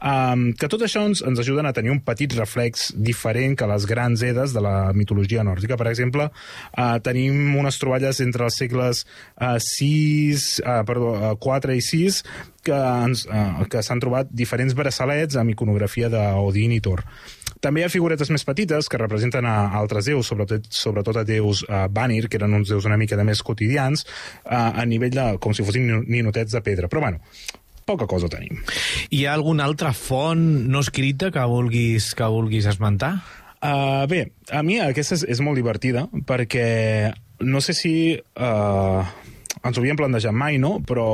um, 0.00 0.48
que 0.56 0.68
tot 0.72 0.82
això 0.86 1.04
ens, 1.08 1.22
ens 1.26 1.40
ajuden 1.42 1.68
a 1.68 1.74
tenir 1.76 1.92
un 1.94 2.00
petit 2.04 2.32
reflex 2.38 2.90
diferent 2.96 3.56
que 3.58 3.68
les 3.70 3.86
grans 3.88 4.22
edes 4.26 4.54
de 4.56 4.62
la 4.64 4.92
mitologia 4.96 5.44
nòrdica. 5.46 5.78
Per 5.78 5.88
exemple, 5.90 6.28
uh, 6.30 6.98
tenim 7.04 7.56
unes 7.58 7.80
troballes 7.82 8.20
entre 8.24 8.48
els 8.48 8.58
segles 8.58 9.04
uh, 9.40 9.56
6, 9.62 10.46
uh, 10.64 10.82
perdó, 10.88 11.14
uh, 11.16 11.32
4 11.40 11.76
i 11.76 11.84
6 11.84 12.22
que, 12.66 12.76
ens, 12.76 13.26
uh, 13.30 13.64
que 13.70 13.82
s'han 13.84 14.02
trobat 14.02 14.30
diferents 14.30 14.74
braçalets 14.76 15.38
amb 15.38 15.54
iconografia 15.54 16.10
d'Odin 16.12 16.74
i 16.76 16.82
Thor. 16.82 17.04
També 17.62 17.80
hi 17.80 17.86
ha 17.86 17.90
figuretes 17.92 18.28
més 18.30 18.44
petites 18.44 18.90
que 18.92 18.98
representen 19.00 19.46
a 19.48 19.56
altres 19.78 20.10
déus, 20.10 20.28
sobretot, 20.28 20.66
sobretot 20.70 21.22
a 21.22 21.24
déus 21.26 21.62
uh, 21.66 21.86
Vanir, 21.90 22.26
que 22.28 22.36
eren 22.40 22.54
uns 22.58 22.68
déus 22.72 22.84
una 22.88 22.98
mica 23.00 23.16
de 23.16 23.24
més 23.24 23.40
quotidians, 23.42 24.04
uh, 24.44 24.74
a 24.76 24.84
nivell 24.84 25.14
de, 25.14 25.28
com 25.42 25.56
si 25.56 25.64
fossin 25.64 25.86
nino- 25.88 26.02
ninotets 26.04 26.52
de 26.52 26.62
pedra. 26.66 26.90
Però, 26.92 27.00
bueno, 27.06 27.22
poca 27.86 28.08
cosa 28.10 28.30
tenim. 28.32 28.60
Hi 29.14 29.24
ha 29.26 29.36
alguna 29.36 29.64
altra 29.64 29.92
font 29.96 30.42
no 30.70 30.82
escrita 30.84 31.30
que 31.34 31.44
vulguis, 31.48 32.12
que 32.18 32.30
vulguis 32.32 32.66
esmentar? 32.66 33.14
Uh, 33.56 34.04
bé, 34.10 34.26
a 34.52 34.60
mi 34.66 34.80
aquesta 34.82 35.16
és, 35.16 35.24
és 35.36 35.40
molt 35.40 35.58
divertida, 35.58 36.08
perquè 36.26 36.66
no 37.46 37.62
sé 37.64 37.76
si... 37.78 37.94
Uh, 38.34 39.06
ens 39.66 39.78
ho 39.78 39.82
havíem 39.82 39.96
plantejat 39.98 40.34
mai, 40.36 40.60
no? 40.62 40.76
Però 40.86 41.06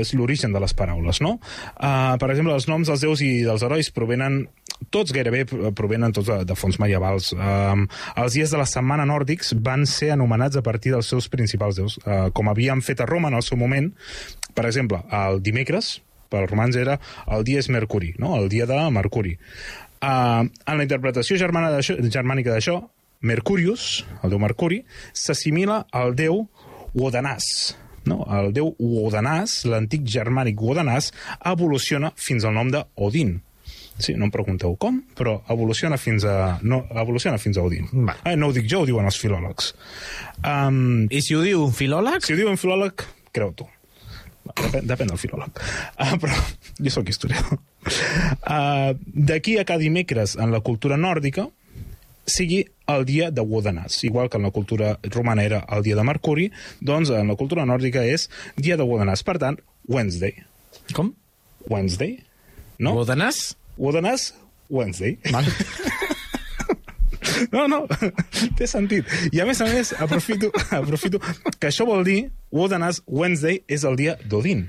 és 0.00 0.14
l'origen 0.16 0.54
de 0.54 0.62
les 0.62 0.72
paraules, 0.76 1.20
no? 1.24 1.34
Uh, 1.74 2.14
per 2.20 2.30
exemple, 2.30 2.54
els 2.56 2.68
noms 2.70 2.88
dels 2.88 3.04
déus 3.04 3.22
i 3.24 3.42
dels 3.44 3.64
herois 3.66 3.90
provenen 3.92 4.44
tots 4.94 5.12
gairebé 5.12 5.42
provenen 5.76 6.14
tots 6.14 6.28
de, 6.30 6.38
de 6.46 6.56
fons 6.56 6.78
medievals. 6.80 7.32
Um, 7.34 7.86
els 8.22 8.36
dies 8.38 8.52
de 8.54 8.60
la 8.60 8.68
setmana 8.70 9.04
nòrdics 9.08 9.52
van 9.64 9.84
ser 9.90 10.12
anomenats 10.14 10.56
a 10.56 10.64
partir 10.64 10.94
dels 10.94 11.10
seus 11.10 11.28
principals 11.32 11.80
déus, 11.80 11.98
uh, 12.04 12.28
com 12.32 12.48
havien 12.48 12.80
fet 12.86 13.02
a 13.02 13.08
Roma 13.10 13.32
en 13.32 13.38
el 13.40 13.44
seu 13.44 13.58
moment. 13.60 13.90
Per 14.54 14.64
exemple, 14.70 15.02
el 15.14 15.42
dimecres, 15.44 15.98
per 16.28 16.42
als 16.42 16.52
romans 16.52 16.76
era 16.76 16.98
el 17.26 17.44
dies 17.48 17.68
Mercuri, 17.72 18.14
no? 18.18 18.36
el 18.36 18.48
dia 18.52 18.66
de 18.66 18.78
Mercuri. 18.94 19.36
Uh, 19.98 20.46
en 20.46 20.78
la 20.78 20.84
interpretació 20.84 21.38
germana 21.40 21.80
germànica 21.82 22.54
d'això, 22.54 22.78
Mercurius, 23.20 24.04
el 24.22 24.30
déu 24.30 24.38
Mercuri, 24.38 24.82
s'assimila 25.12 25.82
al 25.90 26.14
déu 26.18 26.44
Wodanàs. 26.94 27.74
No? 28.08 28.22
El 28.30 28.52
déu 28.56 28.72
Wodanàs, 28.78 29.64
l'antic 29.68 30.06
germànic 30.08 30.60
Wodanàs, 30.62 31.10
evoluciona 31.50 32.12
fins 32.16 32.46
al 32.46 32.54
nom 32.56 32.70
d'Odin. 32.72 33.38
Sí, 33.98 34.14
no 34.14 34.28
em 34.28 34.30
pregunteu 34.30 34.76
com, 34.78 35.00
però 35.18 35.40
evoluciona 35.50 35.98
fins 35.98 36.22
a, 36.22 36.58
no, 36.62 36.84
evoluciona 37.02 37.40
fins 37.42 37.58
a 37.58 37.64
Odin. 37.66 37.88
Va. 38.06 38.14
Eh, 38.22 38.36
no 38.38 38.52
ho 38.52 38.54
dic 38.54 38.68
jo, 38.70 38.84
ho 38.84 38.86
diuen 38.86 39.08
els 39.10 39.18
filòlegs. 39.18 39.72
Um, 40.46 41.08
I 41.10 41.22
si 41.24 41.34
ho 41.34 41.42
diu 41.42 41.64
un 41.66 41.74
filòleg? 41.74 42.22
si 42.22 42.36
ho 42.36 42.38
diu 42.38 42.50
un 42.52 42.60
filòleg, 42.60 43.02
creu 43.34 43.50
tu. 43.58 43.66
Depèn, 44.56 44.86
depèn 44.88 45.10
del 45.12 45.20
filòleg. 45.20 45.60
Uh, 45.98 46.16
però 46.22 46.34
jo 46.84 46.92
sóc 46.94 47.08
historiador. 47.12 47.60
Uh, 48.42 48.94
D'aquí 49.06 49.58
a 49.58 49.64
cada 49.68 49.82
dimecres 49.82 50.36
en 50.36 50.52
la 50.54 50.60
cultura 50.64 50.98
nòrdica 51.00 51.48
sigui 52.28 52.64
el 52.88 53.06
dia 53.08 53.30
de 53.32 53.44
Wodanàs. 53.44 54.02
Igual 54.04 54.28
que 54.28 54.36
en 54.40 54.44
la 54.48 54.52
cultura 54.52 54.98
romana 55.14 55.44
era 55.44 55.62
el 55.72 55.82
dia 55.82 55.96
de 55.96 56.04
Mercuri, 56.04 56.50
doncs 56.80 57.10
en 57.10 57.28
la 57.28 57.36
cultura 57.40 57.64
nòrdica 57.68 58.04
és 58.04 58.28
dia 58.56 58.76
de 58.76 58.84
Wodanàs. 58.84 59.24
Per 59.24 59.38
tant, 59.40 59.60
Wednesday. 59.88 60.34
Com? 60.96 61.14
Wednesday? 61.68 62.18
No? 62.78 62.94
Wodanàs? 63.00 63.56
Wodanàs, 63.78 64.32
Wednesday. 64.68 65.18
Val. 65.32 65.48
No, 67.52 67.66
no, 67.68 67.84
té 68.58 68.66
sentit. 68.70 69.06
I 69.32 69.40
a 69.40 69.46
més 69.48 69.60
a 69.64 69.68
més, 69.70 69.92
aprofito, 69.98 70.50
aprofito 70.80 71.20
que 71.58 71.70
això 71.70 71.86
vol 71.88 72.04
dir 72.06 72.30
Wodanàs 72.54 73.02
Wednesday 73.06 73.62
és 73.68 73.84
el 73.88 73.96
dia 74.00 74.16
d'Odin. 74.24 74.66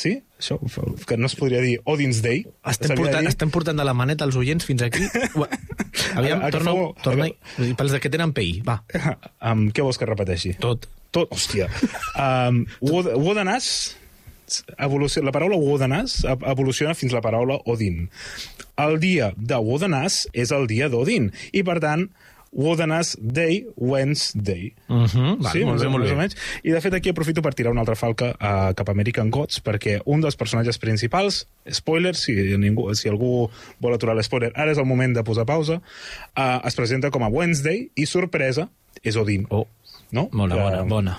Sí? 0.00 0.14
Això, 0.40 0.56
que 1.04 1.18
no 1.20 1.28
es 1.28 1.34
podria 1.36 1.60
dir 1.60 1.74
Odin's 1.84 2.22
Day. 2.24 2.46
Estem 2.64 2.94
portant, 2.96 3.20
dir- 3.20 3.28
estem 3.28 3.50
portant 3.52 3.76
de 3.76 3.84
la 3.84 3.92
maneta 3.92 4.24
els 4.24 4.38
oients 4.40 4.64
fins 4.64 4.80
aquí. 4.86 5.02
Aviam, 6.16 6.40
A- 6.40 6.48
torna, 6.54 6.72
agafeu- 6.72 6.94
torna 7.04 7.26
i 7.66 7.74
pels 7.76 7.98
que 8.00 8.08
tenen 8.12 8.32
PI. 8.36 8.62
Va, 8.66 8.78
Um, 9.44 9.66
què 9.74 9.84
vols 9.84 9.98
que 10.00 10.08
repeteixi? 10.08 10.54
tot. 10.62 10.88
Tot, 11.10 11.26
hòstia. 11.34 11.66
Um, 12.14 12.62
Wod- 12.86 13.10
Evoluciona, 14.78 15.26
la 15.30 15.32
paraula 15.36 15.56
Wodanàs 15.60 16.20
ev- 16.24 16.46
evoluciona 16.52 16.94
fins 16.98 17.12
la 17.16 17.20
paraula 17.24 17.60
Odin. 17.66 18.08
El 18.80 18.98
dia 19.02 19.32
de 19.36 19.56
Wodanàs 19.60 20.26
és 20.32 20.50
el 20.56 20.66
dia 20.70 20.88
d'Odin, 20.88 21.30
i 21.52 21.62
per 21.66 21.78
tant, 21.84 22.08
Wodanàs 22.50 23.12
Day, 23.22 23.60
Wednesday. 23.76 24.72
Uh 24.88 25.04
-huh. 25.06 25.36
Val, 25.38 25.52
sí, 25.52 25.64
molt 25.64 25.80
bé, 25.80 25.88
molt 25.88 26.04
bé. 26.04 26.16
menys. 26.16 26.34
I 26.64 26.70
de 26.72 26.80
fet 26.80 26.94
aquí 26.94 27.08
aprofito 27.10 27.42
per 27.42 27.54
tirar 27.54 27.70
una 27.70 27.80
altra 27.80 27.94
falca 27.94 28.30
uh, 28.30 28.74
cap 28.74 28.88
a 28.88 28.92
American 28.92 29.30
Gods, 29.30 29.60
perquè 29.62 30.00
un 30.04 30.20
dels 30.20 30.34
personatges 30.36 30.78
principals, 30.78 31.46
spoiler, 31.70 32.16
si, 32.16 32.32
ningú, 32.58 32.92
si 32.94 33.08
algú 33.08 33.48
vol 33.78 33.94
aturar 33.94 34.16
l'espoiler, 34.16 34.50
ara 34.56 34.72
és 34.72 34.78
el 34.78 34.84
moment 34.84 35.14
de 35.14 35.22
posar 35.22 35.44
pausa, 35.46 35.74
uh, 36.36 36.66
es 36.66 36.74
presenta 36.74 37.10
com 37.10 37.22
a 37.22 37.28
Wednesday 37.28 37.88
i, 37.94 38.06
sorpresa, 38.06 38.68
és 39.02 39.14
Odin. 39.16 39.46
Oh, 39.50 39.66
No? 40.12 40.28
bona, 40.32 40.54
Que 40.56 40.60
bona, 40.60 40.82
bona. 40.82 41.18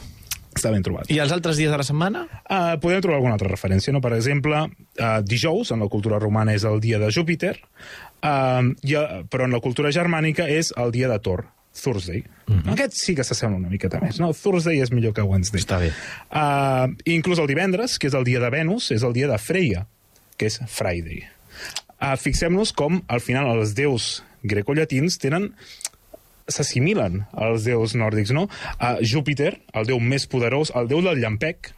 Està 0.61 0.69
ben 0.69 0.83
trobat. 0.85 1.09
I 1.09 1.17
els 1.23 1.31
altres 1.33 1.57
dies 1.57 1.71
de 1.73 1.77
la 1.79 1.85
setmana? 1.85 2.27
Uh, 2.45 2.75
podem 2.81 3.01
trobar 3.01 3.17
alguna 3.17 3.33
altra 3.39 3.49
referència, 3.49 3.93
no? 3.95 4.01
Per 4.03 4.11
exemple, 4.13 4.59
uh, 4.69 5.07
dijous, 5.25 5.71
en 5.73 5.81
la 5.81 5.89
cultura 5.89 6.19
romana, 6.21 6.53
és 6.53 6.67
el 6.69 6.77
dia 6.83 6.99
de 7.01 7.09
Júpiter, 7.09 7.55
uh, 7.57 8.69
i, 8.85 8.93
uh, 8.93 9.23
però 9.31 9.49
en 9.49 9.57
la 9.57 9.61
cultura 9.63 9.89
germànica 9.95 10.45
és 10.45 10.69
el 10.77 10.93
dia 10.93 11.09
de 11.09 11.17
Thor, 11.25 11.47
Thursday. 11.73 12.21
Mm 12.45 12.59
-hmm. 12.59 12.73
Aquest 12.73 12.93
sí 12.93 13.15
que 13.15 13.23
s'assembla 13.23 13.57
una 13.57 13.69
miqueta 13.69 13.99
més, 13.99 14.19
no? 14.19 14.33
Thursday 14.33 14.81
és 14.81 14.91
millor 14.91 15.13
que 15.13 15.21
Wednesday. 15.21 15.61
Està 15.61 15.79
bé. 15.79 15.91
Uh, 16.29 16.93
inclús 17.05 17.39
el 17.39 17.47
divendres, 17.47 17.97
que 17.97 18.07
és 18.07 18.13
el 18.13 18.23
dia 18.23 18.39
de 18.39 18.49
Venus, 18.49 18.91
és 18.91 19.03
el 19.03 19.13
dia 19.13 19.27
de 19.27 19.37
Freya, 19.37 19.87
que 20.37 20.45
és 20.45 20.59
Friday. 20.67 21.23
Uh, 22.01 22.17
Fixem-nos 22.17 22.73
com, 22.73 23.01
al 23.07 23.19
final, 23.19 23.57
els 23.57 23.73
déus 23.73 24.23
grecollatins 24.43 25.17
tenen 25.17 25.53
s'assimilen 26.47 27.25
als 27.33 27.65
déus 27.67 27.95
nòrdics, 27.97 28.33
no? 28.35 28.47
Uh, 28.77 28.97
Júpiter, 29.05 29.55
el 29.73 29.89
déu 29.89 29.99
més 29.99 30.27
poderós, 30.29 30.73
el 30.75 30.89
déu 30.91 31.03
del 31.05 31.21
llampec, 31.21 31.73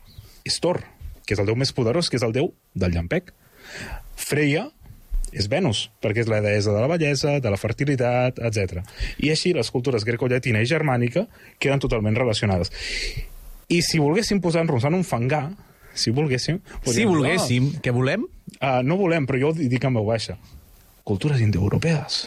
és 0.47 0.59
Thor, 0.63 0.81
que 1.25 1.35
és 1.35 1.41
el 1.41 1.49
déu 1.49 1.57
més 1.59 1.73
poderós, 1.75 2.09
que 2.09 2.19
és 2.19 2.25
el 2.25 2.35
déu 2.35 2.51
del 2.75 2.95
llampec. 2.95 3.33
Freya 4.19 4.67
és 5.33 5.47
Venus, 5.49 5.87
perquè 6.03 6.23
és 6.23 6.29
la 6.29 6.41
deessa 6.45 6.73
de 6.75 6.81
la 6.83 6.89
bellesa, 6.91 7.39
de 7.41 7.51
la 7.51 7.57
fertilitat, 7.57 8.39
etc. 8.49 8.83
I 9.23 9.33
així 9.33 9.53
les 9.55 9.71
cultures 9.73 10.05
grecollatina 10.05 10.61
i 10.61 10.69
germànica 10.69 11.25
queden 11.57 11.81
totalment 11.81 12.17
relacionades. 12.19 12.69
I 13.73 13.81
si 13.81 14.01
volguéssim 14.01 14.41
posar-nos 14.43 14.85
en 14.85 14.99
un 14.99 15.07
fangar, 15.07 15.47
si 15.93 16.13
volguéssim... 16.13 16.59
Si 16.85 17.05
volguéssim, 17.09 17.71
què 17.81 17.93
volem? 17.93 18.27
Ah, 18.59 18.79
uh, 18.79 18.85
no 18.85 18.97
volem, 18.99 19.25
però 19.29 19.39
jo 19.41 19.53
ho 19.53 19.57
dic 19.57 19.85
en 19.87 19.97
veu 19.97 20.05
baixa. 20.09 20.37
Cultures 21.07 21.41
indoeuropees. 21.41 22.23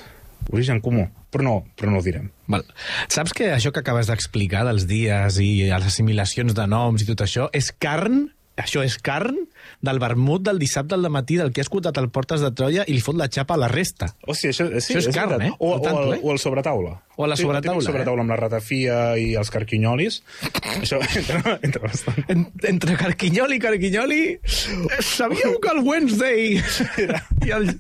Origen 0.53 0.81
comú. 0.85 1.09
Però 1.33 1.45
no, 1.45 1.55
però 1.77 1.91
no 1.93 2.01
ho 2.01 2.05
direm. 2.05 2.31
Val. 2.51 2.65
Saps 3.13 3.35
que 3.37 3.51
això 3.55 3.73
que 3.75 3.83
acabes 3.83 4.11
d'explicar 4.11 4.65
dels 4.69 4.87
dies 4.89 5.41
i 5.43 5.51
les 5.69 5.89
assimilacions 5.91 6.55
de 6.57 6.67
noms 6.71 7.03
i 7.03 7.09
tot 7.09 7.25
això 7.27 7.49
és 7.57 7.73
carn, 7.83 8.29
això 8.61 8.85
és 8.87 8.97
carn 9.03 9.43
del 9.81 9.99
vermut 9.99 10.43
del 10.43 10.59
dissabte 10.59 10.95
al 10.95 11.09
matí 11.11 11.37
del 11.37 11.53
que 11.53 11.61
ha 11.61 11.67
escoltat 11.67 11.97
el 11.99 12.09
Portes 12.11 12.41
de 12.41 12.51
Troia 12.53 12.85
i 12.87 12.93
li 12.97 13.01
fot 13.01 13.17
la 13.17 13.29
xapa 13.29 13.55
a 13.55 13.61
la 13.65 13.69
resta. 13.69 14.13
O 14.27 14.35
sigui, 14.35 14.53
això, 14.55 14.69
sí, 14.81 14.95
Això 14.95 15.03
és 15.09 15.15
carn, 15.15 15.37
veritat. 15.39 15.53
eh? 15.53 15.57
O, 15.59 15.75
Al 15.75 15.83
tanto, 15.83 16.01
o, 16.01 16.13
el, 16.13 16.19
eh? 16.19 16.21
o 16.23 16.33
el 16.33 16.39
sobretaula. 16.39 16.95
O 17.17 17.27
la 17.27 17.37
Sí, 17.37 17.43
el 17.43 17.49
sobretaula, 17.49 17.79
típic 17.81 17.87
sobretaula 17.89 18.21
amb 18.27 18.31
la 18.31 18.37
ratafia 18.37 18.97
i 19.17 19.31
els 19.41 19.49
carquinyolis. 19.51 20.19
això 20.77 20.99
entra, 21.17 21.59
entra 21.63 21.83
bastant. 21.89 22.19
En, 22.29 22.47
entre 22.69 22.97
Carquinyol 23.01 23.55
i 23.57 23.59
Carquinyoli, 23.63 24.21
eh, 24.37 25.01
sabíeu 25.01 25.57
que 25.63 25.71
el 25.73 25.81
Wednesday 25.87 26.61
i 27.47 27.51
el... 27.57 27.71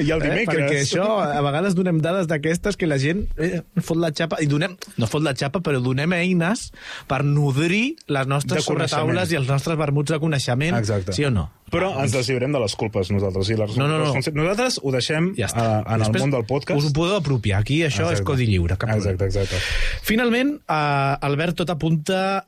I 0.00 0.10
el 0.10 0.20
Eh, 0.20 0.26
dimecres. 0.26 0.48
perquè 0.48 0.80
això, 0.82 1.04
a 1.22 1.40
vegades 1.44 1.74
donem 1.78 2.00
dades 2.02 2.26
d'aquestes 2.30 2.76
que 2.76 2.88
la 2.90 2.98
gent 3.00 3.24
eh, 3.38 3.60
fot 3.80 3.98
la 4.00 4.10
xapa, 4.16 4.40
i 4.42 4.48
donem, 4.50 4.74
no 4.98 5.06
fot 5.10 5.22
la 5.22 5.32
xapa, 5.38 5.60
però 5.64 5.80
donem 5.82 6.12
eines 6.16 6.70
per 7.10 7.22
nodrir 7.24 7.96
les 8.10 8.26
nostres 8.30 8.64
sobretaules 8.66 9.30
i 9.32 9.38
els 9.38 9.48
nostres 9.48 9.78
vermuts 9.78 10.10
de 10.10 10.18
coneixement. 10.18 10.40
Exacte. 10.78 11.12
Sí 11.12 11.24
o 11.24 11.30
no? 11.30 11.50
Però 11.70 11.92
ens 12.02 12.10
deslliurem 12.10 12.50
de 12.50 12.58
les 12.58 12.74
culpes 12.74 13.12
nosaltres. 13.14 13.48
I 13.50 13.56
les, 13.56 13.76
No, 13.78 13.86
no, 13.86 13.98
no. 14.02 14.14
Nosaltres 14.34 14.80
ho 14.82 14.90
deixem 14.90 15.34
Ja 15.38 15.46
està. 15.46 15.66
a, 15.84 15.94
en 15.94 16.00
Després 16.02 16.22
el 16.24 16.26
món 16.26 16.34
del 16.34 16.46
podcast. 16.48 16.80
Us 16.80 16.88
ho 16.90 16.92
podeu 16.96 17.16
apropiar. 17.20 17.60
Aquí 17.60 17.82
això 17.86 18.08
és 18.08 18.18
Exacte. 18.18 18.24
codi 18.32 18.46
lliure. 18.50 18.76
Cap. 18.76 18.90
Exacte, 18.96 19.24
exacte. 19.30 19.56
Finalment, 20.02 20.56
eh, 20.66 21.16
Albert, 21.20 21.56
tot 21.62 21.70
apunta 21.70 22.42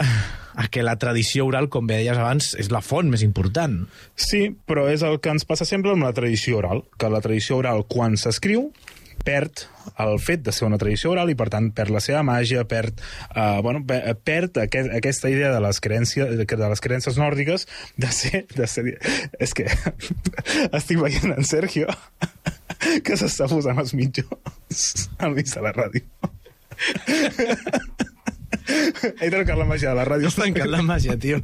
a 0.55 0.67
que 0.69 0.83
la 0.83 0.97
tradició 1.01 1.47
oral, 1.47 1.69
com 1.73 1.87
bé 1.87 2.01
deies 2.03 2.19
abans, 2.19 2.55
és 2.61 2.71
la 2.75 2.83
font 2.85 3.09
més 3.09 3.23
important. 3.23 3.87
Sí, 4.17 4.51
però 4.67 4.89
és 4.91 5.03
el 5.07 5.21
que 5.21 5.31
ens 5.31 5.47
passa 5.49 5.65
sempre 5.65 5.93
amb 5.95 6.03
la 6.05 6.13
tradició 6.13 6.59
oral, 6.59 6.83
que 6.99 7.09
la 7.09 7.21
tradició 7.25 7.57
oral, 7.63 7.87
quan 7.89 8.19
s'escriu, 8.21 8.73
perd 9.25 9.69
el 10.05 10.19
fet 10.23 10.43
de 10.47 10.53
ser 10.55 10.67
una 10.69 10.79
tradició 10.81 11.11
oral 11.13 11.31
i, 11.33 11.37
per 11.39 11.49
tant, 11.53 11.71
perd 11.77 11.91
la 11.95 12.01
seva 12.05 12.23
màgia, 12.27 12.65
perd, 12.69 13.01
uh, 13.37 13.61
bueno, 13.65 13.83
pe- 13.87 14.15
perd 14.25 14.59
aquest, 14.65 14.91
aquesta 14.97 15.31
idea 15.33 15.53
de 15.55 15.61
les, 15.65 15.81
crències, 15.85 16.33
de 16.39 16.69
les 16.69 16.81
creences 16.85 17.19
nòrdiques 17.21 17.67
de 17.97 18.11
ser... 18.13 18.45
De 18.57 18.67
ser 18.71 18.99
és 19.43 19.55
que 19.57 19.67
estic 20.79 20.99
veient 21.03 21.33
en 21.37 21.45
Sergio 21.49 21.89
que 23.07 23.17
s'està 23.19 23.47
posant 23.51 23.79
els 23.79 23.93
mitjons 23.95 25.09
al 25.23 25.35
mig 25.37 25.47
de 25.53 25.63
la 25.65 25.73
ràdio. 25.77 26.03
He 29.23 29.29
trencat 29.33 29.57
la 29.59 29.65
màgia 29.67 29.91
de 29.91 29.97
la 29.99 30.05
ràdio. 30.07 30.29
Has 30.31 30.37
trencat 30.39 30.69
la 30.71 30.83
màgia, 30.87 31.17
tio. 31.21 31.41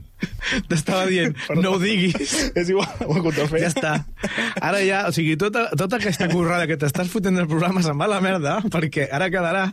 T'estava 0.69 1.05
dient, 1.07 1.35
Perdó. 1.49 1.62
no 1.62 1.73
ho 1.77 1.79
diguis. 1.83 2.33
És 2.59 2.71
igual, 2.73 2.89
ho 3.07 3.14
he 3.14 3.21
hagut 3.21 3.37
de 3.37 3.47
fer. 3.51 3.61
Ja 3.64 3.71
està. 3.73 3.93
Ara 4.64 4.81
ja, 4.85 5.03
o 5.09 5.12
sigui, 5.14 5.37
tota, 5.41 5.66
tota 5.79 5.99
aquesta 6.01 6.29
currada 6.33 6.66
que 6.71 6.79
t'estàs 6.81 7.11
fotent 7.12 7.37
del 7.39 7.49
programa 7.51 7.83
se'n 7.85 7.99
va 8.01 8.09
a 8.09 8.12
la 8.16 8.21
merda, 8.25 8.57
perquè 8.73 9.09
ara 9.12 9.29
quedarà 9.33 9.66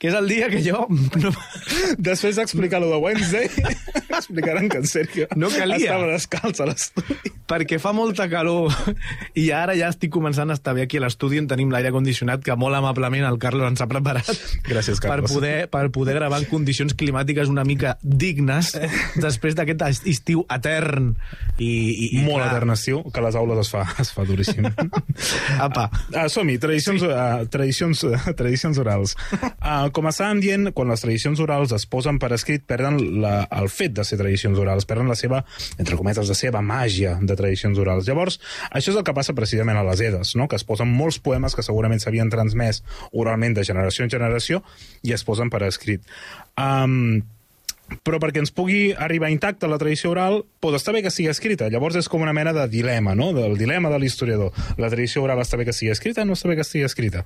que 0.00 0.08
és 0.10 0.16
el 0.16 0.28
dia 0.30 0.48
que 0.52 0.62
jo... 0.64 0.86
No, 1.20 1.32
Després 2.10 2.38
d'explicar 2.38 2.80
lo 2.80 2.88
de 2.92 3.00
Wednesday, 3.02 3.48
explicaran 4.10 4.68
que 4.68 4.78
en 4.80 4.86
Sergio 4.86 5.26
No 5.36 5.48
calia. 5.52 5.76
estava 5.76 6.06
descalç 6.12 6.60
a 6.60 6.66
l'estudi. 6.70 7.30
perquè 7.50 7.78
fa 7.82 7.90
molta 7.96 8.28
calor 8.30 8.70
i 9.38 9.48
ara 9.54 9.74
ja 9.78 9.88
estic 9.90 10.12
començant 10.14 10.52
a 10.52 10.54
estar 10.54 10.74
bé 10.76 10.84
aquí 10.84 11.00
a 11.00 11.02
l'estudi 11.02 11.40
on 11.40 11.48
tenim 11.50 11.72
l'aire 11.72 11.90
condicionat 11.90 12.44
que 12.46 12.54
molt 12.58 12.76
amablement 12.78 13.24
el 13.26 13.38
Carlos 13.42 13.66
ens 13.66 13.80
ha 13.82 13.88
preparat 13.90 14.28
Gràcies, 14.68 15.00
Carlos. 15.02 15.26
per 15.26 15.34
poder, 15.34 15.54
per 15.72 15.82
poder 15.90 16.14
gravar 16.20 16.38
en 16.42 16.46
condicions 16.50 16.94
climàtiques 16.94 17.50
una 17.50 17.64
mica 17.66 17.96
dignes 18.02 18.76
després 19.18 19.56
d'aquest 19.58 19.82
estiu 19.90 20.44
etern 20.50 21.12
i, 21.58 21.68
i, 21.68 22.06
i 22.20 22.22
Molt 22.24 22.40
clar, 22.40 22.50
etern 22.54 22.74
estiu, 22.74 23.02
que 23.12 23.20
a 23.20 23.24
les 23.26 23.36
aules 23.38 23.60
es 23.64 23.70
fa, 23.72 23.84
es 24.02 24.12
fa 24.14 24.24
duríssim. 24.28 24.68
Apa, 25.68 25.88
Ah, 26.16 26.28
Som-hi, 26.32 26.56
tradicions, 26.62 27.02
sí. 27.02 27.08
uh, 27.10 27.46
tradicions, 27.50 28.02
uh, 28.06 28.16
tradicions 28.40 28.78
orals. 28.82 29.14
Uh, 29.60 29.88
com 29.94 30.08
estàvem 30.10 30.40
dient, 30.42 30.70
quan 30.76 30.90
les 30.90 31.02
tradicions 31.04 31.40
orals 31.42 31.74
es 31.76 31.86
posen 31.90 32.18
per 32.22 32.32
escrit, 32.36 32.64
perden 32.68 32.98
la, 33.22 33.34
el 33.60 33.70
fet 33.72 33.94
de 33.96 34.04
ser 34.06 34.18
tradicions 34.20 34.58
orals, 34.60 34.86
perden 34.88 35.10
la 35.10 35.16
seva, 35.18 35.42
entre 35.78 35.98
cometes, 36.00 36.28
la 36.30 36.38
seva 36.38 36.62
màgia 36.64 37.16
de 37.22 37.36
tradicions 37.38 37.78
orals. 37.80 38.08
Llavors, 38.08 38.40
això 38.70 38.94
és 38.94 39.00
el 39.00 39.06
que 39.06 39.14
passa 39.16 39.36
precisament 39.36 39.78
a 39.80 39.84
les 39.86 40.02
Edes, 40.04 40.34
no? 40.38 40.48
que 40.50 40.58
es 40.58 40.66
posen 40.66 40.90
molts 40.90 41.20
poemes 41.22 41.56
que 41.56 41.64
segurament 41.66 42.02
s'havien 42.02 42.30
transmès 42.32 42.82
oralment 43.12 43.54
de 43.56 43.64
generació 43.66 44.06
en 44.06 44.12
generació 44.12 44.62
i 45.06 45.14
es 45.16 45.24
posen 45.26 45.50
per 45.52 45.62
escrit. 45.68 46.04
Um, 46.60 47.22
però 48.04 48.20
perquè 48.22 48.40
ens 48.42 48.52
pugui 48.54 48.90
arribar 48.92 49.30
intacta 49.32 49.68
la 49.70 49.78
tradició 49.80 50.12
oral, 50.12 50.40
doncs 50.62 50.80
està 50.80 50.94
bé 50.94 51.02
que 51.04 51.12
sigui 51.12 51.30
escrita. 51.32 51.68
Llavors 51.72 51.98
és 52.00 52.08
com 52.10 52.22
una 52.22 52.34
mena 52.36 52.52
de 52.56 52.66
dilema, 52.70 53.14
no? 53.18 53.30
Del 53.36 53.56
dilema 53.58 53.90
de 53.92 53.98
l'historiador. 54.02 54.54
La 54.80 54.90
tradició 54.92 55.24
oral 55.24 55.42
està 55.42 55.58
bé 55.60 55.66
que 55.68 55.74
sigui 55.76 55.92
escrita, 55.92 56.24
no 56.24 56.36
està 56.38 56.50
bé 56.50 56.56
que 56.58 56.66
sigui 56.66 56.84
escrita. 56.86 57.24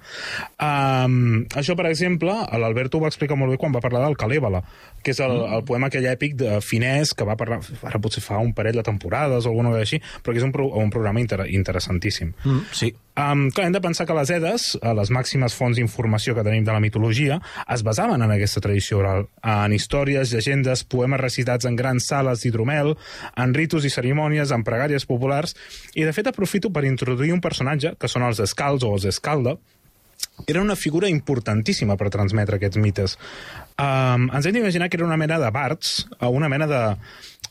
Um, 0.59 1.45
això, 1.55 1.77
per 1.79 1.89
exemple, 1.91 2.35
l'Alberto 2.61 2.99
ho 2.99 3.05
va 3.05 3.12
explicar 3.12 3.39
molt 3.41 3.55
bé 3.55 3.61
quan 3.61 3.75
va 3.75 3.85
parlar 3.85 4.05
del 4.07 4.19
Calèbala, 4.21 4.65
que 5.05 5.15
és 5.15 5.23
el, 5.25 5.37
el 5.59 5.65
poema 5.69 5.91
aquell 5.93 6.09
èpic 6.11 6.39
de 6.41 6.59
finès 6.65 7.15
que 7.15 7.29
va 7.29 7.39
parlar, 7.41 7.61
ara 7.85 8.03
potser 8.03 8.25
fa 8.25 8.41
un 8.43 8.55
parell 8.57 8.81
de 8.81 8.87
temporades 8.87 9.45
o 9.45 9.53
alguna 9.53 9.75
cosa 9.75 9.87
així, 9.87 10.01
però 10.23 10.35
que 10.35 10.43
és 10.43 10.47
un, 10.47 10.55
pro, 10.55 10.71
un 10.81 10.93
programa 10.95 11.23
inter, 11.23 11.45
interessantíssim. 11.53 12.35
Mm, 12.45 12.69
sí. 12.73 12.95
Um, 13.15 13.47
clar, 13.55 13.69
hem 13.69 13.75
de 13.77 13.81
pensar 13.81 14.09
que 14.09 14.15
les 14.17 14.31
Edes, 14.35 14.62
eh, 14.81 14.93
les 14.99 15.11
màximes 15.15 15.55
fonts 15.55 15.79
d'informació 15.79 16.35
que 16.35 16.43
tenim 16.43 16.65
de 16.67 16.73
la 16.75 16.81
mitologia, 16.83 17.37
es 17.71 17.85
basaven 17.87 18.23
en 18.23 18.33
aquesta 18.35 18.62
tradició 18.65 18.99
oral, 18.99 19.29
en 19.39 19.73
històries, 19.73 20.33
llegendes, 20.35 20.83
poemes 20.83 21.21
recitats 21.21 21.69
en 21.71 21.77
grans 21.79 22.09
sales 22.11 22.43
d'hidromel, 22.43 22.97
en 23.37 23.55
ritus 23.55 23.87
i 23.87 23.93
cerimònies, 23.95 24.51
en 24.51 24.65
pregàries 24.67 25.07
populars, 25.07 25.55
i 25.95 26.03
de 26.03 26.12
fet 26.12 26.27
aprofito 26.27 26.73
per 26.75 26.83
introduir 26.91 27.31
un 27.33 27.45
personatge, 27.45 27.95
que 28.01 28.11
són 28.11 28.27
els 28.27 28.43
escalds 28.43 28.83
o 28.83 28.91
els 28.97 29.07
escalda, 29.07 29.55
era 30.47 30.61
una 30.61 30.75
figura 30.75 31.09
importantíssima 31.09 31.97
per 31.97 32.11
transmetre 32.11 32.59
aquests 32.59 32.81
mites. 32.83 33.15
Um, 33.79 34.27
ens 34.35 34.47
hem 34.47 34.57
d'imaginar 34.57 34.89
que 34.91 34.99
era 34.99 35.07
una 35.07 35.19
mena 35.21 35.39
de 35.39 35.51
bards, 35.55 36.09
eh, 36.19 36.27
una 36.27 36.51
mena 36.51 36.67
de, 36.67 36.83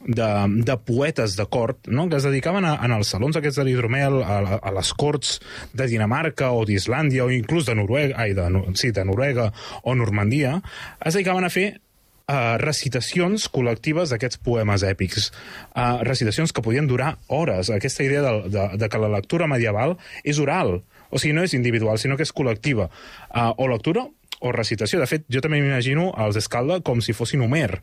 de, 0.06 0.30
de 0.64 0.78
poetes 0.78 1.36
de 1.36 1.46
cort, 1.46 1.88
no? 1.88 2.08
que 2.10 2.18
es 2.18 2.28
dedicaven 2.28 2.66
a, 2.66 2.76
en 2.86 2.96
els 2.96 3.14
salons 3.14 3.38
aquests 3.40 3.60
de 3.62 3.68
l'hidromel, 3.68 4.20
a, 4.24 4.60
a 4.60 4.74
les 4.76 4.94
corts 4.98 5.40
de 5.74 5.88
Dinamarca 5.92 6.52
o 6.52 6.66
d'Islàndia 6.68 7.26
o 7.26 7.32
inclús 7.32 7.68
de 7.70 7.76
Noruega, 7.80 8.18
ai, 8.20 8.36
de, 8.38 8.48
sí, 8.80 8.92
de 8.92 9.06
Noruega 9.08 9.52
o 9.84 9.96
Normandia, 9.96 10.60
es 11.00 11.16
dedicaven 11.16 11.48
a 11.48 11.54
fer 11.54 11.68
uh, 11.74 12.56
recitacions 12.62 13.48
col·lectives 13.52 14.14
d'aquests 14.14 14.42
poemes 14.44 14.86
èpics. 14.88 15.30
Uh, 15.76 16.02
recitacions 16.08 16.54
que 16.54 16.64
podien 16.66 16.88
durar 16.88 17.18
hores. 17.28 17.72
Aquesta 17.74 18.04
idea 18.04 18.24
de, 18.26 18.34
de, 18.54 18.68
de 18.80 18.90
que 18.90 19.02
la 19.02 19.12
lectura 19.18 19.48
medieval 19.48 19.98
és 20.24 20.42
oral. 20.44 20.82
O 21.14 21.22
sigui, 21.22 21.36
no 21.38 21.46
és 21.46 21.54
individual, 21.54 22.00
sinó 22.02 22.18
que 22.18 22.26
és 22.28 22.36
col·lectiva. 22.36 22.90
Uh, 23.30 23.52
o 23.58 23.70
lectura 23.72 24.08
o 24.44 24.52
recitació. 24.52 25.00
De 25.00 25.08
fet, 25.08 25.26
jo 25.32 25.42
també 25.44 25.62
m'imagino 25.62 26.12
els 26.20 26.38
Escalda 26.40 26.82
com 26.84 27.00
si 27.02 27.16
fossin 27.16 27.46
Homer, 27.46 27.80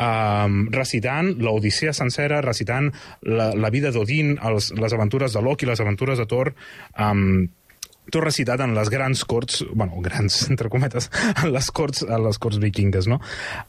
um, 0.00 0.64
recitant 0.74 1.34
l'Odissea 1.38 1.94
sencera, 1.96 2.40
recitant 2.44 2.90
la, 3.22 3.52
la 3.54 3.70
vida 3.70 3.92
d'Odin, 3.94 4.36
les 4.40 4.96
aventures 4.96 5.36
de 5.36 5.44
Loki, 5.44 5.68
les 5.68 5.80
aventures 5.80 6.18
de 6.18 6.28
Thor, 6.30 6.54
um, 6.98 7.48
tot 8.10 8.24
recitat 8.24 8.60
en 8.64 8.74
les 8.74 8.90
grans 8.90 9.22
corts, 9.24 9.62
bueno, 9.72 10.00
grans, 10.02 10.42
entre 10.52 10.70
cometes, 10.72 11.08
en 11.44 11.52
les 11.54 11.70
corts, 11.70 12.02
en 12.02 12.24
les 12.24 12.40
corts 12.42 12.58
vikingues, 12.62 13.08
no? 13.10 13.20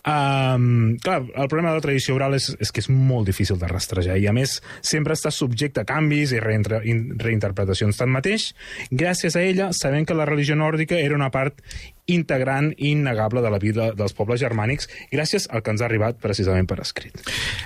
Um, 0.07 0.97
clar, 1.03 1.21
el 1.29 1.47
problema 1.51 1.71
de 1.71 1.79
la 1.79 1.85
tradició 1.85 2.17
oral 2.17 2.35
és, 2.37 2.51
és 2.59 2.73
que 2.73 2.83
és 2.83 2.89
molt 2.91 3.29
difícil 3.29 3.59
de 3.61 3.69
rastrejar 3.69 4.17
i, 4.19 4.27
a 4.27 4.35
més, 4.35 4.59
sempre 4.81 5.15
està 5.17 5.31
subjecte 5.33 5.83
a 5.83 5.87
canvis 5.87 6.35
i 6.35 6.41
reintre, 6.43 6.81
in, 6.89 7.11
reinterpretacions. 7.21 8.01
Tanmateix, 8.01 8.51
gràcies 8.89 9.37
a 9.37 9.45
ella, 9.45 9.71
sabem 9.77 10.07
que 10.07 10.17
la 10.17 10.27
religió 10.29 10.57
nòrdica 10.57 10.99
era 10.99 11.17
una 11.17 11.31
part 11.33 11.61
integrant 12.15 12.71
i 12.77 12.91
innegable 12.91 13.43
de 13.43 13.51
la 13.53 13.59
vida 13.61 13.91
dels 13.97 14.15
pobles 14.17 14.41
germànics 14.41 14.89
gràcies 15.11 15.47
al 15.51 15.63
que 15.63 15.73
ens 15.73 15.83
ha 15.83 15.87
arribat 15.87 16.19
precisament 16.21 16.67
per 16.69 16.79
escrit. 16.83 17.23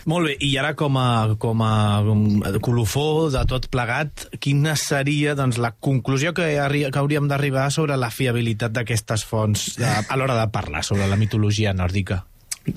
Molt 0.10 0.30
bé, 0.30 0.36
i 0.46 0.54
ara 0.62 0.74
com 0.78 1.00
a, 1.02 1.36
com 1.42 1.64
a 1.66 2.54
colofó 2.66 3.30
de 3.34 3.44
tot 3.50 3.70
plegat, 3.74 4.28
quina 4.44 4.76
seria 4.80 5.36
doncs, 5.38 5.60
la 5.62 5.74
conclusió 5.74 6.34
que, 6.36 6.48
que 6.56 7.02
hauríem 7.02 7.30
d'arribar 7.32 7.70
sobre 7.74 7.98
la 8.00 8.12
fiabilitat 8.14 8.76
d'aquestes 8.76 9.26
fonts 9.28 9.74
de, 9.80 9.90
a 9.90 10.20
l'hora 10.20 10.38
de 10.40 10.48
parlar 10.54 10.86
sobre 10.86 11.10
la 11.10 11.20
mitologia 11.20 11.74
nòrdica? 11.76 12.24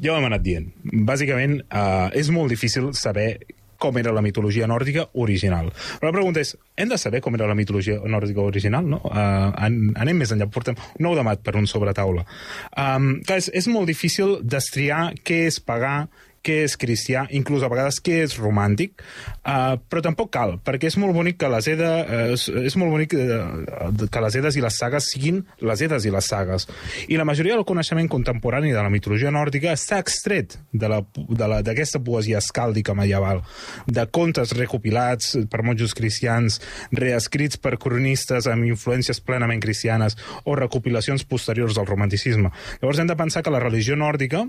Ja 0.03 0.13
ho 0.13 0.19
hem 0.19 0.27
anat 0.29 0.45
dient. 0.45 0.67
Bàsicament, 1.09 1.63
uh, 1.73 2.09
és 2.17 2.29
molt 2.33 2.53
difícil 2.53 2.91
saber 2.97 3.31
com 3.79 3.99
era 4.01 4.13
la 4.15 4.23
mitologia 4.25 4.67
nòrdica 4.71 5.07
original. 5.23 5.71
Però 6.01 6.11
la 6.11 6.17
pregunta 6.17 6.43
és, 6.43 6.55
hem 6.77 6.91
de 6.91 6.99
saber 7.01 7.23
com 7.25 7.37
era 7.39 7.49
la 7.49 7.57
mitologia 7.59 7.99
nòrdica 8.05 8.45
original? 8.45 8.87
No? 8.91 9.01
Uh, 9.07 9.51
an 9.55 9.79
anem 9.99 10.23
més 10.25 10.35
enllà, 10.35 10.49
portem 10.53 10.79
nou 11.05 11.17
demat 11.19 11.43
per 11.47 11.57
un 11.59 11.69
sobretaula. 11.71 12.27
Um, 12.75 13.19
clar, 13.27 13.41
és, 13.43 13.51
és 13.55 13.71
molt 13.71 13.91
difícil 13.91 14.39
destriar 14.43 15.13
què 15.23 15.45
és 15.49 15.61
pagar, 15.63 16.09
què 16.49 16.63
és 16.65 16.77
cristià, 16.81 17.27
inclús 17.37 17.65
a 17.65 17.69
vegades 17.71 18.01
què 18.05 18.23
és 18.25 18.37
romàntic, 18.41 19.03
uh, 19.45 19.77
però 19.91 20.03
tampoc 20.05 20.33
cal, 20.33 20.57
perquè 20.65 20.89
és 20.89 20.97
molt 21.01 21.17
bonic 21.17 21.39
que 21.43 21.51
les 21.53 21.69
Eda, 21.69 21.91
uh, 22.05 22.33
és, 22.33 22.77
molt 22.81 22.95
bonic 22.95 23.15
uh, 23.19 24.07
que 24.09 24.23
les 24.25 24.39
Edes 24.41 24.57
i 24.57 24.65
les 24.65 24.79
sagues 24.81 25.11
siguin 25.13 25.43
les 25.61 25.83
Edes 25.85 26.07
i 26.09 26.13
les 26.15 26.29
sagues. 26.33 26.69
I 27.09 27.19
la 27.21 27.27
majoria 27.29 27.59
del 27.59 27.67
coneixement 27.69 28.09
contemporani 28.11 28.73
de 28.73 28.81
la 28.81 28.93
mitologia 28.93 29.33
nòrdica 29.35 29.75
està 29.77 30.01
extret 30.01 30.57
d'aquesta 30.73 32.01
poesia 32.05 32.41
escàldica 32.41 32.97
medieval, 32.97 33.43
de 33.87 34.07
contes 34.15 34.55
recopilats 34.57 35.35
per 35.51 35.65
monjos 35.67 35.95
cristians, 35.99 36.61
reescrits 36.95 37.61
per 37.61 37.77
cronistes 37.81 38.49
amb 38.49 38.69
influències 38.69 39.21
plenament 39.21 39.61
cristianes 39.63 40.17
o 40.45 40.57
recopilacions 40.57 41.27
posteriors 41.29 41.77
del 41.77 41.89
romanticisme. 41.89 42.53
Llavors 42.81 43.03
hem 43.03 43.11
de 43.11 43.19
pensar 43.19 43.45
que 43.45 43.53
la 43.53 43.63
religió 43.63 43.99
nòrdica 43.99 44.47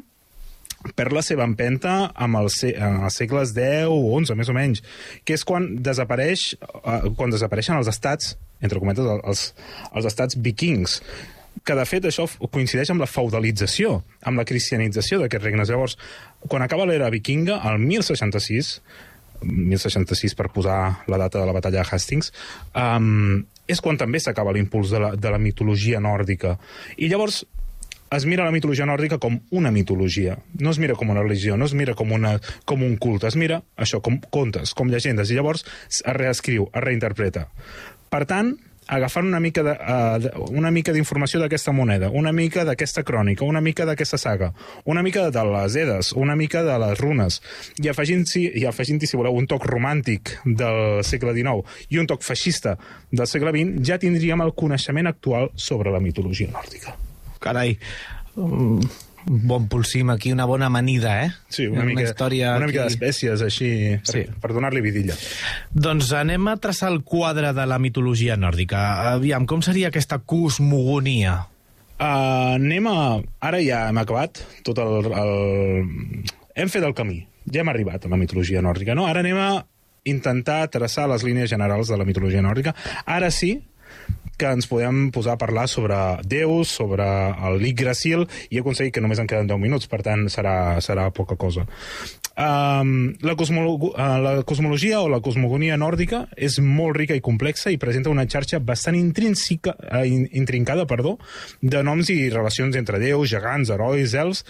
perd 0.95 1.13
la 1.15 1.23
seva 1.25 1.45
empenta 1.47 2.11
amb 2.15 2.39
els, 2.39 2.61
en 2.69 3.01
els 3.03 3.17
segles 3.19 3.51
X 3.55 3.89
o 3.89 3.97
XI, 4.21 4.37
més 4.39 4.51
o 4.51 4.55
menys, 4.55 4.83
que 5.27 5.35
és 5.35 5.43
quan 5.47 5.67
desapareix 5.83 6.53
eh, 6.61 7.09
quan 7.17 7.33
desapareixen 7.33 7.79
els 7.79 7.91
estats, 7.91 8.37
entre 8.63 8.79
cometes, 8.79 9.09
els, 9.19 9.43
els 9.93 10.07
estats 10.07 10.39
vikings, 10.39 10.99
que 11.65 11.75
de 11.75 11.85
fet 11.87 12.07
això 12.07 12.25
coincideix 12.53 12.93
amb 12.93 13.03
la 13.03 13.09
feudalització, 13.09 13.99
amb 14.27 14.39
la 14.39 14.47
cristianització 14.47 15.19
d'aquests 15.19 15.45
regnes. 15.45 15.69
Llavors, 15.69 15.97
quan 16.47 16.63
acaba 16.63 16.87
l'era 16.87 17.11
vikinga, 17.11 17.59
el 17.69 17.79
1066, 17.83 18.73
1066 19.43 20.35
per 20.35 20.49
posar 20.55 20.79
la 21.11 21.19
data 21.19 21.39
de 21.39 21.47
la 21.47 21.55
batalla 21.55 21.83
de 21.83 21.87
Hastings, 21.87 22.31
um, 22.75 23.41
és 23.69 23.83
quan 23.83 23.99
també 23.99 24.19
s'acaba 24.23 24.53
l'impuls 24.55 24.91
de, 24.91 25.01
la, 25.03 25.13
de 25.15 25.31
la 25.31 25.39
mitologia 25.41 26.01
nòrdica. 26.03 26.55
I 26.97 27.11
llavors 27.11 27.43
es 28.11 28.25
mira 28.25 28.45
la 28.45 28.53
mitologia 28.53 28.87
nòrdica 28.89 29.19
com 29.21 29.39
una 29.51 29.71
mitologia. 29.71 30.37
No 30.59 30.71
es 30.71 30.79
mira 30.79 30.95
com 30.97 31.09
una 31.09 31.23
religió, 31.23 31.57
no 31.57 31.65
es 31.65 31.75
mira 31.77 31.95
com, 31.95 32.11
una, 32.11 32.39
com 32.65 32.83
un 32.83 32.97
culte, 32.97 33.29
es 33.29 33.37
mira 33.37 33.61
això 33.77 34.01
com 34.01 34.19
contes, 34.33 34.73
com 34.73 34.89
llegendes, 34.89 35.29
i 35.29 35.37
llavors 35.37 35.65
es 35.89 36.01
reescriu, 36.17 36.69
es 36.73 36.83
reinterpreta. 36.83 37.47
Per 38.09 38.25
tant, 38.25 38.55
agafant 38.89 39.27
una 39.27 39.39
mica 39.39 39.61
de, 39.63 39.75
uh, 39.77 40.45
una 40.49 40.71
mica 40.73 40.93
d'informació 40.93 41.39
d'aquesta 41.43 41.71
moneda, 41.71 42.09
una 42.09 42.31
mica 42.33 42.65
d'aquesta 42.65 43.03
crònica, 43.05 43.45
una 43.45 43.61
mica 43.61 43.85
d'aquesta 43.85 44.17
saga, 44.17 44.49
una 44.89 45.03
mica 45.05 45.27
de 45.29 45.43
les 45.45 45.75
Edes, 45.77 46.11
una 46.17 46.35
mica 46.35 46.63
de 46.65 46.77
les 46.81 46.97
runes, 46.99 47.39
i 47.77 47.91
afegint-hi, 47.93 48.47
i 48.61 48.65
afegint 48.65 49.03
si 49.05 49.17
voleu, 49.17 49.37
un 49.37 49.47
toc 49.47 49.67
romàntic 49.69 50.39
del 50.45 51.03
segle 51.05 51.35
XIX 51.37 51.85
i 51.93 52.01
un 52.01 52.09
toc 52.09 52.25
feixista 52.25 52.79
del 53.11 53.29
segle 53.29 53.53
XX, 53.53 53.85
ja 53.85 54.01
tindríem 54.01 54.41
el 54.41 54.55
coneixement 54.57 55.13
actual 55.13 55.53
sobre 55.55 55.93
la 55.93 56.01
mitologia 56.01 56.49
nòrdica. 56.49 56.97
Carai, 57.39 57.77
un 58.39 58.81
bon 59.29 59.67
pulsim 59.69 60.09
aquí, 60.09 60.31
una 60.31 60.45
bona 60.45 60.67
amanida, 60.67 61.25
eh? 61.25 61.31
Sí, 61.51 61.67
una, 61.67 61.83
mica, 61.85 62.01
història 62.07 62.53
una 62.57 62.67
mica 62.69 62.85
aquí. 62.85 62.95
d'espècies 62.95 63.41
així 63.45 63.69
per, 64.05 64.13
Sí. 64.13 64.23
per 64.41 64.51
donar-li 64.55 64.81
vidilla. 64.81 65.15
Doncs 65.75 66.11
anem 66.17 66.47
a 66.47 66.55
traçar 66.57 66.89
el 66.91 67.01
quadre 67.03 67.51
de 67.53 67.65
la 67.67 67.77
mitologia 67.79 68.37
nòrdica. 68.39 69.13
Aviam, 69.13 69.45
com 69.45 69.61
seria 69.61 69.89
aquesta 69.91 70.19
cosmogonia? 70.19 71.47
Uh, 71.99 72.55
anem 72.55 72.87
a... 72.87 72.95
Ara 73.43 73.59
ja 73.61 73.89
hem 73.89 73.97
acabat 73.99 74.39
tot 74.63 74.79
el, 74.79 75.09
el... 75.11 76.13
Hem 76.55 76.69
fet 76.71 76.83
el 76.87 76.95
camí. 76.95 77.25
Ja 77.51 77.61
hem 77.61 77.69
arribat 77.71 78.05
a 78.05 78.11
la 78.11 78.17
mitologia 78.19 78.61
nòrdica, 78.63 78.95
no? 78.95 79.05
Ara 79.09 79.19
anem 79.19 79.37
a 79.37 79.49
intentar 80.07 80.69
traçar 80.71 81.09
les 81.11 81.23
línies 81.27 81.49
generals 81.51 81.89
de 81.91 81.97
la 81.99 82.05
mitologia 82.07 82.41
nòrdica. 82.41 82.73
Ara 83.05 83.29
sí 83.35 83.57
que 84.39 84.49
ens 84.55 84.69
podem 84.71 85.09
posar 85.11 85.35
a 85.35 85.41
parlar 85.41 85.67
sobre 85.67 85.97
déus, 86.23 86.71
sobre 86.79 87.05
el 87.49 87.59
Yggdrasil, 87.67 88.25
i 88.49 88.57
he 88.57 88.63
aconseguit 88.63 88.95
que 88.95 89.03
només 89.03 89.19
en 89.19 89.27
queden 89.29 89.51
10 89.51 89.61
minuts, 89.61 89.89
per 89.91 90.01
tant 90.05 90.25
serà, 90.31 90.79
serà 90.83 91.09
poca 91.15 91.37
cosa. 91.39 91.67
Um, 92.39 93.17
la, 93.19 93.35
cosmolo 93.35 93.73
uh, 93.89 94.03
la 94.23 94.33
cosmologia 94.47 95.01
o 95.03 95.09
la 95.11 95.19
cosmogonia 95.19 95.75
nòrdica 95.75 96.21
és 96.39 96.55
molt 96.63 96.95
rica 96.95 97.17
i 97.17 97.23
complexa 97.23 97.73
i 97.73 97.79
presenta 97.81 98.13
una 98.13 98.23
xarxa 98.31 98.61
bastant 98.63 98.95
intrínseca, 98.95 99.75
in, 100.07 100.23
intrincada 100.39 100.87
perdó, 100.87 101.17
de 101.59 101.83
noms 101.83 102.07
i 102.13 102.29
relacions 102.31 102.79
entre 102.79 103.01
déus, 103.03 103.27
gegants, 103.33 103.73
herois, 103.75 104.15
elfs 104.15 104.45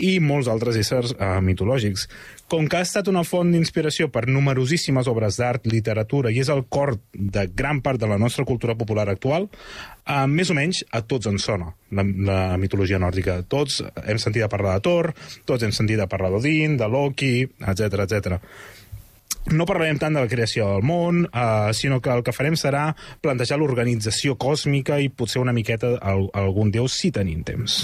i 0.00 0.16
molts 0.24 0.48
altres 0.50 0.78
éssers 0.80 1.14
uh, 1.16 1.38
mitològics. 1.44 2.06
Com 2.50 2.66
que 2.66 2.80
ha 2.80 2.86
estat 2.86 3.08
una 3.12 3.22
font 3.26 3.52
d'inspiració 3.52 4.08
per 4.10 4.26
numerosíssimes 4.26 5.08
obres 5.10 5.38
d'art, 5.38 5.68
literatura 5.70 6.32
i 6.32 6.40
és 6.42 6.50
el 6.52 6.64
cor 6.68 6.96
de 7.14 7.46
gran 7.54 7.82
part 7.84 8.00
de 8.00 8.08
la 8.10 8.18
nostra 8.18 8.46
cultura 8.48 8.74
popular 8.78 9.06
actual, 9.12 9.46
uh, 9.46 10.26
més 10.26 10.50
o 10.50 10.56
menys 10.58 10.82
a 10.90 11.04
tots 11.06 11.30
ens 11.30 11.46
sona 11.46 11.70
la, 11.94 12.04
la 12.04 12.40
mitologia 12.60 13.00
nòrdica. 13.02 13.40
Tots 13.48 13.82
hem 14.04 14.20
sentit 14.22 14.46
a 14.46 14.50
parlar 14.52 14.78
de 14.78 14.86
Thor, 14.88 15.12
tots 15.46 15.66
hem 15.66 15.74
sentit 15.76 16.00
a 16.00 16.08
parlar 16.10 16.32
d'Odin, 16.34 16.76
de 16.80 16.90
Loki, 16.90 17.34
etc 17.60 18.04
etc. 18.06 18.38
no 19.48 19.66
parlarem 19.66 19.98
tant 19.98 20.14
de 20.14 20.22
la 20.22 20.28
creació 20.30 20.66
del 20.68 20.84
món, 20.86 21.24
eh, 21.26 21.72
sinó 21.76 22.00
que 22.04 22.12
el 22.12 22.22
que 22.26 22.34
farem 22.36 22.56
serà 22.60 22.90
plantejar 23.24 23.58
l'organització 23.58 24.36
còsmica 24.40 25.00
i 25.00 25.08
potser 25.08 25.40
una 25.40 25.54
miqueta 25.56 25.94
al, 25.96 26.28
algun 26.36 26.70
déu 26.74 26.88
si 26.92 27.10
tenim 27.14 27.42
temps. 27.46 27.78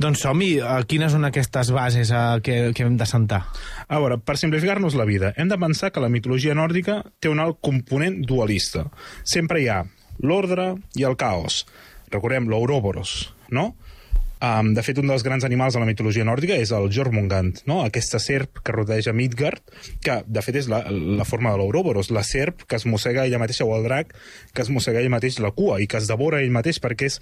Doncs 0.00 0.24
som-hi. 0.24 0.56
Eh, 0.58 0.78
Quines 0.88 1.12
són 1.12 1.28
aquestes 1.28 1.70
bases 1.74 2.10
eh, 2.10 2.24
que, 2.42 2.56
que 2.76 2.86
hem 2.86 2.96
de 2.96 3.08
sentar? 3.08 3.44
A 3.86 4.00
veure, 4.02 4.18
per 4.18 4.38
simplificar-nos 4.40 4.96
la 4.98 5.06
vida, 5.08 5.32
hem 5.36 5.52
de 5.52 5.60
pensar 5.60 5.92
que 5.92 6.02
la 6.02 6.12
mitologia 6.12 6.56
nòrdica 6.56 7.02
té 7.20 7.30
un 7.32 7.42
alt 7.44 7.60
component 7.60 8.22
dualista. 8.26 8.86
Sempre 9.24 9.62
hi 9.62 9.68
ha 9.70 9.82
l'ordre 10.24 10.74
i 10.96 11.04
el 11.04 11.18
caos. 11.20 11.64
Recordem 12.10 12.48
l'Ouroboros, 12.48 13.34
no? 13.50 13.74
Um, 14.36 14.74
de 14.76 14.82
fet, 14.84 14.98
un 15.00 15.08
dels 15.08 15.22
grans 15.24 15.46
animals 15.48 15.72
de 15.72 15.80
la 15.80 15.86
mitologia 15.88 16.24
nòrdica 16.28 16.58
és 16.60 16.68
el 16.76 16.90
Jormungand, 16.92 17.62
no? 17.64 17.78
aquesta 17.86 18.18
serp 18.20 18.58
que 18.60 18.74
rodeja 18.74 19.14
Midgard, 19.16 19.62
que 20.04 20.18
de 20.28 20.42
fet 20.44 20.58
és 20.60 20.68
la, 20.68 20.82
la 20.90 21.24
forma 21.24 21.54
de 21.54 21.60
l'Ouroboros, 21.62 22.10
la 22.12 22.20
serp 22.20 22.66
que 22.68 22.76
es 22.76 22.84
mossega 22.84 23.24
ella 23.24 23.40
mateixa, 23.40 23.64
o 23.64 23.72
el 23.78 23.86
drac 23.88 24.12
que 24.52 24.60
es 24.60 24.68
mossega 24.68 25.00
ell 25.00 25.08
mateix 25.08 25.38
la 25.40 25.54
cua 25.56 25.78
i 25.80 25.88
que 25.88 25.96
es 25.96 26.10
devora 26.10 26.42
ell 26.44 26.52
mateix 26.52 26.82
perquè 26.84 27.08
és 27.08 27.16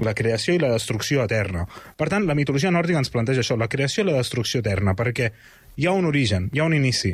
la 0.00 0.16
creació 0.16 0.56
i 0.56 0.62
la 0.62 0.72
destrucció 0.72 1.26
eterna. 1.28 1.66
Per 2.00 2.08
tant, 2.08 2.24
la 2.24 2.38
mitologia 2.38 2.72
nòrdica 2.72 3.02
ens 3.02 3.12
planteja 3.12 3.44
això, 3.44 3.60
la 3.60 3.68
creació 3.68 4.06
i 4.06 4.08
la 4.08 4.16
destrucció 4.16 4.64
eterna, 4.64 4.96
perquè 4.96 5.34
hi 5.76 5.84
ha 5.84 5.92
un 5.92 6.08
origen, 6.08 6.48
hi 6.54 6.64
ha 6.64 6.70
un 6.70 6.78
inici. 6.78 7.12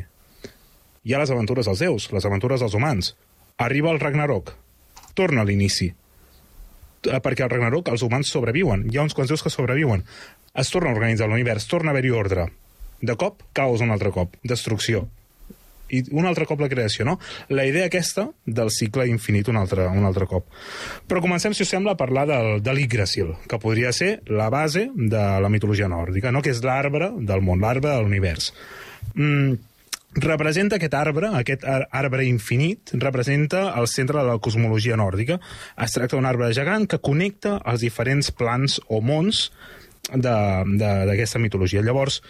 Hi 1.03 1.16
ha 1.16 1.24
les 1.24 1.34
aventures 1.34 1.66
dels 1.66 1.82
déus, 1.82 2.12
les 2.14 2.28
aventures 2.28 2.62
dels 2.62 2.78
humans. 2.78 3.16
Arriba 3.59 3.90
el 3.90 3.98
Ragnarok, 3.98 4.55
torna 5.18 5.42
a 5.42 5.48
l'inici 5.48 5.90
perquè 7.03 7.44
al 7.44 7.53
Ragnarok 7.53 7.88
els 7.92 8.03
humans 8.07 8.30
sobreviuen. 8.32 8.86
Hi 8.90 8.98
ha 8.98 9.07
uns 9.07 9.16
quants 9.16 9.30
déus 9.32 9.44
que 9.44 9.53
sobreviuen. 9.53 10.05
Es 10.55 10.72
torna 10.72 10.90
a 10.90 10.96
organitzar 10.96 11.28
l'univers, 11.30 11.68
torna 11.70 11.90
a 11.90 11.96
haver-hi 11.96 12.12
ordre. 12.16 12.51
De 13.01 13.16
cop, 13.16 13.42
caos 13.57 13.80
un 13.80 13.94
altre 13.94 14.12
cop, 14.12 14.34
destrucció. 14.44 15.07
I 15.90 16.05
un 16.14 16.26
altre 16.28 16.44
cop 16.46 16.61
la 16.62 16.68
creació, 16.70 17.05
no? 17.09 17.16
La 17.51 17.64
idea 17.66 17.88
aquesta 17.88 18.28
del 18.46 18.70
cicle 18.70 19.09
infinit 19.11 19.48
un 19.51 19.59
altre, 19.59 19.88
un 19.88 20.05
altre 20.07 20.28
cop. 20.30 20.46
Però 21.11 21.22
comencem, 21.24 21.57
si 21.57 21.64
us 21.66 21.72
sembla, 21.72 21.96
a 21.96 21.98
parlar 21.98 22.28
del, 22.30 22.51
de 22.62 22.74
l'Yggdrasil, 22.76 23.32
que 23.51 23.59
podria 23.59 23.90
ser 23.96 24.20
la 24.30 24.51
base 24.55 24.86
de 24.94 25.24
la 25.42 25.51
mitologia 25.51 25.90
nòrdica, 25.90 26.30
no? 26.30 26.44
que 26.44 26.55
és 26.55 26.62
l'arbre 26.62 27.11
del 27.18 27.42
món, 27.42 27.64
l'arbre 27.64 27.88
de 27.88 28.05
l'univers. 28.05 28.53
Mm, 29.16 29.59
representa 30.14 30.76
aquest 30.76 30.94
arbre, 30.94 31.28
aquest 31.38 31.64
ar- 31.64 31.86
arbre 31.92 32.24
infinit, 32.26 32.90
representa 32.94 33.74
el 33.78 33.86
centre 33.86 34.18
de 34.18 34.26
la 34.26 34.38
cosmologia 34.38 34.96
nòrdica. 34.96 35.38
Es 35.78 35.92
tracta 35.92 36.16
d'un 36.16 36.26
arbre 36.26 36.52
gegant 36.52 36.88
que 36.90 36.98
connecta 36.98 37.61
els 37.64 37.80
diferents 37.80 38.30
plans 38.32 38.80
o 38.88 39.00
mons 39.00 39.50
d'aquesta 40.11 41.38
mitologia. 41.38 41.82
Llavors, 41.82 42.22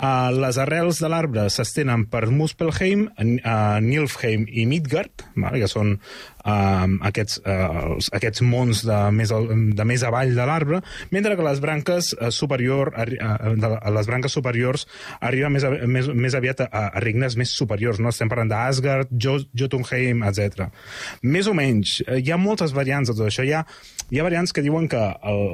Uh, 0.00 0.30
les 0.32 0.56
arrels 0.56 0.96
de 1.02 1.08
l'arbre 1.12 1.42
s'estenen 1.52 2.06
per 2.08 2.22
Muspelheim, 2.32 3.02
uh, 3.20 3.80
Nilfheim 3.84 4.46
i 4.48 4.62
Midgard, 4.64 5.26
vale, 5.36 5.58
que 5.60 5.68
són 5.68 5.90
uh, 6.00 6.86
aquests, 7.04 7.36
uh, 7.44 7.98
aquests 8.16 8.40
mons 8.48 8.80
de 8.88 9.00
més, 9.12 9.28
de 9.76 9.84
més 9.84 10.04
avall 10.08 10.32
de 10.38 10.46
l'arbre, 10.48 10.78
mentre 11.12 11.36
que 11.36 11.44
les 11.44 11.60
branques 11.60 12.14
uh, 12.16 12.30
superior, 12.32 12.94
uh, 12.96 13.52
de 13.60 13.70
les 13.98 14.08
branques 14.08 14.32
superiors 14.32 14.86
arriben 15.20 15.52
més, 15.52 15.68
més, 15.84 16.08
més 16.16 16.38
aviat 16.38 16.64
a, 16.64 16.70
a 16.96 17.04
regnes 17.04 17.36
més 17.36 17.52
superiors, 17.52 18.00
no? 18.00 18.08
estem 18.08 18.32
parlant 18.32 18.48
d'Asgard, 18.54 19.12
Jo- 19.12 19.42
Jotunheim, 19.52 20.24
etc. 20.30 20.70
Més 21.28 21.44
o 21.50 21.52
menys, 21.60 21.98
hi 22.08 22.32
ha 22.32 22.40
moltes 22.40 22.72
variants 22.72 23.12
de 23.12 23.18
tot 23.20 23.28
això. 23.28 23.44
Hi 23.44 23.52
ha, 23.58 23.66
hi 24.08 24.16
ha 24.16 24.24
variants 24.24 24.56
que 24.56 24.64
diuen 24.64 24.88
que 24.88 25.04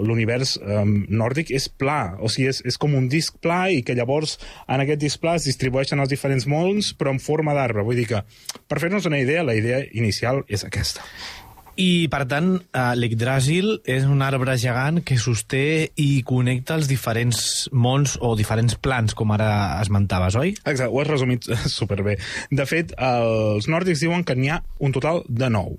l'univers 0.07 0.55
um, 0.63 1.01
nòrdic 1.11 1.51
és 1.59 1.67
pla, 1.67 2.15
o 2.23 2.31
sigui, 2.31 2.53
és, 2.55 2.63
és 2.71 2.79
com 2.79 2.95
un 2.95 3.11
disc 3.11 3.43
pla 3.43 3.65
i 3.75 3.83
que 3.83 3.99
llavors 3.99 4.36
en 4.69 4.85
aquest 4.85 5.03
disc 5.03 5.23
pla 5.23 5.37
es 5.39 5.49
distribueixen 5.49 6.03
els 6.03 6.13
diferents 6.13 6.47
mons, 6.51 6.93
però 6.99 7.15
en 7.15 7.23
forma 7.23 7.55
d'arbre. 7.57 7.85
Vull 7.87 8.03
dir 8.03 8.07
que, 8.11 8.23
per 8.69 8.83
fer-nos 8.83 9.09
una 9.09 9.21
idea, 9.23 9.47
la 9.47 9.57
idea 9.59 9.83
inicial 9.93 10.45
és 10.49 10.67
aquesta. 10.67 11.05
I, 11.77 12.09
per 12.09 12.23
tant, 12.25 12.55
eh, 12.57 12.83
l'Yggdrasil 12.97 13.83
és 13.85 14.07
un 14.09 14.23
arbre 14.25 14.55
gegant 14.57 15.03
que 15.05 15.19
sosté 15.21 15.91
i 16.01 16.23
connecta 16.25 16.79
els 16.79 16.89
diferents 16.89 17.41
mons 17.73 18.17
o 18.25 18.33
diferents 18.39 18.79
plans, 18.81 19.13
com 19.13 19.35
ara 19.37 19.51
esmentaves, 19.83 20.39
oi? 20.41 20.55
Exacte, 20.65 20.89
ho 20.89 21.03
has 21.03 21.11
resumit 21.11 21.51
superbé. 21.81 22.17
De 22.51 22.65
fet, 22.69 22.97
els 22.97 23.69
nòrdics 23.69 24.01
diuen 24.07 24.25
que 24.25 24.39
n'hi 24.39 24.55
ha 24.55 24.63
un 24.81 24.97
total 24.97 25.21
de 25.29 25.53
nou. 25.53 25.77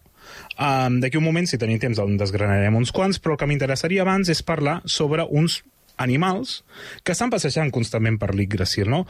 Um, 0.59 0.99
D'aquí 1.01 1.17
un 1.17 1.25
moment, 1.25 1.47
si 1.49 1.57
tenim 1.57 1.81
temps, 1.81 1.97
en 2.03 2.17
desgranarem 2.19 2.77
uns 2.77 2.93
quants, 2.93 3.17
però 3.17 3.33
el 3.33 3.41
que 3.41 3.49
m'interessaria 3.49 4.05
abans 4.05 4.29
és 4.29 4.45
parlar 4.45 4.83
sobre 4.85 5.25
uns 5.25 5.63
animals 5.97 6.61
que 7.03 7.13
estan 7.15 7.33
passejant 7.33 7.71
constantment 7.73 8.19
per 8.21 8.33
l'Yggdrasil, 8.35 8.89
no? 8.89 9.05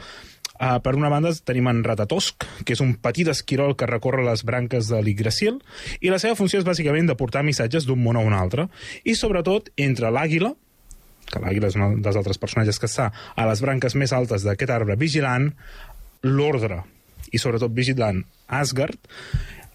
Uh, 0.58 0.80
per 0.82 0.96
una 0.98 1.10
banda 1.12 1.30
tenim 1.46 1.68
en 1.70 1.84
Ratatosk, 1.86 2.42
que 2.66 2.74
és 2.74 2.80
un 2.82 2.96
petit 2.98 3.28
esquirol 3.30 3.76
que 3.78 3.86
recorre 3.86 4.24
les 4.26 4.42
branques 4.42 4.88
de 4.90 4.98
l'Yggdrasil, 5.06 5.60
i 6.02 6.10
la 6.10 6.18
seva 6.18 6.34
funció 6.34 6.58
és 6.58 6.66
bàsicament 6.66 7.06
de 7.06 7.14
portar 7.18 7.44
missatges 7.46 7.86
d'un 7.86 8.02
món 8.02 8.18
a 8.18 8.24
un 8.26 8.34
altre, 8.34 8.66
i 9.06 9.14
sobretot 9.14 9.70
entre 9.78 10.10
l'àguila, 10.10 10.50
que 11.28 11.42
l'àguila 11.44 11.70
és 11.70 11.78
un 11.78 12.00
dels 12.02 12.18
altres 12.18 12.42
personatges 12.42 12.80
que 12.80 12.90
està 12.90 13.12
a 13.12 13.46
les 13.46 13.62
branques 13.62 13.94
més 13.94 14.14
altes 14.16 14.42
d'aquest 14.48 14.72
arbre 14.74 14.98
vigilant, 14.98 15.52
l'ordre, 16.26 16.82
i 17.30 17.38
sobretot 17.38 17.70
vigilant 17.76 18.24
Asgard, 18.48 18.98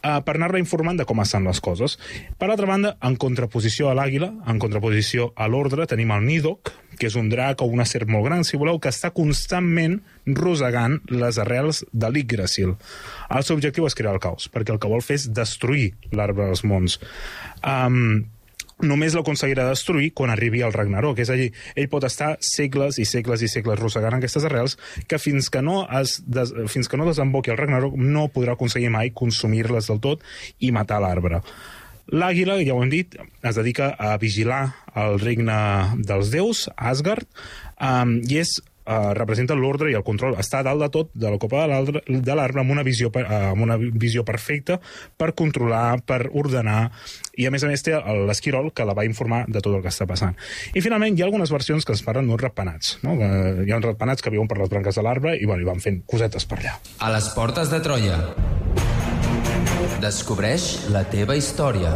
eh, 0.04 0.20
per 0.26 0.36
anar-la 0.38 0.62
informant 0.62 1.00
de 1.00 1.08
com 1.10 1.22
estan 1.24 1.48
les 1.48 1.62
coses. 1.64 1.98
Per 2.38 2.50
altra 2.50 2.70
banda, 2.70 2.96
en 3.02 3.16
contraposició 3.20 3.90
a 3.90 3.96
l'àguila, 3.98 4.30
en 4.50 4.60
contraposició 4.62 5.32
a 5.36 5.48
l'ordre, 5.48 5.88
tenim 5.90 6.12
el 6.14 6.28
Nidok, 6.28 6.74
que 7.00 7.08
és 7.10 7.16
un 7.20 7.30
drac 7.32 7.64
o 7.64 7.70
una 7.72 7.88
serp 7.90 8.12
molt 8.12 8.28
gran, 8.28 8.44
si 8.46 8.60
voleu, 8.60 8.80
que 8.80 8.92
està 8.94 9.14
constantment 9.16 10.00
rosegant 10.28 11.00
les 11.10 11.40
arrels 11.42 11.84
de 11.92 12.12
l'Yggdrasil. 12.12 12.76
El 13.34 13.48
seu 13.48 13.58
objectiu 13.58 13.88
és 13.90 13.98
crear 13.98 14.14
el 14.14 14.22
caos, 14.24 14.50
perquè 14.54 14.76
el 14.76 14.82
que 14.84 14.92
vol 14.92 15.04
fer 15.06 15.18
és 15.22 15.30
destruir 15.34 15.94
l'arbre 16.12 16.52
dels 16.52 16.64
mons. 16.68 17.00
Um, 17.64 18.28
només 18.84 19.16
l'aconseguirà 19.18 19.68
destruir 19.70 20.12
quan 20.16 20.34
arribi 20.34 20.64
al 20.64 20.74
Ragnarok. 20.76 21.22
És 21.24 21.32
a 21.34 21.38
dir, 21.40 21.52
ell 21.76 21.90
pot 21.92 22.06
estar 22.08 22.34
segles 22.44 23.00
i 23.02 23.08
segles 23.10 23.44
i 23.44 23.52
segles 23.52 23.80
rossegant 23.80 24.18
aquestes 24.18 24.48
arrels 24.50 24.78
que 25.08 25.20
fins 25.22 25.50
que 25.54 25.64
no, 25.66 25.84
es 26.02 26.20
des, 26.28 26.54
fins 26.72 26.92
que 26.92 27.00
no 27.00 27.08
desemboqui 27.10 27.54
el 27.54 27.60
Ragnarok 27.60 27.96
no 28.00 28.30
podrà 28.34 28.58
aconseguir 28.58 28.92
mai 28.94 29.14
consumir-les 29.16 29.90
del 29.92 30.04
tot 30.04 30.24
i 30.60 30.74
matar 30.76 31.02
l'arbre. 31.04 31.42
L'àguila, 32.12 32.58
ja 32.60 32.76
ho 32.76 32.82
hem 32.84 32.92
dit, 32.92 33.16
es 33.16 33.56
dedica 33.56 33.94
a 33.96 34.18
vigilar 34.20 34.66
el 35.00 35.22
regne 35.22 35.56
dels 36.04 36.34
déus, 36.34 36.68
Asgard, 36.76 37.30
um, 37.80 38.18
i 38.28 38.42
és 38.42 38.58
Uh, 38.84 39.14
representa 39.16 39.56
l'ordre 39.56 39.88
i 39.92 39.96
el 39.96 40.04
control. 40.04 40.34
Està 40.36 40.60
a 40.60 40.64
dalt 40.68 40.82
de 40.84 40.90
tot, 40.92 41.08
de 41.16 41.30
la 41.32 41.38
copa 41.40 41.62
de 41.64 42.36
l'arbre- 42.36 42.60
amb, 42.60 42.72
una 42.74 42.84
visió, 42.84 43.08
uh, 43.16 43.54
amb 43.54 43.64
una 43.64 43.78
visió 43.80 44.26
perfecta 44.28 44.76
per 45.16 45.30
controlar, 45.40 46.02
per 46.04 46.26
ordenar, 46.34 46.92
i 47.40 47.48
a 47.48 47.52
més 47.56 47.64
a 47.64 47.70
més 47.72 47.82
té 47.82 47.96
l'esquirol 48.28 48.74
que 48.76 48.84
la 48.84 48.94
va 48.94 49.06
informar 49.08 49.46
de 49.48 49.62
tot 49.64 49.72
el 49.74 49.82
que 49.82 49.88
està 49.88 50.04
passant. 50.06 50.36
I 50.76 50.84
finalment 50.84 51.16
hi 51.16 51.24
ha 51.24 51.30
algunes 51.30 51.54
versions 51.56 51.88
que 51.88 51.96
ens 51.96 52.04
parlen 52.04 52.28
d'uns 52.28 52.44
ratpenats. 52.44 52.98
No? 53.08 53.16
Que 53.16 53.32
hi 53.64 53.72
ha 53.72 53.80
uns 53.80 53.88
ratpenats 53.88 54.22
que 54.22 54.34
viuen 54.36 54.52
per 54.52 54.60
les 54.60 54.70
branques 54.70 55.00
de 55.00 55.08
l'arbre 55.08 55.38
i, 55.40 55.46
bueno, 55.48 55.64
i 55.64 55.72
van 55.72 55.80
fent 55.80 56.04
cosetes 56.04 56.44
per 56.44 56.60
allà. 56.60 56.76
A 57.00 57.14
les 57.16 57.32
portes 57.38 57.72
de 57.72 57.80
Troia. 57.80 58.20
Descobreix 60.04 60.90
la 60.92 61.06
teva 61.08 61.40
història. 61.40 61.96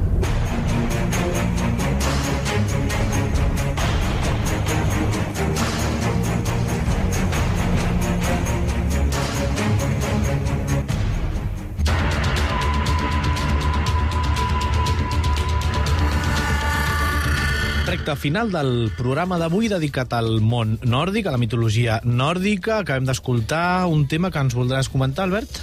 Recte 18.01 18.15
final 18.17 18.49
del 18.49 18.89
programa 18.97 19.37
d'avui 19.37 19.67
dedicat 19.69 20.15
al 20.17 20.39
món 20.41 20.71
nòrdic, 20.89 21.27
a 21.29 21.33
la 21.35 21.37
mitologia 21.37 21.99
nòrdica. 22.01 22.79
Acabem 22.81 23.05
d'escoltar 23.05 23.85
un 23.93 24.07
tema 24.09 24.31
que 24.33 24.41
ens 24.41 24.55
voldràs 24.57 24.89
comentar, 24.89 25.27
Albert? 25.27 25.59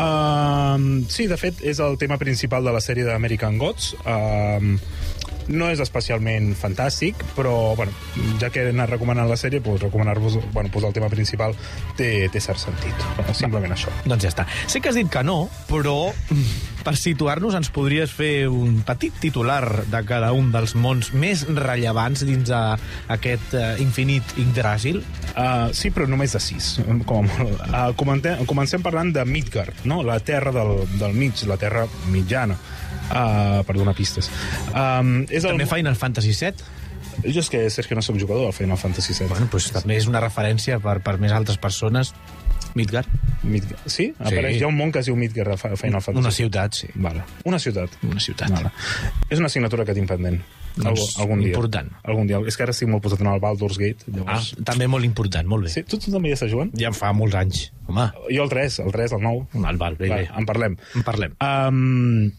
Um, 0.00 1.02
sí, 1.12 1.26
de 1.28 1.36
fet, 1.36 1.60
és 1.60 1.82
el 1.84 1.98
tema 2.00 2.16
principal 2.16 2.64
de 2.64 2.72
la 2.72 2.80
sèrie 2.80 3.04
d'American 3.04 3.60
Gods. 3.60 3.90
Um, 4.08 4.78
no 5.48 5.70
és 5.72 5.80
especialment 5.82 6.52
fantàstic, 6.58 7.22
però 7.36 7.74
bueno, 7.78 7.94
ja 8.40 8.50
que 8.52 8.66
he 8.66 8.72
anat 8.72 8.92
recomanant 8.92 9.30
la 9.30 9.38
sèrie, 9.40 9.62
doncs 9.64 9.86
recomanar-vos 9.86 10.38
bueno, 10.52 10.70
doncs 10.72 10.88
el 10.88 10.96
tema 10.96 11.10
principal 11.12 11.56
té, 11.98 12.28
té 12.32 12.42
cert 12.42 12.60
sentit. 12.62 13.06
Simplement 13.36 13.74
això. 13.74 13.92
Doncs 14.04 14.26
ja 14.26 14.32
està. 14.32 14.46
Sé 14.66 14.82
que 14.82 14.92
has 14.92 14.98
dit 14.98 15.10
que 15.10 15.24
no, 15.26 15.46
però 15.70 16.12
per 16.82 16.94
situar-nos, 16.98 17.54
ens 17.54 17.70
podries 17.72 18.10
fer 18.10 18.48
un 18.50 18.80
petit 18.86 19.14
titular 19.22 19.84
de 19.90 20.02
cada 20.06 20.32
un 20.36 20.50
dels 20.54 20.74
mons 20.74 21.12
més 21.14 21.44
rellevants 21.46 22.24
dins 22.26 22.50
a, 22.54 22.76
aquest 23.12 23.54
uh, 23.54 23.74
infinit 23.82 24.34
Yggdrasil? 24.40 25.00
Uh, 25.32 25.70
sí, 25.76 25.92
però 25.94 26.08
només 26.10 26.34
de 26.34 26.42
sis, 26.42 26.74
com. 27.08 27.28
Uh, 27.28 27.92
comentem, 27.98 28.42
comencem 28.50 28.82
parlant 28.84 29.12
de 29.14 29.24
Midgard, 29.28 29.84
no? 29.88 30.02
la 30.06 30.18
terra 30.20 30.52
del, 30.54 30.82
del 30.98 31.14
mig, 31.16 31.44
la 31.48 31.58
terra 31.60 31.86
mitjana, 32.12 32.58
uh, 33.10 33.62
per 33.66 33.76
donar 33.78 33.94
pistes. 33.98 34.30
Um, 34.72 35.22
és 35.28 35.42
el... 35.44 35.52
També 35.54 35.66
Final 35.70 35.98
Fantasy 35.98 36.32
VII? 36.36 36.70
Jo 37.26 37.42
és 37.42 37.50
que, 37.52 37.58
Sergio, 37.70 37.94
no 37.98 38.02
soc 38.02 38.16
jugador 38.18 38.46
del 38.48 38.54
Final 38.56 38.78
Fantasy 38.80 39.12
VII. 39.12 39.28
Bueno, 39.30 39.48
pues, 39.52 39.68
també 39.74 39.98
és 40.00 40.06
una 40.08 40.22
referència 40.24 40.78
per, 40.82 40.98
per 41.04 41.18
més 41.20 41.32
altres 41.36 41.58
persones. 41.60 42.14
Midgard. 42.74 43.06
Midgard. 43.44 43.82
Sí? 43.84 44.06
Apareix, 44.16 44.56
hi 44.56 44.64
ha 44.64 44.70
un 44.70 44.78
món 44.78 44.92
que 44.94 45.02
es 45.02 45.08
diu 45.10 45.16
Midgard 45.18 45.52
a 45.52 45.76
Final 45.76 46.00
Fantasy. 46.00 46.22
Una 46.22 46.32
ciutat, 46.32 46.78
sí. 46.78 46.88
Vale. 46.94 47.22
Una 47.44 47.58
ciutat. 47.60 47.98
Una 48.08 48.22
ciutat. 48.22 48.50
Vale. 48.54 48.72
És 49.28 49.42
una 49.42 49.50
assignatura 49.52 49.84
que 49.84 49.94
tinc 49.98 50.08
pendent. 50.08 50.40
Doncs, 50.72 51.18
Algun, 51.20 51.42
dia. 51.42 51.50
important. 51.52 51.90
Algun 52.08 52.30
dia. 52.30 52.38
És 52.48 52.56
que 52.56 52.64
ara 52.64 52.72
estic 52.72 52.88
molt 52.88 53.04
posat 53.04 53.20
en 53.20 53.28
el 53.28 53.42
Baldur's 53.44 53.76
Gate. 53.76 54.06
Ah, 54.08 54.14
Llavors... 54.16 54.52
també 54.64 54.88
molt 54.88 55.04
important, 55.04 55.44
molt 55.52 55.68
bé. 55.68 55.72
Sí, 55.74 55.82
tu, 55.84 55.98
tu 56.00 56.14
també 56.14 56.30
hi 56.32 56.36
estàs 56.38 56.48
jugant? 56.54 56.72
Ja 56.80 56.94
fa 56.96 57.12
molts 57.12 57.36
anys. 57.36 57.66
Home, 57.92 58.06
Jo 58.32 58.46
el 58.46 58.54
3, 58.54 58.78
el 58.86 58.94
3, 58.94 59.18
el 59.18 59.26
9. 59.26 59.60
val, 59.66 59.76
val, 59.82 59.98
bé, 60.00 60.08
Vale, 60.08 60.30
bé. 60.30 60.38
en 60.40 60.48
parlem. 60.48 60.78
En 60.96 61.04
parlem. 61.04 61.36
Um, 61.44 62.30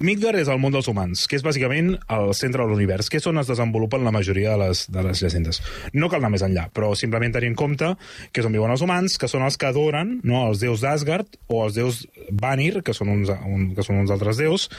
Midgard 0.00 0.40
és 0.40 0.48
el 0.48 0.56
món 0.56 0.72
dels 0.72 0.86
humans, 0.88 1.26
que 1.28 1.36
és 1.36 1.42
bàsicament 1.44 1.90
el 2.14 2.30
centre 2.32 2.64
de 2.64 2.72
l'univers, 2.72 3.10
que 3.12 3.18
és 3.20 3.26
on 3.28 3.36
es 3.36 3.50
desenvolupen 3.50 4.00
la 4.06 4.12
majoria 4.14 4.54
de 4.54 4.60
les, 4.62 4.86
de 4.88 5.02
les 5.04 5.20
llegendes. 5.20 5.58
No 5.92 6.08
cal 6.08 6.22
anar 6.22 6.30
més 6.32 6.44
enllà, 6.46 6.62
però 6.72 6.94
simplement 6.96 7.34
tenir 7.34 7.50
en 7.52 7.56
compte 7.58 7.90
que 8.32 8.40
és 8.40 8.48
on 8.48 8.54
viuen 8.56 8.72
els 8.72 8.80
humans, 8.80 9.18
que 9.20 9.28
són 9.28 9.44
els 9.44 9.58
que 9.60 9.68
adoren 9.68 10.14
no, 10.24 10.46
els 10.48 10.62
déus 10.62 10.80
d'Asgard 10.80 11.36
o 11.52 11.60
els 11.66 11.76
déus 11.76 11.98
Vanir, 12.32 12.80
que 12.86 12.94
són, 12.96 13.10
uns, 13.12 13.28
un, 13.28 13.66
que 13.76 13.84
són 13.84 14.00
uns 14.00 14.12
altres 14.14 14.40
déus, 14.40 14.70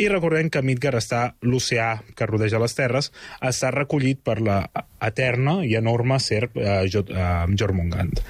i 0.00 0.08
recordem 0.08 0.48
que 0.48 0.64
Midgard 0.64 1.02
està 1.02 1.26
l'oceà 1.44 1.90
que 2.16 2.28
rodeja 2.30 2.62
les 2.62 2.76
terres, 2.78 3.10
està 3.44 3.74
recollit 3.74 4.24
per 4.24 4.38
la 4.40 4.62
eterna 5.04 5.58
i 5.68 5.76
enorme 5.76 6.16
serp 6.24 6.56
eh, 6.56 6.86
eh, 6.88 7.28
Jormungand. 7.52 8.24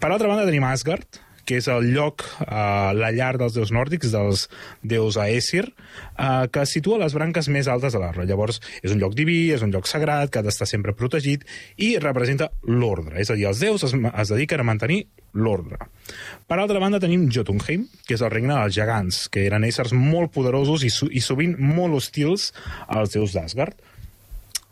Per 0.00 0.08
altra 0.08 0.32
banda 0.32 0.48
tenim 0.48 0.64
Asgard, 0.66 1.20
que 1.44 1.58
és 1.60 1.68
el 1.72 1.90
lloc, 1.94 2.24
eh, 2.44 2.90
la 2.98 3.10
llar 3.14 3.36
dels 3.40 3.56
déus 3.56 3.72
nòrdics, 3.74 4.12
dels 4.14 4.46
déus 4.82 5.18
Aesir, 5.20 5.64
eh, 6.18 6.46
que 6.52 6.66
situa 6.66 7.00
les 7.02 7.14
branques 7.14 7.48
més 7.48 7.68
altes 7.68 7.92
de 7.92 8.02
l'arbre. 8.02 8.26
Llavors, 8.26 8.60
és 8.82 8.92
un 8.94 9.00
lloc 9.02 9.16
diví, 9.18 9.50
és 9.52 9.62
un 9.62 9.72
lloc 9.74 9.88
sagrat, 9.90 10.30
que 10.30 10.40
ha 10.40 10.46
d'estar 10.46 10.68
sempre 10.70 10.94
protegit, 10.94 11.44
i 11.76 11.96
representa 11.98 12.50
l'ordre. 12.64 13.20
És 13.20 13.30
a 13.30 13.38
dir, 13.38 13.46
els 13.50 13.60
déus 13.60 13.84
es, 13.84 13.94
es 13.94 14.34
dediquen 14.34 14.60
a 14.60 14.68
mantenir 14.68 15.06
l'ordre. 15.34 15.78
Per 16.46 16.58
altra 16.58 16.80
banda, 16.82 17.00
tenim 17.00 17.28
Jotunheim, 17.32 17.86
que 18.06 18.14
és 18.14 18.22
el 18.22 18.32
regne 18.32 18.54
dels 18.54 18.76
gegants, 18.76 19.26
que 19.32 19.46
eren 19.46 19.64
éssers 19.64 19.94
molt 19.96 20.32
poderosos 20.34 20.84
i, 20.84 20.92
i 21.16 21.22
sovint 21.24 21.56
molt 21.58 21.96
hostils 22.00 22.50
als 22.88 23.16
déus 23.16 23.32
d'Asgard 23.36 23.78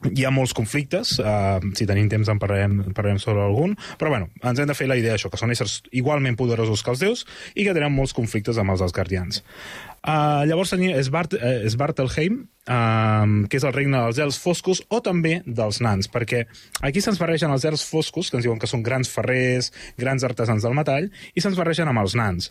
hi 0.09 0.25
ha 0.25 0.33
molts 0.33 0.55
conflictes, 0.57 1.17
uh, 1.21 1.61
si 1.77 1.87
tenim 1.89 2.09
temps 2.13 2.31
en 2.33 2.41
parlarem, 2.41 2.79
en 2.87 2.97
parlarem 2.97 3.21
sobre 3.21 3.43
algun, 3.45 3.77
però 4.01 4.13
bueno, 4.13 4.31
ens 4.41 4.61
hem 4.61 4.71
de 4.71 4.77
fer 4.77 4.89
la 4.89 4.97
idea 5.01 5.17
això, 5.19 5.31
que 5.33 5.41
són 5.41 5.53
éssers 5.53 5.81
igualment 5.97 6.39
poderosos 6.41 6.85
que 6.85 6.95
els 6.95 7.03
déus 7.03 7.27
i 7.55 7.67
que 7.67 7.75
tenen 7.77 7.93
molts 7.95 8.17
conflictes 8.17 8.59
amb 8.61 8.73
els 8.75 8.85
asgardians. 8.87 9.43
Uh, 10.01 10.47
llavors 10.49 10.73
tenim 10.73 10.95
Svart, 11.05 11.37
uh, 11.37 11.69
Svartalheim, 11.69 12.41
uh, 12.73 13.45
que 13.53 13.61
és 13.61 13.67
el 13.69 13.77
regne 13.77 14.01
dels 14.07 14.23
elfs 14.25 14.41
foscos 14.41 14.81
o 14.89 15.03
també 15.05 15.41
dels 15.45 15.83
nans, 15.85 16.09
perquè 16.09 16.47
aquí 16.81 17.05
se'ns 17.05 17.21
barregen 17.21 17.53
els 17.53 17.67
elfs 17.69 17.85
foscos, 17.85 18.31
que 18.31 18.41
ens 18.41 18.49
diuen 18.49 18.61
que 18.61 18.71
són 18.71 18.85
grans 18.87 19.13
ferrers, 19.13 19.69
grans 20.01 20.25
artesans 20.25 20.65
del 20.65 20.77
metall, 20.77 21.11
i 21.35 21.45
se'ns 21.45 21.61
barregen 21.61 21.93
amb 21.93 22.01
els 22.01 22.17
nans. 22.17 22.49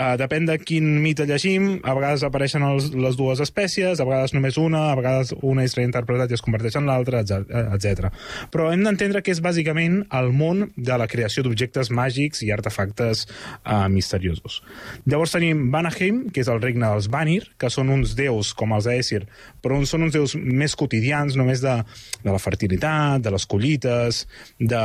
Uh, 0.00 0.14
depèn 0.16 0.46
de 0.48 0.54
quin 0.56 0.86
mite 1.02 1.26
llegim, 1.28 1.74
a 1.84 1.92
vegades 1.92 2.22
apareixen 2.24 2.62
els, 2.64 2.86
les 2.96 3.18
dues 3.18 3.42
espècies, 3.44 4.00
a 4.00 4.06
vegades 4.08 4.32
només 4.32 4.56
una, 4.56 4.86
a 4.88 4.94
vegades 4.96 5.34
una 5.44 5.66
és 5.66 5.74
reinterpretat 5.76 6.32
i 6.32 6.38
es 6.38 6.44
converteix 6.44 6.78
en 6.80 6.88
l'altra, 6.88 7.20
etc. 7.20 8.08
Però 8.48 8.70
hem 8.72 8.86
d'entendre 8.86 9.20
que 9.20 9.34
és 9.34 9.42
bàsicament 9.44 10.00
el 10.16 10.32
món 10.32 10.70
de 10.76 10.96
la 10.96 11.08
creació 11.10 11.44
d'objectes 11.44 11.92
màgics 11.92 12.40
i 12.46 12.48
artefactes 12.54 13.26
uh, 13.28 13.90
misteriosos. 13.92 14.62
Llavors 15.04 15.36
tenim 15.36 15.66
Vanaheim, 15.74 16.24
que 16.32 16.40
és 16.40 16.48
el 16.48 16.62
regne 16.64 16.88
dels 16.88 17.10
Vanir, 17.12 17.42
que 17.60 17.68
són 17.68 17.92
uns 17.92 18.16
déus 18.16 18.54
com 18.56 18.72
els 18.76 18.88
Aesir, 18.88 19.26
però 19.60 19.82
són 19.84 20.08
uns 20.08 20.16
déus 20.16 20.36
més 20.40 20.78
quotidians, 20.80 21.36
només 21.36 21.60
de, 21.60 21.76
de 22.24 22.32
la 22.32 22.40
fertilitat, 22.40 23.20
de 23.20 23.36
les 23.36 23.44
collites, 23.44 24.24
de... 24.56 24.82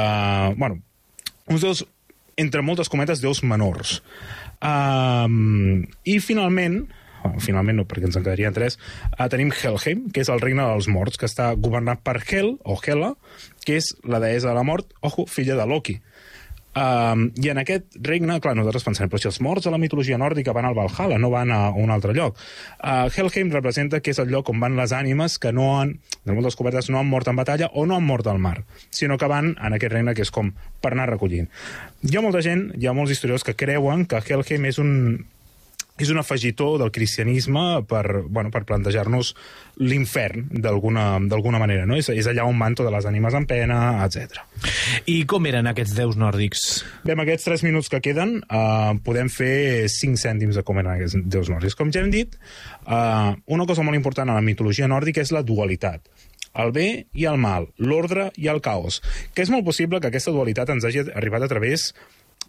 Bueno, 0.59 0.81
uns 1.47 1.63
déus, 1.63 1.85
entre 2.37 2.63
moltes 2.65 2.91
cometes, 2.91 3.21
déus 3.23 3.41
menors. 3.43 3.99
Um, 4.59 5.85
I 6.07 6.19
finalment, 6.23 6.85
finalment 7.43 7.79
no, 7.79 7.85
perquè 7.89 8.09
ens 8.09 8.17
en 8.19 8.25
quedarien 8.25 8.55
tres, 8.55 8.79
uh, 9.15 9.27
tenim 9.31 9.53
Helheim, 9.55 10.07
que 10.13 10.23
és 10.23 10.31
el 10.31 10.43
regne 10.43 10.65
dels 10.67 10.89
morts, 10.91 11.19
que 11.19 11.29
està 11.29 11.53
governat 11.55 12.03
per 12.05 12.19
Hel, 12.23 12.55
o 12.63 12.77
Hela, 12.81 13.15
que 13.65 13.79
és 13.79 13.93
la 14.03 14.21
deessa 14.23 14.51
de 14.51 14.57
la 14.57 14.65
mort, 14.67 14.91
ojo, 15.01 15.27
filla 15.31 15.57
de 15.59 15.67
Loki. 15.69 15.99
Um, 16.75 17.29
I 17.39 17.53
en 17.53 17.59
aquest 17.61 17.93
regne, 18.03 18.35
clar, 18.43 18.51
nosaltres 18.57 18.83
pensem, 18.83 19.07
però 19.07 19.21
si 19.21 19.29
els 19.29 19.39
morts 19.43 19.69
a 19.69 19.71
la 19.71 19.79
mitologia 19.79 20.17
nòrdica 20.19 20.51
van 20.55 20.67
al 20.67 20.75
Valhalla, 20.75 21.15
no 21.21 21.29
van 21.31 21.53
a 21.55 21.59
un 21.71 21.93
altre 21.93 22.11
lloc. 22.17 22.35
Uh, 22.83 23.07
Helheim 23.15 23.53
representa 23.53 24.01
que 24.03 24.11
és 24.11 24.19
el 24.19 24.27
lloc 24.33 24.51
on 24.51 24.59
van 24.59 24.75
les 24.75 24.91
ànimes 24.91 25.37
que 25.39 25.53
no 25.55 25.69
han, 25.79 25.93
de 26.27 26.35
moltes 26.35 26.59
cobertes, 26.59 26.89
no 26.91 26.99
han 26.99 27.07
mort 27.07 27.31
en 27.31 27.39
batalla 27.39 27.69
o 27.71 27.85
no 27.87 27.95
han 27.95 28.03
mort 28.03 28.27
al 28.27 28.43
mar, 28.43 28.57
sinó 28.91 29.15
que 29.17 29.29
van 29.31 29.53
en 29.55 29.77
aquest 29.77 29.95
regne 29.95 30.17
que 30.17 30.25
és 30.27 30.33
com 30.35 30.51
per 30.83 30.91
anar 30.91 31.07
recollint. 31.13 31.47
Hi 32.03 32.19
ha 32.19 32.25
molta 32.25 32.43
gent, 32.43 32.67
hi 32.75 32.89
ha 32.89 32.97
molts 32.97 33.15
historiadors 33.15 33.47
que 33.47 33.55
creuen 33.55 34.03
que 34.03 34.19
Helheim 34.19 34.67
és 34.67 34.81
un, 34.83 34.91
és 35.97 36.09
un 36.11 36.19
afegitó 36.19 36.75
del 36.77 36.91
cristianisme 36.91 37.83
per, 37.87 38.25
bueno, 38.27 38.51
per 38.51 38.65
plantejar-nos 38.67 39.31
l'infern 39.79 40.49
d'alguna 40.59 41.59
manera, 41.61 41.85
no? 41.87 41.95
És, 41.99 42.09
és 42.11 42.27
allà 42.27 42.43
on 42.47 42.59
van 42.59 42.75
totes 42.75 42.91
les 42.91 43.07
ànimes 43.07 43.37
en 43.37 43.47
pena, 43.47 43.79
etc. 44.03 44.41
I 45.11 45.21
com 45.29 45.47
eren 45.47 45.71
aquests 45.71 45.95
déus 45.95 46.19
nòrdics? 46.19 46.65
Bé, 47.05 47.15
amb 47.15 47.23
aquests 47.23 47.47
3 47.47 47.65
minuts 47.67 47.91
que 47.91 48.03
queden, 48.03 48.37
uh, 48.43 48.91
podem 49.07 49.31
fer 49.31 49.87
5 49.91 50.19
cèntims 50.19 50.59
de 50.59 50.65
com 50.67 50.83
eren 50.83 50.97
aquests 50.97 51.23
déus 51.31 51.51
nòrdics. 51.53 51.79
Com 51.79 51.93
ja 51.95 52.03
hem 52.03 52.11
dit, 52.11 52.35
uh, 52.85 53.31
una 53.47 53.67
cosa 53.69 53.85
molt 53.87 53.95
important 53.95 54.29
a 54.31 54.39
la 54.39 54.45
mitologia 54.45 54.91
nòrdica 54.91 55.23
és 55.23 55.31
la 55.35 55.45
dualitat 55.47 56.11
el 56.55 56.71
bé 56.71 56.87
i 57.11 57.25
el 57.27 57.35
mal, 57.41 57.67
l'ordre 57.83 58.29
i 58.39 58.47
el 58.47 58.61
caos, 58.63 59.01
que 59.35 59.43
és 59.43 59.51
molt 59.51 59.65
possible 59.67 59.99
que 59.99 60.07
aquesta 60.07 60.31
dualitat 60.31 60.71
ens 60.71 60.85
hagi 60.87 61.03
arribat 61.11 61.43
a 61.43 61.51
través 61.51 61.89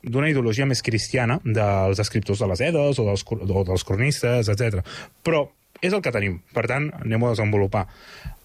d'una 0.07 0.31
ideologia 0.31 0.67
més 0.69 0.83
cristiana 0.87 1.39
dels 1.45 2.01
escriptors 2.03 2.43
de 2.43 2.49
les 2.53 2.63
Edes 2.69 3.01
o 3.03 3.07
dels, 3.09 3.25
o 3.27 3.65
dels 3.67 3.85
cronistes, 3.87 4.51
etc. 4.53 4.81
Però 5.27 5.45
és 5.83 5.93
el 5.93 6.03
que 6.05 6.15
tenim, 6.15 6.39
per 6.55 6.67
tant, 6.71 6.89
anem 7.03 7.27
a 7.27 7.35
desenvolupar. 7.35 7.85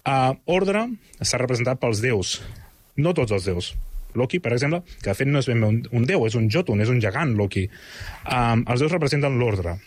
Uh, 0.02 0.34
ordre 0.50 0.88
està 1.22 1.40
representat 1.40 1.80
pels 1.80 2.02
déus, 2.02 2.40
no 2.98 3.14
tots 3.16 3.32
els 3.32 3.46
déus. 3.48 3.72
Loki, 4.18 4.42
per 4.44 4.52
exemple, 4.52 4.82
que 5.00 5.08
de 5.08 5.16
fet 5.16 5.30
no 5.30 5.40
és 5.40 5.48
ben 5.48 5.62
bé 5.62 5.70
un, 5.70 5.78
un 5.96 6.04
déu, 6.08 6.26
és 6.28 6.36
un 6.36 6.50
Jotun, 6.52 6.82
és 6.84 6.90
un 6.92 7.00
gegant, 7.00 7.32
Loki. 7.38 7.64
Um, 8.26 8.66
els 8.68 8.84
déus 8.84 8.92
representen 8.92 9.38
l'ordre 9.40 9.78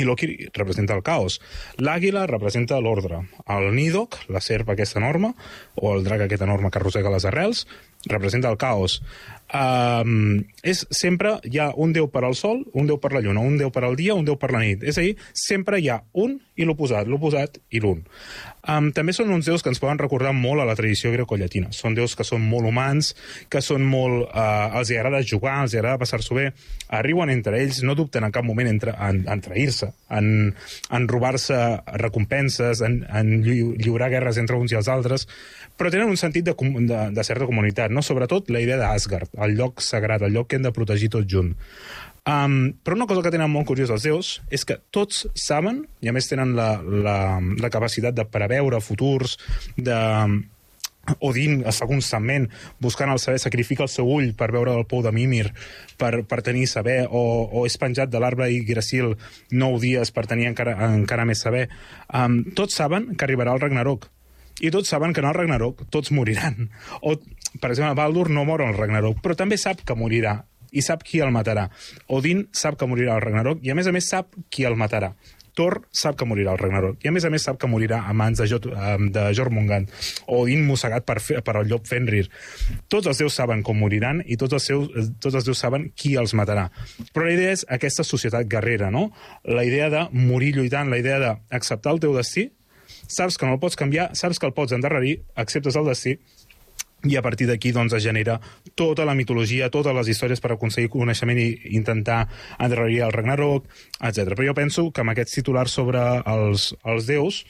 i 0.00 0.06
Loki 0.06 0.28
representa 0.54 0.94
el 0.94 1.02
caos. 1.04 1.40
L'àguila 1.82 2.26
representa 2.30 2.78
l'ordre. 2.80 3.24
El 3.50 3.70
Nidok, 3.74 4.20
la 4.32 4.42
serp 4.44 4.70
aquesta 4.72 5.00
enorme, 5.00 5.34
o 5.76 5.94
el 5.96 6.06
drac 6.06 6.24
aquest 6.24 6.46
enorme 6.46 6.70
que 6.70 6.80
arrossega 6.80 7.12
les 7.12 7.26
arrels, 7.28 7.66
representa 8.06 8.48
el 8.48 8.58
caos. 8.60 9.00
Um, 9.50 10.44
és 10.62 10.84
sempre 10.94 11.32
hi 11.42 11.58
ha 11.58 11.72
un 11.74 11.90
déu 11.90 12.06
per 12.06 12.22
al 12.22 12.36
sol, 12.38 12.60
un 12.78 12.86
déu 12.86 13.00
per 13.02 13.10
la 13.10 13.20
lluna, 13.24 13.42
un 13.42 13.56
déu 13.58 13.72
per 13.74 13.82
al 13.82 13.96
dia, 13.98 14.14
un 14.14 14.24
déu 14.24 14.36
per 14.38 14.52
la 14.54 14.60
nit. 14.62 14.84
És 14.86 15.00
a 15.00 15.02
dir, 15.02 15.16
sempre 15.34 15.80
hi 15.80 15.88
ha 15.90 15.98
un 16.14 16.38
i 16.54 16.66
l'oposat, 16.68 17.08
l'oposat 17.10 17.58
i 17.74 17.80
l'un. 17.82 18.04
Um, 18.68 18.90
també 18.94 19.14
són 19.16 19.32
uns 19.34 19.48
déus 19.48 19.64
que 19.64 19.72
ens 19.72 19.80
poden 19.82 19.98
recordar 19.98 20.30
molt 20.36 20.62
a 20.62 20.68
la 20.68 20.76
tradició 20.78 21.10
grecollatina. 21.10 21.72
Són 21.74 21.96
déus 21.96 22.14
que 22.14 22.26
són 22.28 22.44
molt 22.46 22.68
humans, 22.68 23.14
que 23.50 23.62
són 23.64 23.82
molt... 23.88 24.28
Uh, 24.30 24.78
els 24.78 24.92
hi 24.92 25.00
agrada 25.00 25.24
jugar, 25.26 25.56
els 25.64 25.74
hi 25.74 25.80
agrada 25.80 25.98
passar-s'ho 25.98 26.36
bé, 26.36 26.50
arriben 27.00 27.32
entre 27.32 27.58
ells, 27.58 27.80
no 27.82 27.96
dubten 27.98 28.28
en 28.28 28.34
cap 28.36 28.46
moment 28.46 28.70
entre, 28.70 28.94
en, 29.02 29.24
en 29.26 29.42
trair-se, 29.42 29.90
en, 30.14 30.52
en 30.94 31.08
robar-se 31.10 31.58
recompenses, 31.98 32.84
en, 32.86 33.00
en 33.08 33.40
lli- 33.42 33.74
lliurar 33.80 34.12
guerres 34.14 34.38
entre 34.38 34.60
uns 34.60 34.70
i 34.70 34.78
els 34.78 34.92
altres, 34.92 35.26
però 35.80 35.90
tenen 35.90 36.12
un 36.12 36.20
sentit 36.20 36.44
de, 36.44 36.54
de, 36.54 37.02
de 37.16 37.24
certa 37.26 37.48
comunitat, 37.48 37.89
no? 37.94 38.04
sobretot 38.06 38.50
la 38.50 38.62
idea 38.62 38.78
d'Asgard, 38.80 39.34
el 39.44 39.56
lloc 39.58 39.82
sagrat, 39.84 40.22
el 40.26 40.36
lloc 40.36 40.50
que 40.50 40.60
hem 40.60 40.66
de 40.66 40.74
protegir 40.76 41.10
tots 41.12 41.28
junt. 41.30 41.54
Um, 42.30 42.74
però 42.84 42.98
una 42.98 43.08
cosa 43.08 43.24
que 43.24 43.32
tenen 43.32 43.48
molt 43.50 43.66
curiosa 43.70 43.94
els 43.96 44.04
déus 44.04 44.30
és 44.52 44.66
que 44.68 44.76
tots 44.92 45.24
saben, 45.34 45.86
i 46.04 46.10
a 46.10 46.12
més 46.12 46.28
tenen 46.28 46.52
la, 46.56 46.74
la, 46.84 47.18
la 47.40 47.70
capacitat 47.72 48.14
de 48.14 48.26
preveure 48.28 48.82
futurs, 48.84 49.38
de, 49.76 49.96
Odin 51.18 51.62
està 51.66 51.88
constantment 51.90 52.46
buscant 52.82 53.10
el 53.10 53.18
saber, 53.18 53.40
sacrifica 53.42 53.86
el 53.86 53.90
seu 53.90 54.08
ull 54.08 54.30
per 54.38 54.50
veure 54.54 54.76
el 54.76 54.86
pou 54.90 55.02
de 55.02 55.12
Mimir, 55.14 55.48
per, 55.98 56.12
per 56.28 56.42
tenir 56.46 56.66
saber, 56.70 57.02
o, 57.08 57.22
o 57.50 57.64
és 57.66 57.78
penjat 57.80 58.12
de 58.12 58.20
l'arbre 58.22 58.50
Yggdrasil 58.52 59.16
nou 59.50 59.78
dies 59.82 60.12
per 60.14 60.26
tenir 60.30 60.50
encara, 60.52 60.76
encara 60.92 61.26
més 61.28 61.42
saber. 61.42 61.66
Um, 62.14 62.42
tots 62.56 62.78
saben 62.78 63.14
que 63.16 63.26
arribarà 63.26 63.56
el 63.56 63.64
Ragnarok, 63.64 64.10
i 64.60 64.70
tots 64.70 64.92
saben 64.92 65.14
que 65.16 65.22
en 65.24 65.30
el 65.30 65.34
Ragnarok 65.34 65.86
tots 65.90 66.12
moriran. 66.12 66.68
O, 67.00 67.16
per 67.58 67.72
exemple, 67.72 67.96
Baldur 67.98 68.28
no 68.30 68.46
mor 68.48 68.62
al 68.62 68.76
Ragnarok, 68.76 69.20
però 69.24 69.36
també 69.38 69.58
sap 69.58 69.82
que 69.86 69.98
morirà 69.98 70.38
i 70.70 70.84
sap 70.86 71.02
qui 71.06 71.18
el 71.24 71.32
matarà. 71.34 71.66
Odin 72.14 72.46
sap 72.54 72.78
que 72.78 72.86
morirà 72.86 73.16
al 73.16 73.24
Ragnarok 73.24 73.64
i, 73.66 73.72
a 73.72 73.78
més 73.78 73.90
a 73.90 73.94
més, 73.94 74.06
sap 74.06 74.36
qui 74.50 74.68
el 74.68 74.78
matarà. 74.78 75.14
Thor 75.56 75.80
sap 75.90 76.16
que 76.18 76.26
morirà 76.28 76.54
al 76.54 76.60
Ragnarok 76.60 77.04
i 77.04 77.10
a 77.10 77.12
més 77.12 77.24
a 77.26 77.30
més 77.32 77.44
sap 77.44 77.58
que 77.60 77.68
morirà 77.70 78.04
a 78.08 78.14
mans 78.16 78.38
de, 78.38 78.46
Jot, 78.50 78.68
de 79.12 79.24
Jormungand 79.36 79.90
Odin 80.30 80.62
mossegat 80.66 81.06
per, 81.08 81.18
per 81.18 81.56
el 81.60 81.70
llop 81.70 81.88
Fenrir. 81.90 82.28
Tots 82.92 83.10
els 83.10 83.20
déus 83.22 83.36
saben 83.36 83.64
com 83.66 83.78
moriran 83.82 84.22
i 84.26 84.38
tots 84.40 84.56
els, 84.56 84.68
seus, 84.70 84.88
eh, 84.94 85.08
tots 85.20 85.36
els 85.40 85.48
déus 85.48 85.60
saben 85.60 85.88
qui 85.98 86.14
els 86.20 86.36
matarà. 86.38 86.68
Però 87.10 87.26
la 87.26 87.34
idea 87.34 87.54
és 87.56 87.66
aquesta 87.68 88.06
societat 88.06 88.48
guerrera, 88.50 88.92
no? 88.94 89.08
La 89.44 89.66
idea 89.66 89.90
de 89.92 90.06
morir 90.14 90.54
lluitant, 90.56 90.90
la 90.90 91.00
idea 91.02 91.18
d'acceptar 91.20 91.96
el 91.96 92.02
teu 92.06 92.14
destí, 92.16 92.50
saps 93.10 93.36
que 93.36 93.46
no 93.46 93.56
el 93.56 93.62
pots 93.62 93.78
canviar, 93.78 94.10
saps 94.18 94.38
que 94.38 94.46
el 94.46 94.54
pots 94.54 94.76
endarrerir, 94.76 95.18
acceptes 95.34 95.76
el 95.76 95.90
destí 95.90 96.18
i 97.08 97.16
a 97.16 97.22
partir 97.24 97.48
d'aquí 97.48 97.72
doncs, 97.72 97.94
es 97.96 98.04
genera 98.04 98.38
tota 98.74 99.06
la 99.08 99.14
mitologia, 99.16 99.70
totes 99.72 99.96
les 99.96 100.12
històries 100.12 100.42
per 100.42 100.52
aconseguir 100.54 100.90
coneixement 100.92 101.38
i 101.40 101.48
intentar 101.78 102.26
endarrerir 102.58 103.00
el 103.06 103.14
Ragnarok, 103.14 103.70
etc. 104.00 104.34
Però 104.34 104.50
jo 104.50 104.56
penso 104.58 104.86
que 104.90 105.04
amb 105.04 105.14
aquests 105.14 105.40
titulars 105.40 105.76
sobre 105.80 106.02
els, 106.28 106.70
els 106.84 107.08
déus 107.08 107.44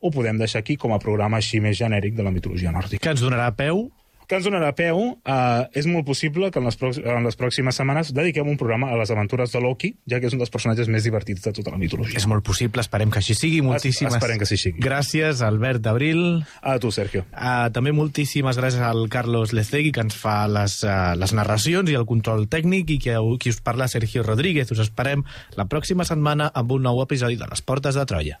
ho 0.00 0.12
podem 0.12 0.38
deixar 0.38 0.62
aquí 0.62 0.76
com 0.80 0.92
a 0.94 1.00
programa 1.02 1.40
així 1.40 1.60
més 1.60 1.78
genèric 1.78 2.16
de 2.16 2.24
la 2.24 2.32
mitologia 2.32 2.72
nòrdica. 2.72 3.02
Que 3.02 3.14
ens 3.16 3.24
donarà 3.24 3.50
peu 3.56 3.86
Que 4.26 4.40
ens 4.40 4.46
donarà 4.46 4.72
peu, 4.74 4.98
eh, 5.22 5.78
és 5.78 5.86
molt 5.86 6.06
possible 6.06 6.50
que 6.50 6.58
en 6.58 6.66
les, 6.66 6.78
en 6.98 7.26
les 7.26 7.36
pròximes 7.38 7.76
setmanes 7.78 8.10
dediquem 8.14 8.48
un 8.50 8.56
programa 8.58 8.90
a 8.90 8.96
les 8.98 9.12
aventures 9.14 9.52
de 9.52 9.60
Loki, 9.62 9.92
ja 10.10 10.18
que 10.18 10.26
és 10.26 10.34
un 10.34 10.42
dels 10.42 10.50
personatges 10.50 10.90
més 10.90 11.06
divertits 11.06 11.44
de 11.44 11.52
tota 11.54 11.70
la 11.70 11.78
mitologia. 11.78 12.18
És 12.18 12.26
molt 12.26 12.42
possible, 12.46 12.82
esperem 12.82 13.12
que 13.14 13.22
així 13.22 13.36
sigui. 13.38 13.62
Moltíssimes 13.62 14.16
esperem 14.18 14.40
que 14.42 14.48
així 14.48 14.58
sigui. 14.58 14.82
Gràcies, 14.82 15.44
Albert 15.46 15.86
Abril. 15.86 16.42
A 16.60 16.76
tu, 16.82 16.90
Sergio. 16.90 17.22
Uh, 17.30 17.70
també 17.74 17.94
moltíssimes 17.94 18.58
gràcies 18.58 18.82
al 18.82 19.06
Carlos 19.12 19.54
Lecegui, 19.54 19.94
que 19.94 20.02
ens 20.02 20.18
fa 20.18 20.40
les, 20.50 20.80
uh, 20.82 21.14
les 21.14 21.36
narracions 21.36 21.90
i 21.92 21.98
el 21.98 22.08
control 22.10 22.48
tècnic, 22.50 22.96
i 22.96 22.98
que 23.06 23.16
qui 23.38 23.54
us 23.54 23.62
parla, 23.62 23.86
Sergio 23.86 24.26
Rodríguez. 24.26 24.74
Us 24.74 24.82
esperem 24.88 25.22
la 25.54 25.70
pròxima 25.70 26.08
setmana 26.08 26.50
amb 26.52 26.74
un 26.74 26.86
nou 26.90 27.02
episodi 27.06 27.38
de 27.38 27.46
Les 27.46 27.62
Portes 27.62 27.94
de 27.94 28.06
Troia. 28.10 28.40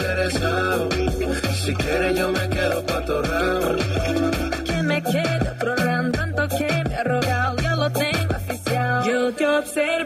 interesado. 0.00 0.88
Si 1.62 1.74
quiere, 1.74 2.14
yo 2.14 2.28
me 2.32 2.48
quedo 2.48 2.84
pa' 2.86 3.04
tu 3.04 3.22
round. 3.22 4.64
que 4.64 4.82
me 4.82 5.02
quede 5.02 5.50
otro 5.54 5.76
round, 5.76 6.16
tanto 6.16 6.48
que 6.48 6.84
me 6.88 6.94
ha 6.96 7.04
rogado, 7.04 7.56
ya 7.56 7.76
lo 7.76 7.90
tengo 7.90 8.34
oficial. 8.36 9.04
Yo 9.04 9.32
te 9.34 9.44
he 9.44 10.04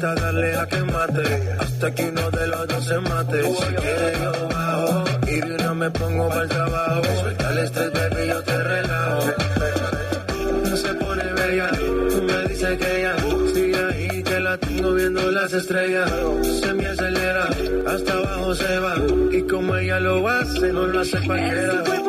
hasta 0.00 0.14
darle 0.14 0.56
a 0.56 0.66
que 0.66 0.82
mate, 0.82 1.56
hasta 1.58 1.94
que 1.94 2.08
uno 2.08 2.30
de 2.30 2.46
los 2.46 2.68
dos 2.68 2.84
se 2.86 2.98
mate. 3.00 3.42
Si 3.42 3.74
quieres 3.74 4.20
yo 4.20 4.48
bajo 4.48 5.04
y 5.26 5.40
de 5.40 5.54
una 5.56 5.74
me 5.74 5.90
pongo 5.90 6.28
para 6.28 6.42
el 6.42 6.48
trabajo. 6.48 7.02
Suelta 7.20 7.50
el 7.50 7.58
estrés, 7.58 7.92
baby, 7.92 8.28
yo 8.28 8.42
te 8.42 8.62
relajo. 8.62 9.20
Se 10.76 10.94
pone 10.94 11.32
bella, 11.34 11.70
me 12.28 12.48
dice 12.48 12.78
que 12.78 13.02
ya 13.02 13.16
sigue 13.52 13.84
ahí, 13.90 14.22
que 14.22 14.40
la 14.40 14.56
tengo 14.56 14.94
viendo 14.94 15.30
las 15.32 15.52
estrellas. 15.52 16.10
Se 16.60 16.72
me 16.72 16.86
acelera, 16.86 17.48
hasta 17.86 18.12
abajo 18.12 18.54
se 18.54 18.78
va, 18.78 18.94
y 19.32 19.42
como 19.42 19.76
ella 19.76 20.00
lo 20.00 20.26
hace, 20.26 20.72
no 20.72 20.86
lo 20.86 21.00
hace 21.00 21.20
cualquiera. 21.26 21.99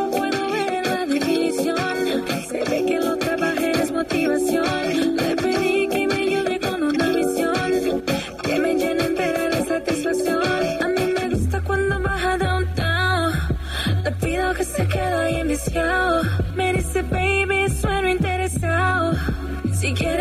pescado. 15.64 16.24
Me 16.56 16.74
dice, 16.74 17.02
baby, 17.04 17.70
suena 17.70 18.12
interesado. 18.12 19.14
Si 19.74 19.94
quieres 19.94 20.21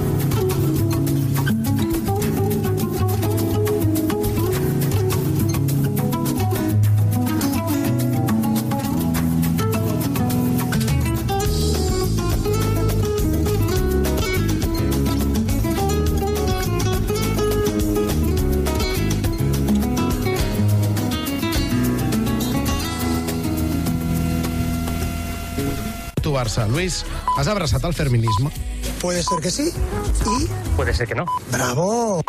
Barça. 26.51 26.67
Luis, 26.67 27.05
has 27.37 27.47
abraçat 27.47 27.83
el 27.85 27.93
feminisme? 27.93 28.51
Puede 28.99 29.23
ser 29.23 29.39
que 29.39 29.51
sí 29.51 29.71
y 29.71 30.47
Puede 30.75 30.93
ser 30.93 31.07
que 31.07 31.15
no. 31.15 31.25
bravo. 31.49 32.21